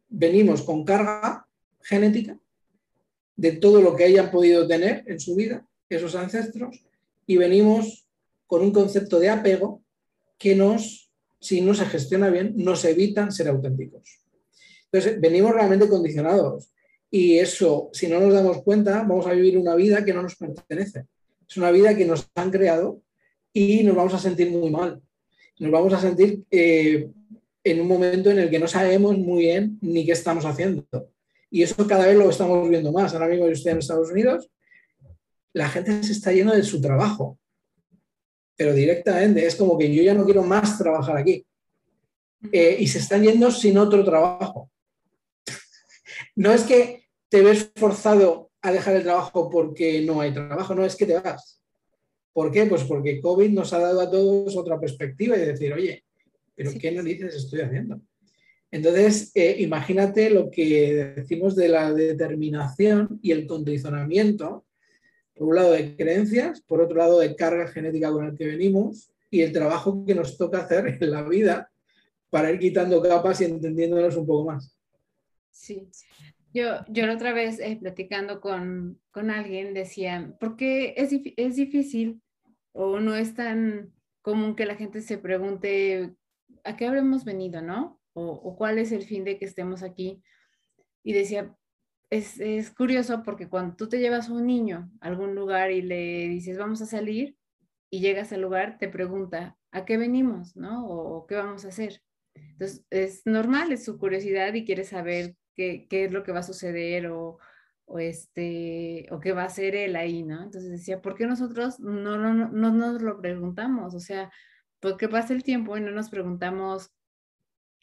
venimos 0.09 0.63
con 0.63 0.85
carga 0.85 1.47
genética 1.81 2.39
de 3.37 3.53
todo 3.53 3.81
lo 3.83 3.95
que 3.95 4.05
hayan 4.05 4.31
podido 4.31 4.67
tener 4.67 5.05
en 5.07 5.21
su 5.21 5.35
vida 5.35 5.67
esos 5.89 6.15
ancestros 6.15 6.85
y 7.27 7.37
venimos 7.37 8.07
con 8.47 8.63
un 8.63 8.73
concepto 8.73 9.21
de 9.21 9.31
apego 9.31 9.83
que 10.39 10.55
nos, 10.55 11.11
si 11.39 11.61
no 11.61 11.75
se 11.75 11.87
gestiona 11.87 12.31
bien, 12.31 12.55
nos 12.57 12.85
evitan 12.85 13.33
ser 13.33 13.49
auténticos. 13.49 14.21
Entonces, 14.91 15.21
venimos 15.21 15.53
realmente 15.53 15.89
condicionados 15.89 16.73
y 17.11 17.39
eso, 17.39 17.91
si 17.93 18.09
no 18.09 18.21
nos 18.21 18.33
damos 18.33 18.63
cuenta, 18.63 19.03
vamos 19.03 19.27
a 19.27 19.33
vivir 19.33 19.59
una 19.59 19.75
vida 19.75 20.05
que 20.05 20.15
no 20.15 20.23
nos 20.23 20.37
pertenece. 20.37 21.07
Es 21.49 21.57
una 21.57 21.71
vida 21.71 21.95
que 21.95 22.07
nos 22.07 22.31
han 22.35 22.51
creado 22.51 23.03
y 23.53 23.83
nos 23.85 23.95
vamos 23.95 24.15
a 24.15 24.19
sentir 24.19 24.51
muy 24.51 24.71
mal. 24.71 25.03
Nos 25.63 25.71
vamos 25.71 25.93
a 25.93 26.01
sentir 26.01 26.43
eh, 26.51 27.09
en 27.63 27.81
un 27.81 27.87
momento 27.87 28.33
en 28.33 28.41
el 28.41 28.51
que 28.51 28.59
no 28.59 28.67
sabemos 28.67 29.17
muy 29.17 29.45
bien 29.45 29.79
ni 29.81 30.05
qué 30.05 30.11
estamos 30.11 30.45
haciendo. 30.45 30.85
Y 31.51 31.63
eso 31.63 31.87
cada 31.87 32.05
vez 32.05 32.17
lo 32.17 32.29
estamos 32.29 32.69
viendo 32.69 32.91
más. 32.91 33.15
Ahora 33.15 33.29
mismo 33.29 33.47
yo 33.47 33.53
estoy 33.53 33.71
en 33.71 33.79
Estados 33.79 34.11
Unidos, 34.11 34.51
la 35.53 35.69
gente 35.69 36.03
se 36.03 36.11
está 36.11 36.33
yendo 36.33 36.53
de 36.53 36.65
su 36.65 36.81
trabajo, 36.81 37.39
pero 38.57 38.75
directamente 38.75 39.47
es 39.47 39.55
como 39.55 39.79
que 39.79 39.95
yo 39.95 40.03
ya 40.03 40.15
no 40.15 40.25
quiero 40.25 40.43
más 40.43 40.79
trabajar 40.79 41.17
aquí. 41.17 41.47
Eh, 42.51 42.79
y 42.81 42.89
se 42.89 42.99
están 42.99 43.23
yendo 43.23 43.49
sin 43.53 43.79
otro 43.79 44.05
trabajo. 44.05 44.69
No 46.35 46.53
es 46.53 46.65
que 46.65 47.07
te 47.29 47.41
ves 47.41 47.71
forzado 47.77 48.51
a 48.63 48.73
dejar 48.73 48.97
el 48.97 49.05
trabajo 49.05 49.49
porque 49.49 50.03
no 50.03 50.21
hay 50.21 50.35
trabajo, 50.35 50.75
no 50.75 50.85
es 50.85 50.97
que 50.97 51.07
te 51.07 51.21
vas. 51.21 51.62
¿Por 52.33 52.51
qué? 52.51 52.67
Pues 52.67 52.85
porque 52.85 53.21
COVID 53.21 53.51
nos 53.51 53.73
ha 53.73 53.79
dado 53.79 54.01
a 54.01 54.11
todos 54.11 54.57
otra 54.57 54.81
perspectiva 54.81 55.37
y 55.37 55.41
decir, 55.41 55.73
oye, 55.73 56.05
pero 56.55 56.71
¿qué 56.79 56.93
narices 56.93 57.35
estoy 57.35 57.61
haciendo? 57.61 58.01
Entonces, 58.71 59.31
eh, 59.35 59.57
imagínate 59.59 60.31
lo 60.31 60.51
que 60.51 61.13
decimos 61.17 61.55
de 61.55 61.69
la 61.69 61.93
determinación 61.93 63.19
y 63.23 63.33
el 63.33 63.47
condicionamiento, 63.47 64.65
por 65.35 65.49
un 65.49 65.57
lado 65.57 65.73
de 65.73 65.95
creencias, 65.95 66.63
por 66.63 66.81
otro 66.81 66.97
lado 66.97 67.19
de 67.21 67.37
carga 67.37 67.69
genética 67.69 68.11
con 68.11 68.25
el 68.25 68.37
que 68.37 68.47
venimos 68.47 69.13
y 69.31 69.43
el 69.43 69.53
trabajo 69.53 70.05
que 70.07 70.15
nos 70.15 70.39
toca 70.39 70.61
hacer 70.61 70.99
en 71.01 71.11
la 71.11 71.23
vida 71.23 71.71
para 72.31 72.51
ir 72.51 72.59
quitando 72.59 73.03
capas 73.03 73.43
y 73.43 73.45
entendiéndonos 73.45 74.17
un 74.17 74.27
poco 74.27 74.47
más. 74.47 74.75
Sí, 75.51 75.87
yo, 76.53 76.85
yo 76.89 77.07
la 77.07 77.15
otra 77.15 77.33
vez 77.33 77.59
eh, 77.61 77.79
platicando 77.81 78.41
con, 78.41 79.01
con, 79.11 79.31
alguien 79.31 79.75
decía, 79.75 80.35
¿por 80.41 80.57
qué 80.57 80.95
es, 80.97 81.13
es 81.37 81.57
difícil 81.57 82.23
o 82.73 83.01
no 83.01 83.15
es 83.15 83.35
tan 83.35 83.93
común 84.23 84.57
que 84.57 84.67
la 84.67 84.77
gente 84.77 85.01
se 85.01 85.19
pregunte 85.19 86.15
a 86.65 86.77
qué 86.77 86.87
habremos 86.87 87.25
venido, 87.25 87.61
¿no? 87.63 88.01
o, 88.15 88.57
cuál 88.57 88.79
es 88.79 88.93
el 88.93 89.03
fin 89.03 89.25
de 89.25 89.39
que 89.39 89.45
estemos 89.45 89.83
aquí. 89.83 90.23
Y 91.03 91.13
decía, 91.13 91.55
es, 92.11 92.39
es, 92.41 92.71
curioso 92.71 93.23
porque 93.25 93.49
cuando 93.49 93.77
tú 93.77 93.89
te 93.89 93.99
llevas 93.99 94.29
a 94.29 94.33
un 94.33 94.47
niño 94.47 94.91
a 95.01 95.09
algún 95.09 95.35
lugar 95.35 95.71
y 95.71 95.83
le 95.83 96.29
dices, 96.29 96.59
vamos 96.59 96.83
a 96.83 96.87
salir, 96.87 97.37
y 97.91 98.01
llegas 98.01 98.33
al 98.33 98.41
lugar, 98.41 98.79
te 98.79 98.89
pregunta, 98.89 99.59
¿a 99.71 99.85
qué 99.85 99.99
venimos? 99.99 100.57
¿No? 100.57 100.87
O, 100.87 101.27
qué 101.27 101.35
vamos 101.35 101.65
a 101.65 101.69
hacer. 101.69 102.03
Entonces, 102.35 102.87
es 102.91 103.23
normal, 103.27 103.73
es 103.73 103.85
su 103.85 103.99
curiosidad 103.99 104.55
y 104.55 104.65
quiere 104.65 104.85
saber 104.85 105.37
qué, 105.55 105.87
qué 105.89 106.05
es 106.05 106.13
lo 106.13 106.23
que 106.23 106.33
va 106.33 106.41
a 106.41 106.43
suceder 106.45 107.09
o, 107.09 107.39
o, 107.87 107.99
este, 107.99 109.07
o 109.11 109.21
qué 109.21 109.33
va 109.33 109.43
a 109.43 109.47
hacer 109.47 109.75
él 109.77 109.97
ahí, 109.97 110.23
¿no? 110.23 110.43
Entonces 110.43 110.71
decía, 110.71 111.03
¿por 111.03 111.15
qué 111.15 111.27
nosotros 111.27 111.81
no, 111.81 112.17
no, 112.17 112.33
no, 112.35 112.49
no 112.49 112.71
nos 112.73 113.03
lo 113.03 113.21
preguntamos? 113.21 113.95
O 113.95 114.01
sea, 114.01 114.31
porque 114.81 115.09
pasa 115.09 115.33
el 115.35 115.45
tiempo 115.45 115.77
y 115.77 115.81
no 115.81 115.91
nos 115.91 116.11
preguntamos 116.11 116.91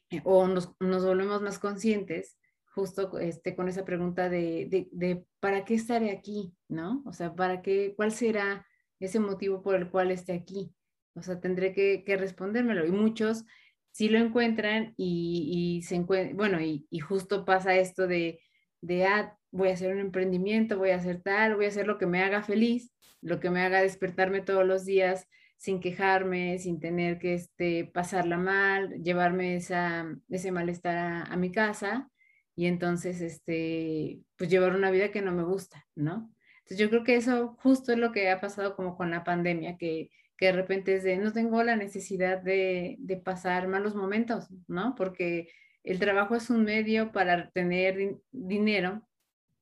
eh, 0.10 0.22
o 0.24 0.48
nos, 0.48 0.74
nos, 0.80 1.06
volvemos 1.06 1.42
más 1.42 1.60
conscientes 1.60 2.38
justo 2.74 3.20
este, 3.20 3.56
con 3.56 3.68
esa 3.70 3.86
pregunta 3.86 4.30
de, 4.30 4.68
de, 4.70 4.90
de, 4.92 5.26
¿para 5.40 5.66
qué 5.66 5.76
estaré 5.76 6.12
aquí? 6.12 6.54
¿No? 6.68 7.04
O 7.06 7.14
sea, 7.14 7.36
¿para 7.36 7.62
qué? 7.62 7.94
¿Cuál 7.96 8.12
será 8.12 8.66
ese 9.00 9.20
motivo 9.20 9.62
por 9.62 9.76
el 9.76 9.90
cual 9.90 10.12
esté 10.12 10.34
aquí? 10.34 10.74
O 11.16 11.22
sea, 11.22 11.40
tendré 11.40 11.74
que, 11.74 12.04
que 12.04 12.18
respondérmelo. 12.18 12.86
Y 12.86 12.92
muchos 12.92 13.46
sí 13.92 14.10
lo 14.10 14.20
encuentran 14.20 14.94
y, 14.98 15.78
y 15.80 15.82
se 15.84 15.96
encuentran, 15.96 16.38
bueno, 16.38 16.62
y, 16.62 16.88
y, 16.90 17.00
justo 17.00 17.46
pasa 17.46 17.76
esto 17.76 18.08
de, 18.08 18.40
de, 18.82 19.06
ah, 19.06 19.38
voy 19.52 19.70
a 19.70 19.74
hacer 19.74 19.94
un 19.94 20.00
emprendimiento, 20.00 20.78
voy 20.78 20.92
a 20.92 20.98
hacer 20.98 21.22
tal, 21.22 21.56
voy 21.56 21.66
a 21.66 21.70
hacer 21.70 21.88
lo 21.88 21.98
que 21.98 22.06
me 22.06 22.24
haga 22.24 22.44
feliz, 22.44 22.92
lo 23.22 23.40
que 23.40 23.50
me 23.50 23.62
haga 23.62 23.82
despertarme 23.82 24.42
todos 24.42 24.66
los 24.66 24.86
días 24.86 25.28
sin 25.58 25.82
quejarme, 25.82 26.58
sin 26.58 26.80
tener 26.80 27.20
que 27.20 27.34
este, 27.34 27.86
pasarla 27.94 28.38
mal, 28.38 29.04
llevarme 29.04 29.58
esa, 29.58 30.08
ese 30.30 30.52
malestar 30.54 31.26
a, 31.30 31.36
mi 31.36 31.52
casa 31.52 32.10
y 32.56 32.68
entonces, 32.68 33.20
este, 33.20 34.22
pues 34.38 34.50
llevar 34.50 34.74
una 34.76 34.90
vida 34.90 35.12
que 35.12 35.22
no 35.22 35.34
me 35.34 35.44
gusta, 35.44 35.86
¿no? 35.96 36.34
Entonces 36.60 36.78
yo 36.78 36.90
creo 36.90 37.04
que 37.04 37.16
eso 37.16 37.58
justo 37.62 37.92
es 37.92 37.98
lo 37.98 38.14
que 38.14 38.30
ha 38.30 38.40
pasado 38.40 38.76
como 38.76 38.96
con 38.96 39.12
la 39.12 39.26
pandemia, 39.26 39.78
que, 39.78 40.10
que 40.40 40.46
de 40.46 40.52
repente 40.54 40.96
es 40.96 41.04
de, 41.04 41.18
no 41.18 41.34
tengo 41.34 41.62
la 41.64 41.76
necesidad 41.76 42.42
de, 42.42 42.96
de 43.00 43.18
pasar 43.18 43.68
malos 43.68 43.94
momentos, 43.94 44.48
¿no? 44.68 44.96
Porque 44.96 45.50
el 45.84 46.00
trabajo 46.00 46.34
es 46.34 46.50
un 46.50 46.64
medio 46.64 47.12
para 47.12 47.50
tener 47.50 48.16
dinero 48.32 49.06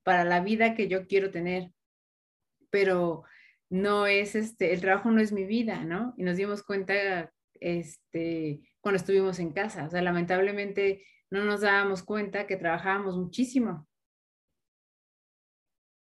para 0.03 0.23
la 0.23 0.39
vida 0.39 0.75
que 0.75 0.87
yo 0.87 1.07
quiero 1.07 1.31
tener, 1.31 1.71
pero 2.69 3.23
no 3.69 4.05
es 4.05 4.35
este, 4.35 4.71
el 4.71 4.81
trabajo 4.81 5.09
no 5.09 5.19
es 5.19 5.31
mi 5.31 5.45
vida, 5.45 5.83
¿no? 5.83 6.13
Y 6.15 6.23
nos 6.23 6.37
dimos 6.37 6.61
cuenta 6.61 7.33
este, 7.59 8.61
cuando 8.79 8.97
estuvimos 8.97 9.39
en 9.39 9.53
casa, 9.53 9.87
o 9.87 9.89
sea, 9.89 10.03
lamentablemente 10.03 11.03
no 11.31 11.43
nos 11.43 11.61
dábamos 11.61 12.03
cuenta 12.03 12.45
que 12.45 12.55
trabajábamos 12.55 13.17
muchísimo 13.17 13.86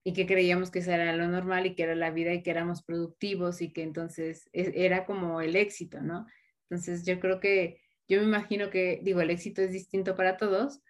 y 0.04 0.14
que 0.14 0.26
creíamos 0.26 0.72
que 0.72 0.80
eso 0.80 0.91
era 0.91 1.16
lo 1.16 1.28
normal 1.28 1.66
y 1.66 1.76
que 1.76 1.84
era 1.84 1.95
la 1.95 2.12
vida 2.12 2.34
y 2.34 2.41
que 2.43 2.52
éramos 2.52 2.84
productivos 2.84 3.62
y 3.62 3.72
que 3.72 3.84
entonces 3.84 4.49
e, 4.54 4.74
era 4.76 5.06
como 5.06 5.41
el 5.41 5.56
éxito, 5.56 6.02
¿no? 6.02 6.26
Entonces 6.70 7.06
yo 7.06 7.20
creo 7.20 7.39
que, 7.39 7.82
yo 8.08 8.20
me 8.20 8.26
imagino 8.26 8.70
que, 8.70 8.99
digo, 9.04 9.22
el 9.22 9.30
éxito 9.30 9.62
es 9.62 9.72
distinto 9.72 10.16
para 10.16 10.38
todos, 10.38 10.82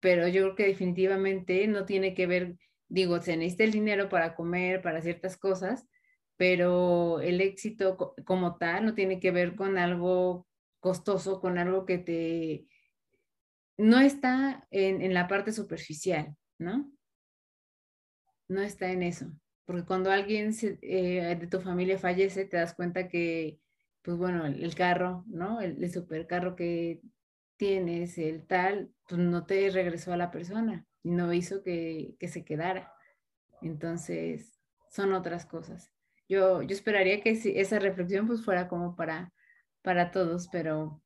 pero 0.00 0.28
yo 0.28 0.42
creo 0.42 0.56
que 0.56 0.66
definitivamente 0.66 1.66
no 1.68 1.84
tiene 1.86 2.14
que 2.14 2.26
ver, 2.26 2.56
digo, 2.88 3.20
se 3.20 3.36
necesita 3.36 3.64
el 3.64 3.72
dinero 3.72 4.08
para 4.08 4.34
comer, 4.34 4.82
para 4.82 5.02
ciertas 5.02 5.36
cosas, 5.36 5.86
pero 6.36 7.20
el 7.20 7.40
éxito 7.40 8.14
como 8.24 8.56
tal 8.56 8.86
no 8.86 8.94
tiene 8.94 9.20
que 9.20 9.30
ver 9.30 9.54
con 9.56 9.78
algo 9.78 10.46
costoso, 10.80 11.40
con 11.40 11.58
algo 11.58 11.84
que 11.84 11.98
te... 11.98 12.66
no 13.76 14.00
está 14.00 14.66
en, 14.70 15.12
la 15.14 15.28
parte 15.28 15.52
superficial, 15.52 16.34
¿no? 16.58 16.90
No 18.50 18.60
está 18.60 18.90
en 18.90 19.02
eso. 19.02 19.26
Porque 19.64 19.84
cuando 19.84 20.10
alguien 20.10 20.52
eh, 20.62 21.36
de 21.40 21.46
tu 21.46 21.60
familia 21.60 21.98
fallece, 21.98 22.44
te 22.44 22.56
das 22.56 22.74
cuenta 22.74 23.08
que, 23.08 23.60
pues 24.02 24.16
bueno, 24.16 24.44
el, 24.46 24.74
carro, 24.74 25.24
¿no? 25.28 25.60
El, 25.60 25.82
el 25.82 25.90
supercarro 25.90 26.56
que 26.56 27.00
tienes, 27.56 28.18
el 28.18 28.46
tal, 28.46 28.90
pues 29.08 29.20
no 29.20 29.46
te 29.46 29.70
regresó 29.70 30.12
a 30.12 30.16
la 30.16 30.30
persona, 30.30 30.86
no 31.02 31.32
hizo 31.32 31.62
que, 31.62 32.16
que 32.18 32.28
se 32.28 32.44
quedara. 32.44 32.92
Entonces, 33.62 34.60
son 34.90 35.12
otras 35.12 35.46
cosas 35.46 35.92
yo, 36.30 36.62
yo 36.62 36.74
esperaría 36.74 37.20
que 37.20 37.32
esa 37.32 37.80
reflexión 37.80 38.28
pues 38.28 38.44
fuera 38.44 38.68
como 38.68 38.94
para, 38.94 39.32
para 39.82 40.12
todos, 40.12 40.48
pero 40.52 41.02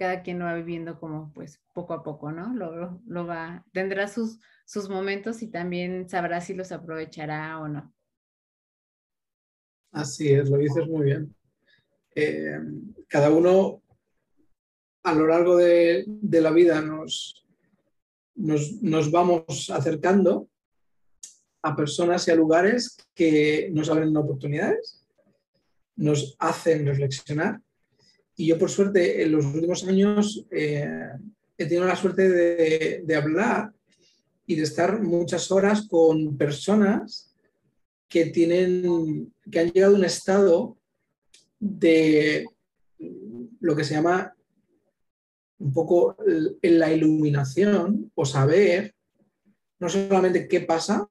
cada 0.00 0.22
quien 0.22 0.38
lo 0.38 0.46
va 0.46 0.54
viviendo 0.54 0.98
como 0.98 1.30
pues 1.34 1.60
poco 1.74 1.92
a 1.92 2.02
poco, 2.02 2.32
¿no? 2.32 2.54
Lo, 2.54 3.02
lo 3.06 3.26
va, 3.26 3.66
tendrá 3.70 4.08
sus, 4.08 4.40
sus 4.64 4.88
momentos 4.88 5.42
y 5.42 5.48
también 5.48 6.08
sabrá 6.08 6.40
si 6.40 6.54
los 6.54 6.72
aprovechará 6.72 7.60
o 7.60 7.68
no. 7.68 7.94
Así 9.92 10.32
es, 10.32 10.48
lo 10.48 10.56
dices 10.56 10.88
muy 10.88 11.04
bien. 11.04 11.36
Eh, 12.14 12.58
cada 13.08 13.28
uno 13.28 13.82
a 15.02 15.12
lo 15.12 15.26
largo 15.26 15.58
de, 15.58 16.04
de 16.06 16.40
la 16.40 16.50
vida 16.50 16.80
nos, 16.80 17.46
nos, 18.36 18.80
nos, 18.80 19.10
vamos 19.10 19.68
acercando 19.68 20.48
a 21.60 21.76
personas 21.76 22.26
y 22.26 22.30
a 22.30 22.36
lugares 22.36 22.96
que 23.14 23.68
nos 23.74 23.90
abren 23.90 24.16
oportunidades, 24.16 25.06
nos 25.94 26.36
hacen 26.38 26.86
reflexionar. 26.86 27.60
Y 28.40 28.46
yo, 28.46 28.58
por 28.58 28.70
suerte, 28.70 29.22
en 29.22 29.32
los 29.32 29.44
últimos 29.44 29.84
años 29.84 30.46
eh, 30.50 30.88
he 31.58 31.66
tenido 31.66 31.84
la 31.84 31.94
suerte 31.94 32.26
de, 32.26 33.14
hablar 33.14 33.70
y 34.46 34.56
de 34.56 34.62
estar 34.62 35.02
muchas 35.02 35.50
horas 35.50 35.86
con 35.86 36.38
personas 36.38 37.34
que, 38.08 38.24
tienen, 38.30 39.30
que 39.50 39.60
han 39.60 39.70
llegado 39.70 39.94
a 39.94 39.98
un 39.98 40.06
estado 40.06 40.78
de 41.58 42.46
lo 43.60 43.76
que 43.76 43.84
se 43.84 43.92
llama 43.92 44.34
un 45.58 45.74
poco 45.74 46.16
en 46.62 46.78
la 46.78 46.90
iluminación 46.90 48.10
o 48.14 48.24
saber 48.24 48.94
no 49.78 49.90
solamente 49.90 50.48
qué 50.48 50.62
pasa, 50.62 51.10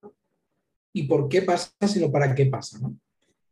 y 0.94 1.04
por 1.04 1.30
qué 1.30 1.44
pasa, 1.44 1.70
sino 1.88 2.12
para 2.12 2.34
qué 2.34 2.48
pasa. 2.48 2.80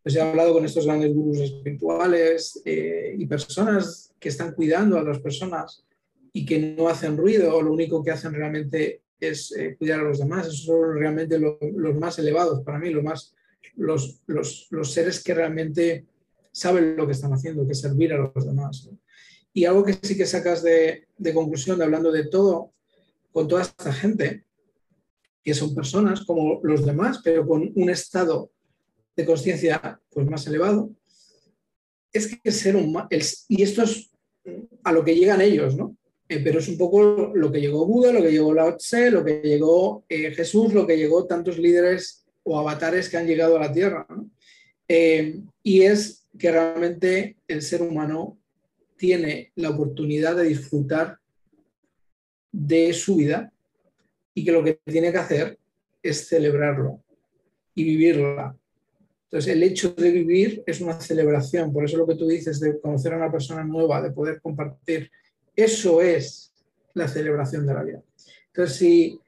Pues 0.07 0.15
he 0.15 0.21
hablado 0.21 0.53
con 0.53 0.63
estos 0.63 0.85
grandes 0.85 1.13
gurús 1.13 1.37
espirituales 1.39 2.61
eh, 2.63 3.13
y 3.17 3.25
personas 3.25 4.13
que 4.17 4.29
están 4.29 4.53
cuidando 4.53 4.97
a 4.97 5.03
las 5.03 5.19
personas 5.19 5.83
y 6.31 6.45
que 6.45 6.57
no 6.77 6.87
hacen 6.87 7.17
ruido 7.17 7.61
lo 7.61 7.73
único 7.73 8.01
que 8.01 8.11
hacen 8.11 8.33
realmente 8.33 9.01
es 9.19 9.51
eh, 9.51 9.75
cuidar 9.77 9.99
a 9.99 10.03
los 10.03 10.19
demás. 10.19 10.47
Esos 10.47 10.63
son 10.63 10.97
realmente 10.97 11.37
los 11.37 11.99
más 11.99 12.17
elevados 12.19 12.63
para 12.63 12.79
mí, 12.79 12.89
los, 12.89 13.03
más, 13.03 13.35
los, 13.75 14.21
los, 14.27 14.93
seres 14.93 15.21
que 15.21 15.33
realmente 15.33 16.05
saben 16.53 16.95
lo 16.95 17.05
que 17.05 17.11
están 17.11 17.33
haciendo, 17.33 17.65
que 17.65 17.73
es 17.73 17.81
servir 17.81 18.13
a 18.13 18.31
los 18.33 18.45
demás. 18.45 18.89
Y 19.51 19.65
algo 19.65 19.83
que 19.83 19.91
sí 20.01 20.15
que 20.15 20.25
sacas 20.25 20.63
de, 20.63 21.09
de 21.17 21.33
conclusión 21.33 21.79
de 21.79 21.83
hablando 21.83 22.13
de 22.13 22.27
todo 22.29 22.71
con 23.33 23.49
toda 23.49 23.63
esta 23.63 23.91
gente 23.91 24.45
que 25.43 25.53
son 25.53 25.75
personas 25.75 26.23
como 26.23 26.61
los 26.63 26.85
demás, 26.85 27.19
pero 27.21 27.45
con 27.45 27.73
un 27.75 27.89
estado 27.89 28.51
de 29.17 29.25
conciencia 29.25 29.99
pues, 30.11 30.29
más 30.29 30.47
elevado, 30.47 30.91
es 32.13 32.27
que 32.27 32.39
el 32.43 32.53
ser 32.53 32.75
humano, 32.75 33.09
y 33.49 33.61
esto 33.61 33.83
es 33.83 34.09
a 34.83 34.91
lo 34.93 35.03
que 35.03 35.15
llegan 35.15 35.41
ellos, 35.41 35.75
¿no? 35.75 35.97
Eh, 36.29 36.41
pero 36.43 36.59
es 36.59 36.67
un 36.67 36.77
poco 36.77 37.31
lo 37.33 37.51
que 37.51 37.61
llegó 37.61 37.85
Buda, 37.85 38.11
lo 38.11 38.21
que 38.21 38.31
llegó 38.31 38.53
Lao 38.53 38.75
Tse, 38.77 39.11
lo 39.11 39.23
que 39.23 39.41
llegó 39.41 40.05
eh, 40.09 40.31
Jesús, 40.31 40.73
lo 40.73 40.85
que 40.85 40.97
llegó 40.97 41.25
tantos 41.25 41.57
líderes 41.57 42.25
o 42.43 42.59
avatares 42.59 43.09
que 43.09 43.17
han 43.17 43.27
llegado 43.27 43.55
a 43.55 43.61
la 43.61 43.71
Tierra. 43.71 44.05
Eh, 44.87 45.39
y 45.63 45.81
es 45.81 46.27
que 46.37 46.51
realmente 46.51 47.37
el 47.47 47.61
ser 47.61 47.81
humano 47.81 48.37
tiene 48.97 49.51
la 49.55 49.69
oportunidad 49.69 50.35
de 50.35 50.43
disfrutar 50.43 51.17
de 52.51 52.93
su 52.93 53.15
vida 53.15 53.51
y 54.33 54.43
que 54.43 54.51
lo 54.51 54.63
que 54.63 54.79
tiene 54.85 55.11
que 55.11 55.17
hacer 55.17 55.59
es 56.03 56.27
celebrarlo 56.27 57.01
y 57.73 57.83
vivirla. 57.83 58.55
Entonces, 59.29 59.53
el 59.53 59.63
hecho 59.63 59.91
de 59.91 60.09
vivir 60.09 60.63
es 60.65 60.79
una 60.79 60.99
celebración, 61.01 61.73
por 61.73 61.83
eso 61.83 61.97
lo 61.97 62.07
que 62.07 62.15
tú 62.15 62.25
dices 62.27 62.61
de 62.61 62.79
conocer 62.79 63.13
a 63.13 63.17
una 63.17 63.31
persona 63.31 63.61
nueva, 63.61 64.01
de 64.01 64.11
poder 64.11 64.39
compartir, 64.41 65.11
eso 65.53 66.01
es 66.01 66.53
la 66.93 67.09
celebración 67.09 67.67
de 67.67 67.73
la 67.73 67.83
vida. 67.83 68.01
Entonces, 68.47 68.77
si, 68.77 69.19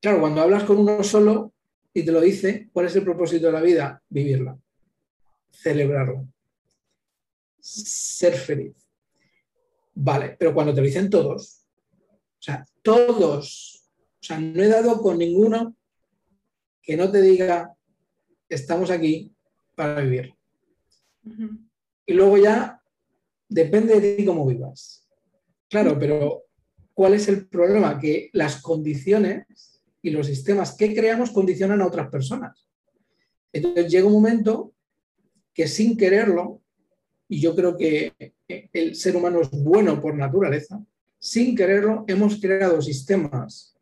claro, 0.00 0.20
cuando 0.20 0.40
hablas 0.40 0.64
con 0.64 0.78
uno 0.78 1.02
solo 1.02 1.52
y 1.92 2.04
te 2.04 2.10
lo 2.10 2.22
dice, 2.22 2.70
¿cuál 2.72 2.86
es 2.86 2.96
el 2.96 3.04
propósito 3.04 3.46
de 3.46 3.52
la 3.52 3.60
vida? 3.60 4.02
Vivirla, 4.08 4.58
celebrarla, 5.50 6.24
ser 7.60 8.32
feliz. 8.32 8.74
Vale, 9.94 10.36
pero 10.38 10.54
cuando 10.54 10.72
te 10.72 10.80
lo 10.80 10.86
dicen 10.86 11.10
todos, 11.10 11.66
o 12.00 12.42
sea, 12.42 12.64
todos, 12.80 13.90
o 14.14 14.22
sea, 14.24 14.40
no 14.40 14.62
he 14.62 14.68
dado 14.68 15.02
con 15.02 15.18
ninguno 15.18 15.76
que 16.80 16.96
no 16.96 17.10
te 17.10 17.20
diga, 17.20 17.76
estamos 18.54 18.90
aquí 18.90 19.34
para 19.74 20.00
vivir. 20.00 20.34
Y 22.06 22.12
luego 22.14 22.36
ya 22.38 22.80
depende 23.48 24.00
de 24.00 24.16
ti 24.16 24.24
cómo 24.24 24.46
vivas. 24.46 25.08
Claro, 25.68 25.98
pero 25.98 26.44
¿cuál 26.94 27.14
es 27.14 27.28
el 27.28 27.48
problema? 27.48 27.98
Que 27.98 28.30
las 28.32 28.60
condiciones 28.60 29.82
y 30.02 30.10
los 30.10 30.26
sistemas 30.26 30.76
que 30.76 30.94
creamos 30.94 31.30
condicionan 31.30 31.80
a 31.80 31.86
otras 31.86 32.10
personas. 32.10 32.68
Entonces 33.52 33.90
llega 33.90 34.06
un 34.06 34.12
momento 34.12 34.74
que 35.54 35.68
sin 35.68 35.96
quererlo, 35.96 36.62
y 37.28 37.40
yo 37.40 37.54
creo 37.54 37.76
que 37.76 38.34
el 38.48 38.94
ser 38.94 39.16
humano 39.16 39.40
es 39.40 39.50
bueno 39.50 40.00
por 40.00 40.14
naturaleza, 40.14 40.84
sin 41.18 41.54
quererlo 41.54 42.04
hemos 42.08 42.40
creado 42.40 42.82
sistemas, 42.82 43.74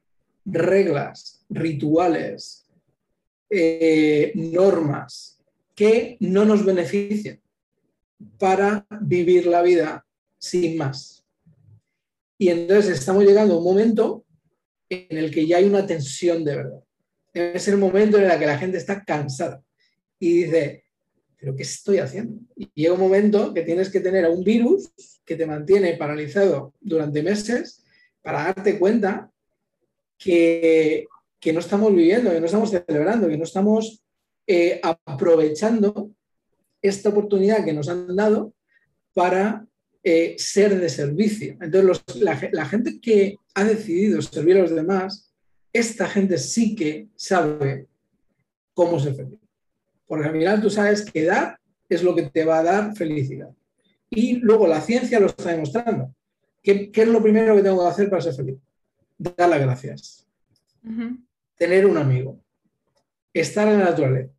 reglas, 0.45 1.45
rituales, 1.49 2.67
eh, 3.51 4.33
normas 4.35 5.41
que 5.75 6.17
no 6.21 6.45
nos 6.45 6.65
benefician 6.65 7.41
para 8.39 8.87
vivir 9.01 9.47
la 9.47 9.63
vida 9.63 10.07
sin 10.39 10.77
más. 10.77 11.25
Y 12.39 12.49
entonces 12.49 12.99
estamos 12.99 13.25
llegando 13.25 13.55
a 13.55 13.59
un 13.59 13.65
momento 13.65 14.25
en 14.89 15.19
el 15.19 15.31
que 15.31 15.47
ya 15.47 15.59
hay 15.59 15.65
una 15.65 15.87
tensión 15.87 16.45
de 16.45 16.57
verdad. 16.57 16.81
Es 17.33 17.69
el 17.69 17.77
momento 17.77 18.19
en 18.19 18.31
el 18.31 18.39
que 18.39 18.47
la 18.47 18.59
gente 18.59 18.79
está 18.79 19.05
cansada 19.05 19.63
y 20.19 20.45
dice, 20.45 20.85
¿pero 21.39 21.57
qué 21.57 21.63
estoy 21.63 21.99
haciendo? 21.99 22.41
Y 22.57 22.71
llega 22.75 22.95
un 22.95 23.01
momento 23.01 23.55
que 23.55 23.63
tienes 23.63 23.91
que 23.91 24.01
tener 24.01 24.25
a 24.25 24.31
un 24.31 24.45
virus 24.45 24.91
que 25.25 25.37
te 25.37 25.47
mantiene 25.47 25.97
paralizado 25.97 26.75
durante 26.81 27.23
meses 27.23 27.85
para 28.23 28.45
darte 28.45 28.79
cuenta 28.79 29.31
que 30.19 31.07
que 31.41 31.53
no 31.53 31.61
estamos 31.61 31.95
viviendo, 31.95 32.31
que 32.31 32.41
no 32.41 32.47
estamos 32.47 32.71
celebrando, 32.71 33.27
que 33.27 33.39
no 33.39 33.45
estamos 33.45 34.05
eh, 34.47 34.81
aprovechando 34.83 36.11
esta 36.83 37.09
oportunidad 37.09 37.65
que 37.65 37.73
nos 37.73 37.89
han 37.89 38.15
dado 38.15 38.53
para 39.15 39.67
eh, 40.03 40.35
ser 40.39 40.79
de 40.79 40.89
servicio. 40.89 41.57
Entonces, 41.61 42.17
la, 42.53 42.67
gente 42.67 43.01
que 43.01 43.37
ha 43.55 43.65
decidido 43.65 44.21
servir 44.21 44.59
a 44.59 44.63
los 44.63 44.75
demás, 44.75 45.33
esta 45.73 46.09
gente 46.09 46.37
sí 46.39 46.75
que 46.75 47.09
sabe 47.17 47.87
cómo 48.75 48.99
ser 48.99 49.15
feliz. 49.15 49.41
Porque 50.07 50.27
al 50.27 50.33
final 50.33 50.61
tú 50.61 50.69
sabes 50.69 51.05
que 51.05 51.25
dar 51.25 51.59
es 51.89 52.03
lo 52.03 52.15
que 52.15 52.25
te 52.25 52.45
va 52.45 52.59
a 52.59 52.63
dar 52.63 52.97
felicidad. 52.97 53.51
Y 54.11 54.37
luego 54.37 54.67
la 54.67 54.81
ciencia 54.81 55.21
lo 55.21 55.27
está 55.27 55.51
demostrando. 55.51 56.15
¿Qué, 56.63 56.91
es 56.93 57.09
lo 57.09 57.23
primero 57.23 57.57
que 57.57 57.63
tengo 57.63 57.83
que 57.83 57.91
hacer 57.91 58.11
para 58.11 58.23
ser 58.23 58.35
feliz? 58.35 58.59
Dar 59.17 59.49
las 59.49 59.61
gracias 59.61 60.27
tener 61.61 61.85
un 61.85 61.99
amigo, 61.99 62.41
estar 63.35 63.69
en 63.69 63.81
la 63.81 63.91
naturaleza. 63.91 64.33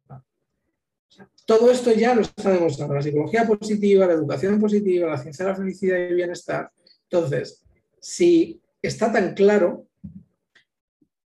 todo 1.46 1.70
esto 1.70 1.92
ya 1.92 2.16
lo 2.16 2.22
está 2.22 2.52
demostrando 2.52 2.96
la 2.96 3.02
psicología 3.04 3.46
positiva, 3.46 4.08
la 4.08 4.14
educación 4.14 4.60
positiva, 4.60 5.08
la 5.08 5.20
ciencia 5.20 5.46
de 5.46 5.52
la 5.52 5.58
felicidad 5.58 5.98
y 6.00 6.02
el 6.02 6.16
bienestar. 6.16 6.72
Entonces, 7.04 7.64
si 8.00 8.60
está 8.82 9.12
tan 9.12 9.36
claro, 9.36 9.86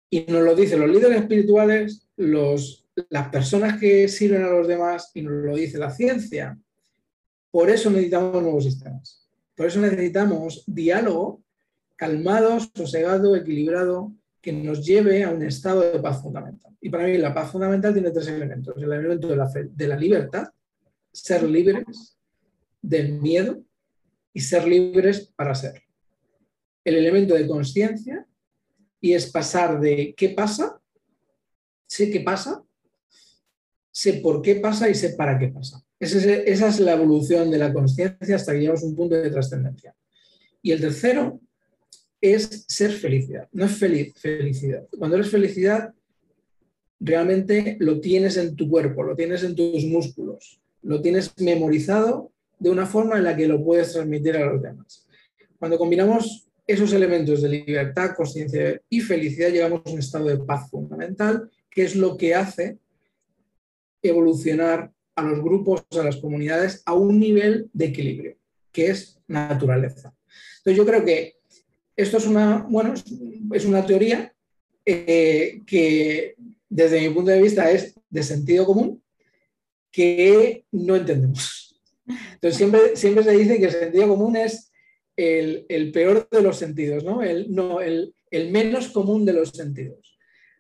y 0.10 0.26
nos 0.28 0.44
lo 0.44 0.56
dicen 0.56 0.82
los 0.82 0.90
líderes 0.90 1.22
espirituales, 1.22 2.10
los, 2.18 2.86
las 3.10 3.30
personas 3.30 3.80
que 3.80 4.10
sirven 4.10 4.44
a 4.44 4.50
los 4.50 4.68
demás, 4.68 5.12
y 5.14 5.22
nos 5.22 5.46
lo 5.46 5.56
dice 5.56 5.78
la 5.78 5.92
ciencia, 5.92 6.60
por 7.50 7.70
eso 7.70 7.90
necesitamos 7.90 8.44
nuevos 8.44 8.66
sistemas. 8.66 9.26
Por 9.56 9.68
eso 9.68 9.80
necesitamos 9.80 10.66
diálogo 10.68 11.42
calmado, 11.96 12.60
sosegado, 12.76 13.38
equilibrado, 13.38 14.12
que 14.42 14.52
nos 14.54 14.86
lleve 14.86 15.24
a 15.24 15.30
un 15.30 15.44
estado 15.44 15.82
de 15.82 16.00
paz 16.00 16.22
fundamental. 16.22 16.76
Y 16.80 16.90
para 16.90 17.06
mí 17.06 17.18
la 17.18 17.34
paz 17.34 17.52
fundamental 17.52 17.94
tiene 17.94 18.12
tres 18.12 18.28
elementos. 18.28 18.76
El 18.78 18.92
elemento 18.92 19.28
de 19.28 19.36
la, 19.36 19.52
de 19.54 19.88
la 19.88 19.96
libertad, 19.96 20.48
ser 21.12 21.44
libres 21.44 22.18
del 22.82 23.14
miedo 23.14 23.62
y 24.34 24.40
ser 24.40 24.68
libres 24.68 25.32
para 25.36 25.56
ser. 25.56 25.82
El 26.84 26.96
elemento 26.96 27.34
de 27.34 27.48
conciencia 27.48 28.26
y 29.02 29.14
es 29.14 29.32
pasar 29.32 29.80
de 29.80 30.14
qué 30.16 30.30
pasa, 30.30 30.80
sé 31.88 32.10
qué 32.10 32.22
pasa, 32.22 32.64
sé 33.92 34.14
por 34.14 34.42
qué 34.42 34.56
pasa 34.56 34.90
y 34.90 34.96
sé 34.96 35.10
para 35.10 35.38
qué 35.40 35.48
pasa. 35.48 35.84
Esa 36.00 36.68
es, 36.68 36.80
la 36.80 36.94
evolución 36.94 37.50
de 37.50 37.58
la 37.58 37.74
conciencia 37.74 38.36
hasta 38.36 38.54
que 38.54 38.60
llegamos 38.60 38.84
a 38.84 38.86
un 38.86 38.96
punto 38.96 39.16
de 39.16 39.32
trascendencia. 39.32 39.96
Y 40.62 40.72
el 40.72 40.80
tercero 40.80 41.40
es 42.22 42.66
ser 42.68 42.92
felicidad, 42.92 43.48
no 43.52 43.66
es 43.66 43.78
feliz, 43.78 44.14
felicidad. 44.16 44.88
Cuando 44.98 45.18
eres 45.18 45.30
felicidad, 45.30 45.94
realmente 47.00 47.78
lo 47.80 48.00
tienes 48.00 48.38
en 48.38 48.56
tu 48.56 48.70
cuerpo, 48.70 49.04
lo 49.04 49.16
tienes 49.16 49.44
en 49.44 49.56
tus 49.56 49.84
músculos, 49.86 50.60
lo 50.82 51.02
tienes 51.02 51.32
memorizado 51.40 52.32
de 52.60 52.70
una 52.70 52.86
forma 52.86 53.18
en 53.18 53.24
la 53.24 53.36
que 53.36 53.48
lo 53.48 53.64
puedes 53.64 53.94
transmitir 53.94 54.36
a 54.38 54.46
los 54.46 54.62
demás. 54.62 55.08
Cuando 55.60 55.78
combinamos 55.78 56.48
esos 56.66 56.92
elementos 56.94 57.42
de 57.42 57.50
libertad, 57.50 58.16
conciencia 58.16 58.82
y 58.90 59.00
felicidad, 59.00 59.50
llegamos 59.50 59.82
a 59.86 59.90
un 59.90 60.00
estado 60.00 60.26
de 60.26 60.38
paz 60.38 60.70
fundamental, 60.70 61.50
que 61.70 61.84
es 61.84 61.96
lo 61.96 62.18
que 62.18 62.36
hace 62.36 62.78
evolucionar 64.02 64.92
a 65.16 65.24
los 65.24 65.42
grupos, 65.42 65.86
a 65.92 66.04
las 66.04 66.18
comunidades, 66.18 66.84
a 66.86 66.94
un 66.94 67.20
nivel 67.20 67.70
de 67.74 67.86
equilibrio, 67.86 68.38
que 68.72 68.88
es 68.88 69.20
naturaleza. 69.28 70.14
Entonces 70.58 70.78
yo 70.78 70.86
creo 70.86 71.06
que 71.06 71.37
esto 71.98 72.18
es 72.18 72.28
una, 72.28 72.66
bueno, 72.70 72.94
es 73.52 73.66
una 73.66 73.86
teoría 73.86 74.32
eh, 74.86 75.62
que 75.66 76.36
desde 76.70 77.02
mi 77.02 77.14
punto 77.14 77.32
de 77.32 77.42
vista 77.42 77.70
es 77.72 77.96
de 78.10 78.24
sentido 78.24 78.66
común 78.66 79.04
que 79.92 80.66
no 80.72 80.96
entendemos. 80.96 81.82
Entonces 82.06 82.56
siempre, 82.56 82.96
siempre 82.96 83.24
se 83.24 83.32
dice 83.32 83.58
que 83.58 83.66
el 83.66 83.72
sentido 83.72 84.08
común 84.08 84.36
es 84.36 84.72
el, 85.16 85.92
peor 85.92 86.28
de 86.30 86.42
los 86.42 86.58
sentidos, 86.58 87.04
¿no? 87.04 87.24
El, 87.24 87.52
no 87.52 87.82
el, 87.82 88.14
menos 88.32 88.90
común 88.90 89.26
de 89.26 89.34
los 89.34 89.50
sentidos. 89.50 90.18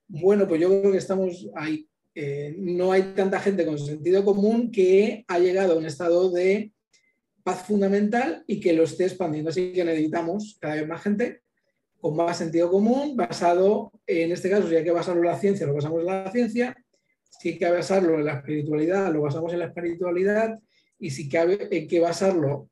Bueno, 0.07 0.47
pues 0.47 0.59
yo 0.59 0.69
creo 0.69 0.91
que 0.91 0.97
estamos 0.97 1.47
ahí. 1.55 1.88
Eh, 2.15 2.55
no 2.57 2.91
hay 2.91 3.13
tanta 3.15 3.39
gente 3.39 3.63
con 3.63 3.77
sentido 3.77 4.25
común 4.25 4.71
que 4.71 5.23
ha 5.27 5.38
llegado 5.38 5.73
a 5.73 5.77
un 5.77 5.85
estado 5.85 6.31
de 6.31 6.71
paz 7.47 7.63
fundamental 7.65 8.43
y 8.45 8.59
que 8.59 8.73
lo 8.73 8.83
esté 8.83 9.05
expandiendo. 9.05 9.51
Así 9.51 9.71
que 9.71 9.85
necesitamos 9.85 10.57
cada 10.59 10.75
vez 10.75 10.85
más 10.85 11.01
gente 11.01 11.43
con 12.01 12.13
más 12.13 12.37
sentido 12.37 12.69
común, 12.69 13.15
basado, 13.15 13.93
en 14.05 14.33
este 14.33 14.49
caso, 14.49 14.67
si 14.67 14.75
hay 14.75 14.83
que 14.83 14.91
basarlo 14.91 15.21
en 15.21 15.29
la 15.29 15.39
ciencia, 15.39 15.65
lo 15.65 15.73
basamos 15.73 16.01
en 16.01 16.07
la 16.07 16.29
ciencia, 16.29 16.75
si 17.39 17.49
hay 17.49 17.57
que 17.57 17.71
basarlo 17.71 18.19
en 18.19 18.25
la 18.25 18.33
espiritualidad, 18.33 19.13
lo 19.13 19.21
basamos 19.21 19.53
en 19.53 19.59
la 19.59 19.67
espiritualidad, 19.67 20.59
y 20.99 21.09
si 21.09 21.29
hay 21.37 21.87
que 21.87 21.99
basarlo 22.01 22.69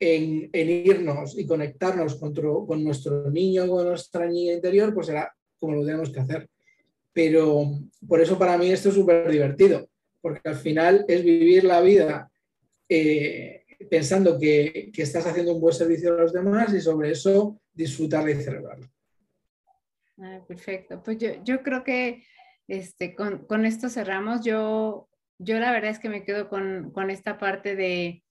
en, 0.00 0.50
irnos 0.52 1.38
y 1.38 1.46
conectarnos 1.46 2.16
con, 2.16 2.34
con 2.34 2.82
nuestro 2.82 3.30
niño, 3.30 3.68
con 3.68 3.86
nuestra 3.86 4.26
niña 4.26 4.54
interior, 4.54 4.92
pues 4.92 5.06
será 5.06 5.32
como 5.60 5.76
lo 5.76 5.86
tenemos 5.86 6.10
que 6.10 6.20
hacer. 6.20 6.48
Pero 7.12 7.78
por 8.08 8.20
eso 8.20 8.36
para 8.36 8.58
mí 8.58 8.72
esto 8.72 8.88
es 8.88 8.96
súper 8.96 9.30
divertido, 9.30 9.88
porque 10.20 10.48
al 10.48 10.56
final 10.56 11.04
es 11.06 11.22
vivir 11.22 11.62
la 11.62 11.80
vida 11.80 12.28
eh, 12.88 13.65
pensando 13.90 14.38
que, 14.38 14.90
estás 14.96 15.26
haciendo 15.26 15.54
un 15.54 15.60
buen 15.60 15.74
servicio 15.74 16.14
a 16.14 16.22
los 16.22 16.32
demás 16.32 16.72
y 16.74 16.80
sobre 16.80 17.10
eso 17.10 17.60
disfrutar 17.72 18.28
y 18.28 18.34
celebrarlo. 18.34 18.90
Ah, 20.18 20.40
perfecto. 20.46 21.02
Pues 21.02 21.18
yo, 21.18 21.42
yo 21.44 21.62
creo 21.62 21.84
que 21.84 22.24
este, 22.68 23.14
con, 23.14 23.46
con, 23.46 23.64
esto 23.64 23.88
cerramos. 23.88 24.44
Yo, 24.44 25.08
yo 25.38 25.58
la 25.60 25.72
verdad 25.72 25.90
es 25.90 25.98
que 25.98 26.08
me 26.08 26.24
quedo 26.24 26.48
con, 26.48 26.90
con 26.92 27.10
esta 27.10 27.38
parte 27.38 27.76
de, 27.76 28.24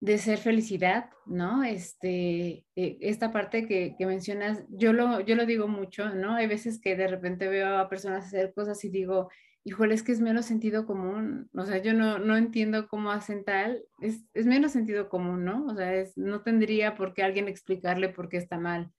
de, 0.00 0.18
ser 0.18 0.38
felicidad, 0.38 1.10
¿no? 1.26 1.62
Este, 1.62 2.64
eh, 2.74 2.98
esta 3.00 3.32
parte 3.32 3.66
que, 3.66 3.94
que, 3.98 4.06
mencionas, 4.06 4.64
yo 4.70 4.92
lo, 4.92 5.20
yo 5.20 5.36
lo 5.36 5.44
digo 5.44 5.68
mucho, 5.68 6.08
¿no? 6.14 6.34
Hay 6.34 6.46
veces 6.46 6.80
que 6.80 6.96
de 6.96 7.06
repente 7.06 7.48
veo 7.48 7.78
a 7.78 7.88
personas 7.88 8.26
hacer 8.26 8.54
cosas 8.54 8.82
y 8.84 8.88
digo, 8.88 9.28
híjole, 9.64 9.94
es 9.94 10.02
que 10.02 10.12
es 10.12 10.20
menos 10.20 10.46
sentido 10.46 10.86
común, 10.86 11.48
o 11.54 11.64
sea, 11.64 11.78
yo 11.78 11.94
no, 11.94 12.18
no 12.18 12.36
entiendo 12.36 12.86
cómo 12.88 13.10
hacen 13.10 13.44
tal, 13.44 13.82
es, 14.00 14.24
es, 14.34 14.46
menos 14.46 14.72
sentido 14.72 15.08
común, 15.08 15.44
¿no? 15.44 15.66
O 15.66 15.74
sea, 15.74 15.94
es, 15.94 16.16
no 16.16 16.42
tendría 16.42 16.94
por 16.94 17.14
qué 17.14 17.22
alguien 17.22 17.48
explicarle 17.48 18.10
por 18.10 18.28
qué 18.28 18.36
está 18.36 18.58
mal 18.58 18.92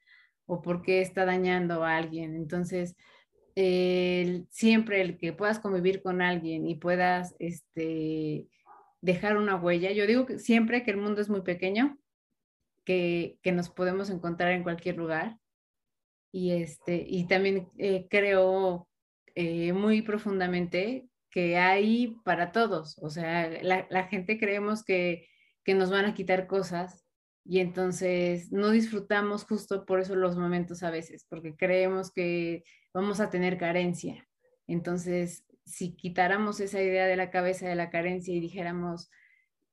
o 0.48 0.62
por 0.62 0.82
qué 0.82 1.02
está 1.02 1.26
dañando 1.26 1.84
a 1.84 1.96
alguien. 1.98 2.36
Entonces, 2.36 2.96
siempre 4.50 5.02
el 5.02 5.18
que 5.18 5.34
puedas 5.34 5.60
convivir 5.60 6.02
con 6.02 6.22
alguien 6.22 6.68
y 6.68 6.76
puedas 6.76 7.36
este, 7.40 8.48
dejar 9.02 9.38
una 9.38 9.56
huella. 9.56 9.92
Yo 9.92 10.08
digo 10.08 10.26
que 10.26 10.40
siempre 10.40 10.84
que 10.84 10.92
el 10.92 10.98
mundo 10.98 11.22
es 11.22 11.30
muy 11.30 11.42
pequeño, 11.42 11.98
que, 12.84 13.40
nos 13.46 13.70
podemos 13.70 14.10
encontrar 14.10 14.52
en 14.52 14.64
cualquier 14.64 14.98
lugar. 14.98 15.38
Y, 16.32 16.52
este, 16.52 17.06
y 17.08 17.28
también 17.28 17.70
eh, 17.78 18.08
creo 18.10 18.90
eh, 19.36 19.74
muy 19.74 20.02
profundamente 20.02 21.10
que 21.30 21.58
hay 21.58 22.16
para 22.24 22.52
todos. 22.52 22.98
O 23.02 23.10
sea, 23.10 23.50
la, 23.62 24.04
gente 24.08 24.40
creemos 24.40 24.84
que, 24.84 25.28
que 25.64 25.74
nos 25.74 25.92
van 25.92 26.06
a 26.06 26.14
quitar 26.14 26.48
cosas 26.48 27.06
y 27.44 27.60
entonces 27.60 28.52
no 28.52 28.72
disfrutamos 28.72 29.44
justo 29.44 29.86
por 29.86 30.00
eso 30.00 30.16
los 30.16 30.38
momentos 30.38 30.82
a 30.82 30.90
veces, 30.90 31.26
porque 31.30 31.56
creemos 31.56 32.12
que 32.12 32.64
vamos 32.94 33.20
a 33.20 33.30
tener 33.30 33.58
carencia. 33.58 34.28
Entonces, 34.68 35.46
si 35.66 35.96
quitáramos 35.96 36.60
esa 36.60 36.82
idea 36.82 37.06
de 37.06 37.18
la 37.18 37.30
cabeza 37.30 37.68
de 37.68 37.76
la 37.76 37.90
carencia 37.90 38.34
y 38.34 38.40
dijéramos, 38.40 39.12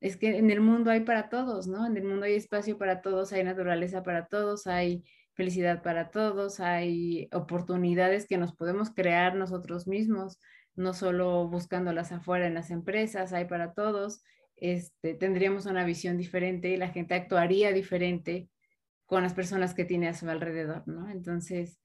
es 0.01 0.17
que 0.17 0.37
en 0.37 0.51
el 0.51 0.61
mundo 0.61 0.91
hay 0.91 1.01
para 1.01 1.29
todos, 1.29 1.69
¿no? 1.69 1.87
En 1.87 1.97
el 1.97 2.05
mundo 2.05 2.27
hay 2.27 2.35
espacio 2.35 2.77
para 2.77 3.01
todos, 3.01 3.33
hay 3.33 3.45
naturaleza 3.45 4.03
para 4.03 4.27
todos, 4.27 4.67
hay 4.67 5.05
felicidad 5.35 5.83
para 5.83 6.11
todos, 6.11 6.61
hay 6.61 7.29
oportunidades 7.33 8.27
que 8.27 8.39
nos 8.39 8.55
podemos 8.55 8.91
crear 8.91 9.35
nosotros 9.35 9.87
mismos, 9.87 10.39
no 10.75 10.95
solo 10.95 11.49
buscándolas 11.49 12.13
afuera 12.13 12.47
en 12.47 12.55
las 12.55 12.71
empresas, 12.71 13.33
hay 13.33 13.47
para 13.47 13.73
todos 13.73 14.23
este, 14.63 15.15
tendríamos 15.15 15.67
una 15.67 15.85
visión 15.85 16.17
diferente 16.17 16.69
y 16.69 16.77
la 16.77 16.91
gente 16.91 17.15
actuaría 17.15 17.73
diferente 17.73 18.49
con 19.07 19.25
las 19.25 19.35
personas 19.35 19.75
que 19.75 19.85
tiene 19.85 20.07
a 20.07 20.15
su 20.15 20.31
alrededor, 20.31 20.87
¿no? 20.87 21.11
Entonces, 21.11 21.81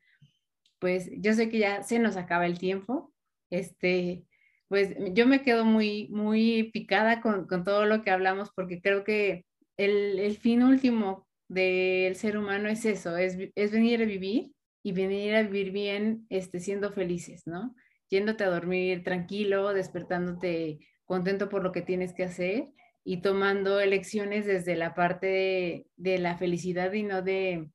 pues 0.78 1.10
yo 1.18 1.34
sé 1.34 1.50
que 1.50 1.58
ya 1.58 1.82
se 1.82 1.98
nos 1.98 2.18
acaba 2.18 2.46
el 2.46 2.60
tiempo, 2.60 3.12
este, 3.50 4.26
pues 4.68 4.96
yo 5.14 5.26
me 5.26 5.42
quedo 5.42 5.66
muy, 5.66 6.08
muy 6.10 6.70
picada 6.72 7.20
con, 7.20 7.48
todo 7.48 7.86
lo 7.86 8.04
que 8.04 8.12
hablamos 8.12 8.52
porque 8.56 8.80
creo 8.80 9.04
que 9.04 9.48
el, 9.78 10.38
fin 10.38 10.62
último 10.62 11.27
del 11.48 12.16
ser 12.16 12.38
humano 12.38 12.70
es 12.70 12.86
eso, 12.86 13.18
es, 13.18 13.38
es, 13.56 13.72
venir 13.72 14.02
a 14.02 14.06
vivir 14.06 14.52
y 14.84 14.92
venir 14.92 15.36
a 15.36 15.44
vivir 15.44 15.72
bien, 15.72 16.26
este, 16.30 16.60
siendo 16.60 16.92
felices, 16.92 17.44
¿no? 17.46 17.76
Yéndote 18.10 18.44
a 18.44 18.50
dormir 18.50 19.04
tranquilo, 19.04 19.74
despertándote 19.74 20.80
contento 21.06 21.50
por 21.50 21.64
lo 21.64 21.72
que 21.72 21.82
tienes 21.82 22.14
que 22.14 22.24
hacer 22.24 22.70
y 23.04 23.22
tomando 23.22 23.80
elecciones 23.80 24.46
desde 24.46 24.76
la 24.76 24.94
parte 24.94 25.88
de, 25.96 26.18
la 26.20 26.38
felicidad 26.38 26.92
y 26.92 27.04
no 27.04 27.22
de, 27.22 27.70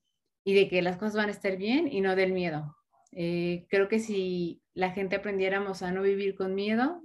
y 0.44 0.54
de 0.54 0.68
que 0.68 0.82
las 0.82 0.98
cosas 0.98 1.16
van 1.16 1.28
a 1.28 1.32
estar 1.32 1.56
bien 1.56 1.88
y 1.90 2.02
no 2.02 2.14
del 2.14 2.32
miedo. 2.32 2.76
Eh, 3.12 3.66
creo 3.70 3.88
que 3.88 3.98
si 3.98 4.62
la 4.74 4.90
gente 4.90 5.16
aprendiéramos 5.16 5.82
a 5.82 5.90
no 5.90 6.02
vivir 6.02 6.34
con 6.34 6.54
miedo, 6.54 7.02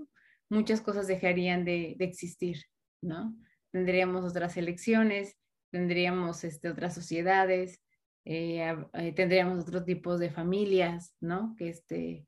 muchas 0.49 0.82
cosas 0.82 1.07
dejarían 1.07 1.63
de, 1.65 1.95
existir, 1.99 2.65
¿no? 3.01 3.34
Tendríamos 3.72 4.30
otras 4.30 4.57
elecciones, 4.57 5.38
tendríamos 5.78 6.43
este, 6.43 6.69
otras 6.69 6.95
sociedades, 6.95 7.82
eh, 8.25 8.75
eh, 8.93 9.11
tendríamos 9.13 9.63
otros 9.63 9.86
tipos 9.86 10.19
de 10.19 10.32
familias, 10.32 11.15
¿no? 11.21 11.55
Que 11.55 11.69
este, 11.69 12.25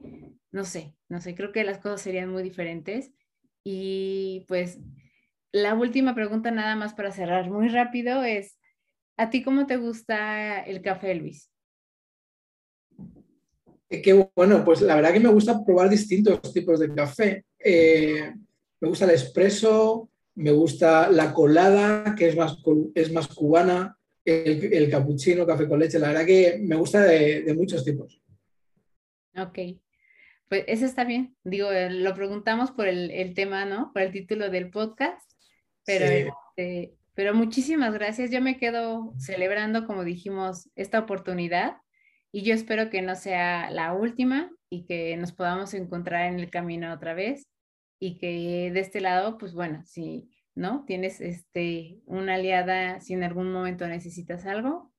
no 0.52 0.64
sé, 0.64 0.96
no 1.10 1.20
sé, 1.20 1.34
creo 1.34 1.52
que 1.52 1.64
las 1.64 1.80
cosas 1.80 2.02
serían 2.02 2.30
muy 2.30 2.44
diferentes 2.44 3.12
y 3.64 4.46
pues 4.48 4.80
la 5.52 5.74
última 5.74 6.14
pregunta 6.14 6.52
nada 6.52 6.76
más 6.76 6.94
para 6.94 7.12
cerrar 7.12 7.50
muy 7.50 7.70
rápido 7.70 8.24
es, 8.24 8.60
¿a 9.18 9.32
ti 9.32 9.42
cómo 9.42 9.66
te 9.66 9.78
gusta 9.78 10.62
el 10.62 10.84
café, 10.84 11.16
Luis? 11.16 11.52
Eh, 13.90 14.02
qué 14.04 14.30
bueno, 14.36 14.64
pues 14.64 14.82
la 14.82 14.96
verdad 14.96 15.12
que 15.12 15.20
me 15.20 15.34
gusta 15.34 15.66
probar 15.66 15.90
distintos 15.90 16.54
tipos 16.54 16.80
de 16.80 16.94
café. 16.94 17.44
Eh, 17.58 18.32
me 18.80 18.88
gusta 18.88 19.06
el 19.06 19.12
espresso, 19.12 20.09
me 20.40 20.52
gusta 20.52 21.10
la 21.12 21.34
colada, 21.34 22.16
que 22.16 22.30
es 22.30 22.38
más, 22.38 22.58
es 22.96 23.12
más 23.12 23.28
cubana, 23.28 23.98
el, 24.24 24.74
el 24.74 24.90
cappuccino, 24.90 25.46
café 25.46 25.68
con 25.68 25.80
leche. 25.80 26.00
La 26.00 26.08
verdad 26.08 26.26
que 26.26 26.60
me 26.62 26.78
gusta 26.78 27.04
de, 27.04 27.42
de 27.42 27.54
muchos 27.54 27.84
tipos. 27.84 28.22
Ok, 29.36 29.60
pues 30.48 30.64
eso 30.68 30.86
está 30.86 31.04
bien. 31.04 31.36
Digo, 31.44 31.72
eh, 31.72 31.90
lo 31.90 32.14
preguntamos 32.16 32.72
por 32.72 32.88
el, 32.88 33.34
tema, 33.34 33.66
¿no? 33.66 33.92
Por 33.94 34.04
el 34.04 34.12
título 34.14 34.50
del 34.50 34.70
podcast. 34.70 35.30
Pero, 35.86 36.06
este, 36.06 36.94
pero 37.16 37.34
muchísimas 37.34 37.94
gracias. 37.94 38.32
Yo 38.32 38.42
me 38.42 38.58
quedo 38.58 39.14
celebrando, 39.18 39.86
como 39.86 40.06
dijimos, 40.06 40.70
esta 40.76 41.00
oportunidad 41.00 41.78
y 42.32 42.44
yo 42.44 42.54
espero 42.54 42.90
que 42.90 43.02
no 43.02 43.16
sea 43.16 43.72
la 43.72 43.94
última 43.94 44.52
y 44.70 44.86
que 44.86 45.18
nos 45.18 45.34
podamos 45.34 45.74
encontrar 45.74 46.32
en 46.32 46.40
el 46.40 46.50
camino 46.50 46.94
otra 46.94 47.14
vez 47.14 47.50
y 48.00 48.18
que 48.18 48.72
de 48.74 48.80
este 48.80 49.02
lado, 49.02 49.38
pues 49.38 49.54
bueno, 49.54 49.84
si 49.86 50.30
no 50.56 50.86
tienes 50.86 51.22
este 51.22 52.02
una 52.06 52.36
aliada, 52.36 53.00
si 53.02 53.14
en 53.14 53.24
algún 53.24 53.52
momento 53.52 53.88
necesitas 53.88 54.46
algo, 54.46 54.92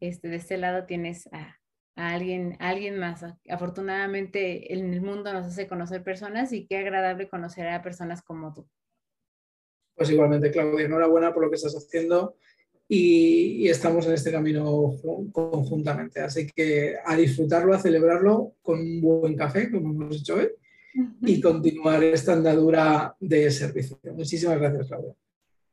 este 0.00 0.28
de 0.28 0.36
este 0.36 0.56
lado 0.56 0.86
tienes 0.86 1.28
a, 1.32 1.58
alguien, 1.94 2.56
alguien 2.60 2.98
más. 2.98 3.24
Afortunadamente 3.48 4.72
en 4.72 4.92
el 4.92 5.02
mundo 5.02 5.32
nos 5.32 5.46
hace 5.46 5.66
conocer 5.66 6.02
personas 6.02 6.52
y 6.52 6.66
qué 6.66 6.78
agradable 6.78 7.28
conocer 7.28 7.68
a 7.68 7.82
personas 7.82 8.22
como 8.22 8.52
tú. 8.52 8.68
Pues 9.94 10.10
igualmente, 10.10 10.50
Claudia, 10.50 10.86
enhorabuena 10.86 11.34
por 11.34 11.44
lo 11.44 11.50
que 11.50 11.56
estás 11.56 11.74
haciendo 11.74 12.36
y, 12.88 13.68
estamos 13.68 14.06
en 14.06 14.14
este 14.14 14.32
camino 14.32 14.92
conjuntamente. 15.32 16.20
Así 16.20 16.46
que 16.46 16.96
a 17.04 17.16
disfrutarlo, 17.16 17.74
a 17.74 17.78
celebrarlo 17.78 18.54
con 18.62 18.80
un 18.80 19.00
buen 19.00 19.36
café, 19.36 19.70
como 19.70 19.90
hemos 19.90 20.16
hecho 20.16 20.36
hoy, 20.36 20.48
y 21.20 21.40
continuar 21.40 22.02
esta 22.04 22.32
andadura 22.34 23.16
de 23.20 23.50
servicio. 23.50 23.98
Muchísimas 24.14 24.58
gracias, 24.58 24.88
Claudia. 24.88 25.14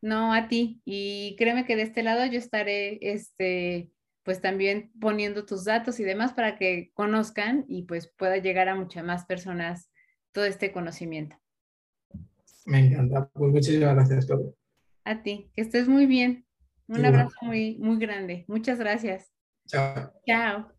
No, 0.02 0.34
a 0.34 0.48
ti. 0.48 0.82
Y 0.86 1.36
créeme 1.38 1.66
que 1.66 1.76
de 1.76 1.84
este 1.84 2.04
lado 2.04 2.26
yo 2.26 2.38
estaré 2.38 3.00
este, 3.02 3.92
pues 4.24 4.42
también 4.42 4.92
poniendo 5.00 5.46
tus 5.46 5.66
datos 5.66 6.00
y 6.00 6.04
demás 6.04 6.34
para 6.34 6.58
que 6.58 6.92
conozcan 6.94 7.66
y 7.68 7.84
pues 7.84 8.14
pueda 8.18 8.38
llegar 8.38 8.70
a 8.70 8.76
muchas 8.76 9.04
más 9.04 9.26
personas 9.26 9.92
todo 10.32 10.46
este 10.46 10.72
conocimiento. 10.72 11.36
Me 12.66 12.80
encanta. 12.80 13.30
Pues 13.34 13.52
muchísimas 13.52 13.96
gracias, 13.96 14.26
Claudia. 14.26 14.52
A 15.04 15.24
ti, 15.24 15.52
que 15.56 15.62
estés 15.62 15.88
muy 15.88 16.06
bien. 16.06 16.46
Un 16.88 17.06
abrazo 17.06 17.36
muy, 17.42 17.78
muy 17.78 17.98
grande. 17.98 18.46
Muchas 18.48 18.80
gracias. 18.80 19.32
Chao. 19.68 20.12
Chao. 20.26 20.79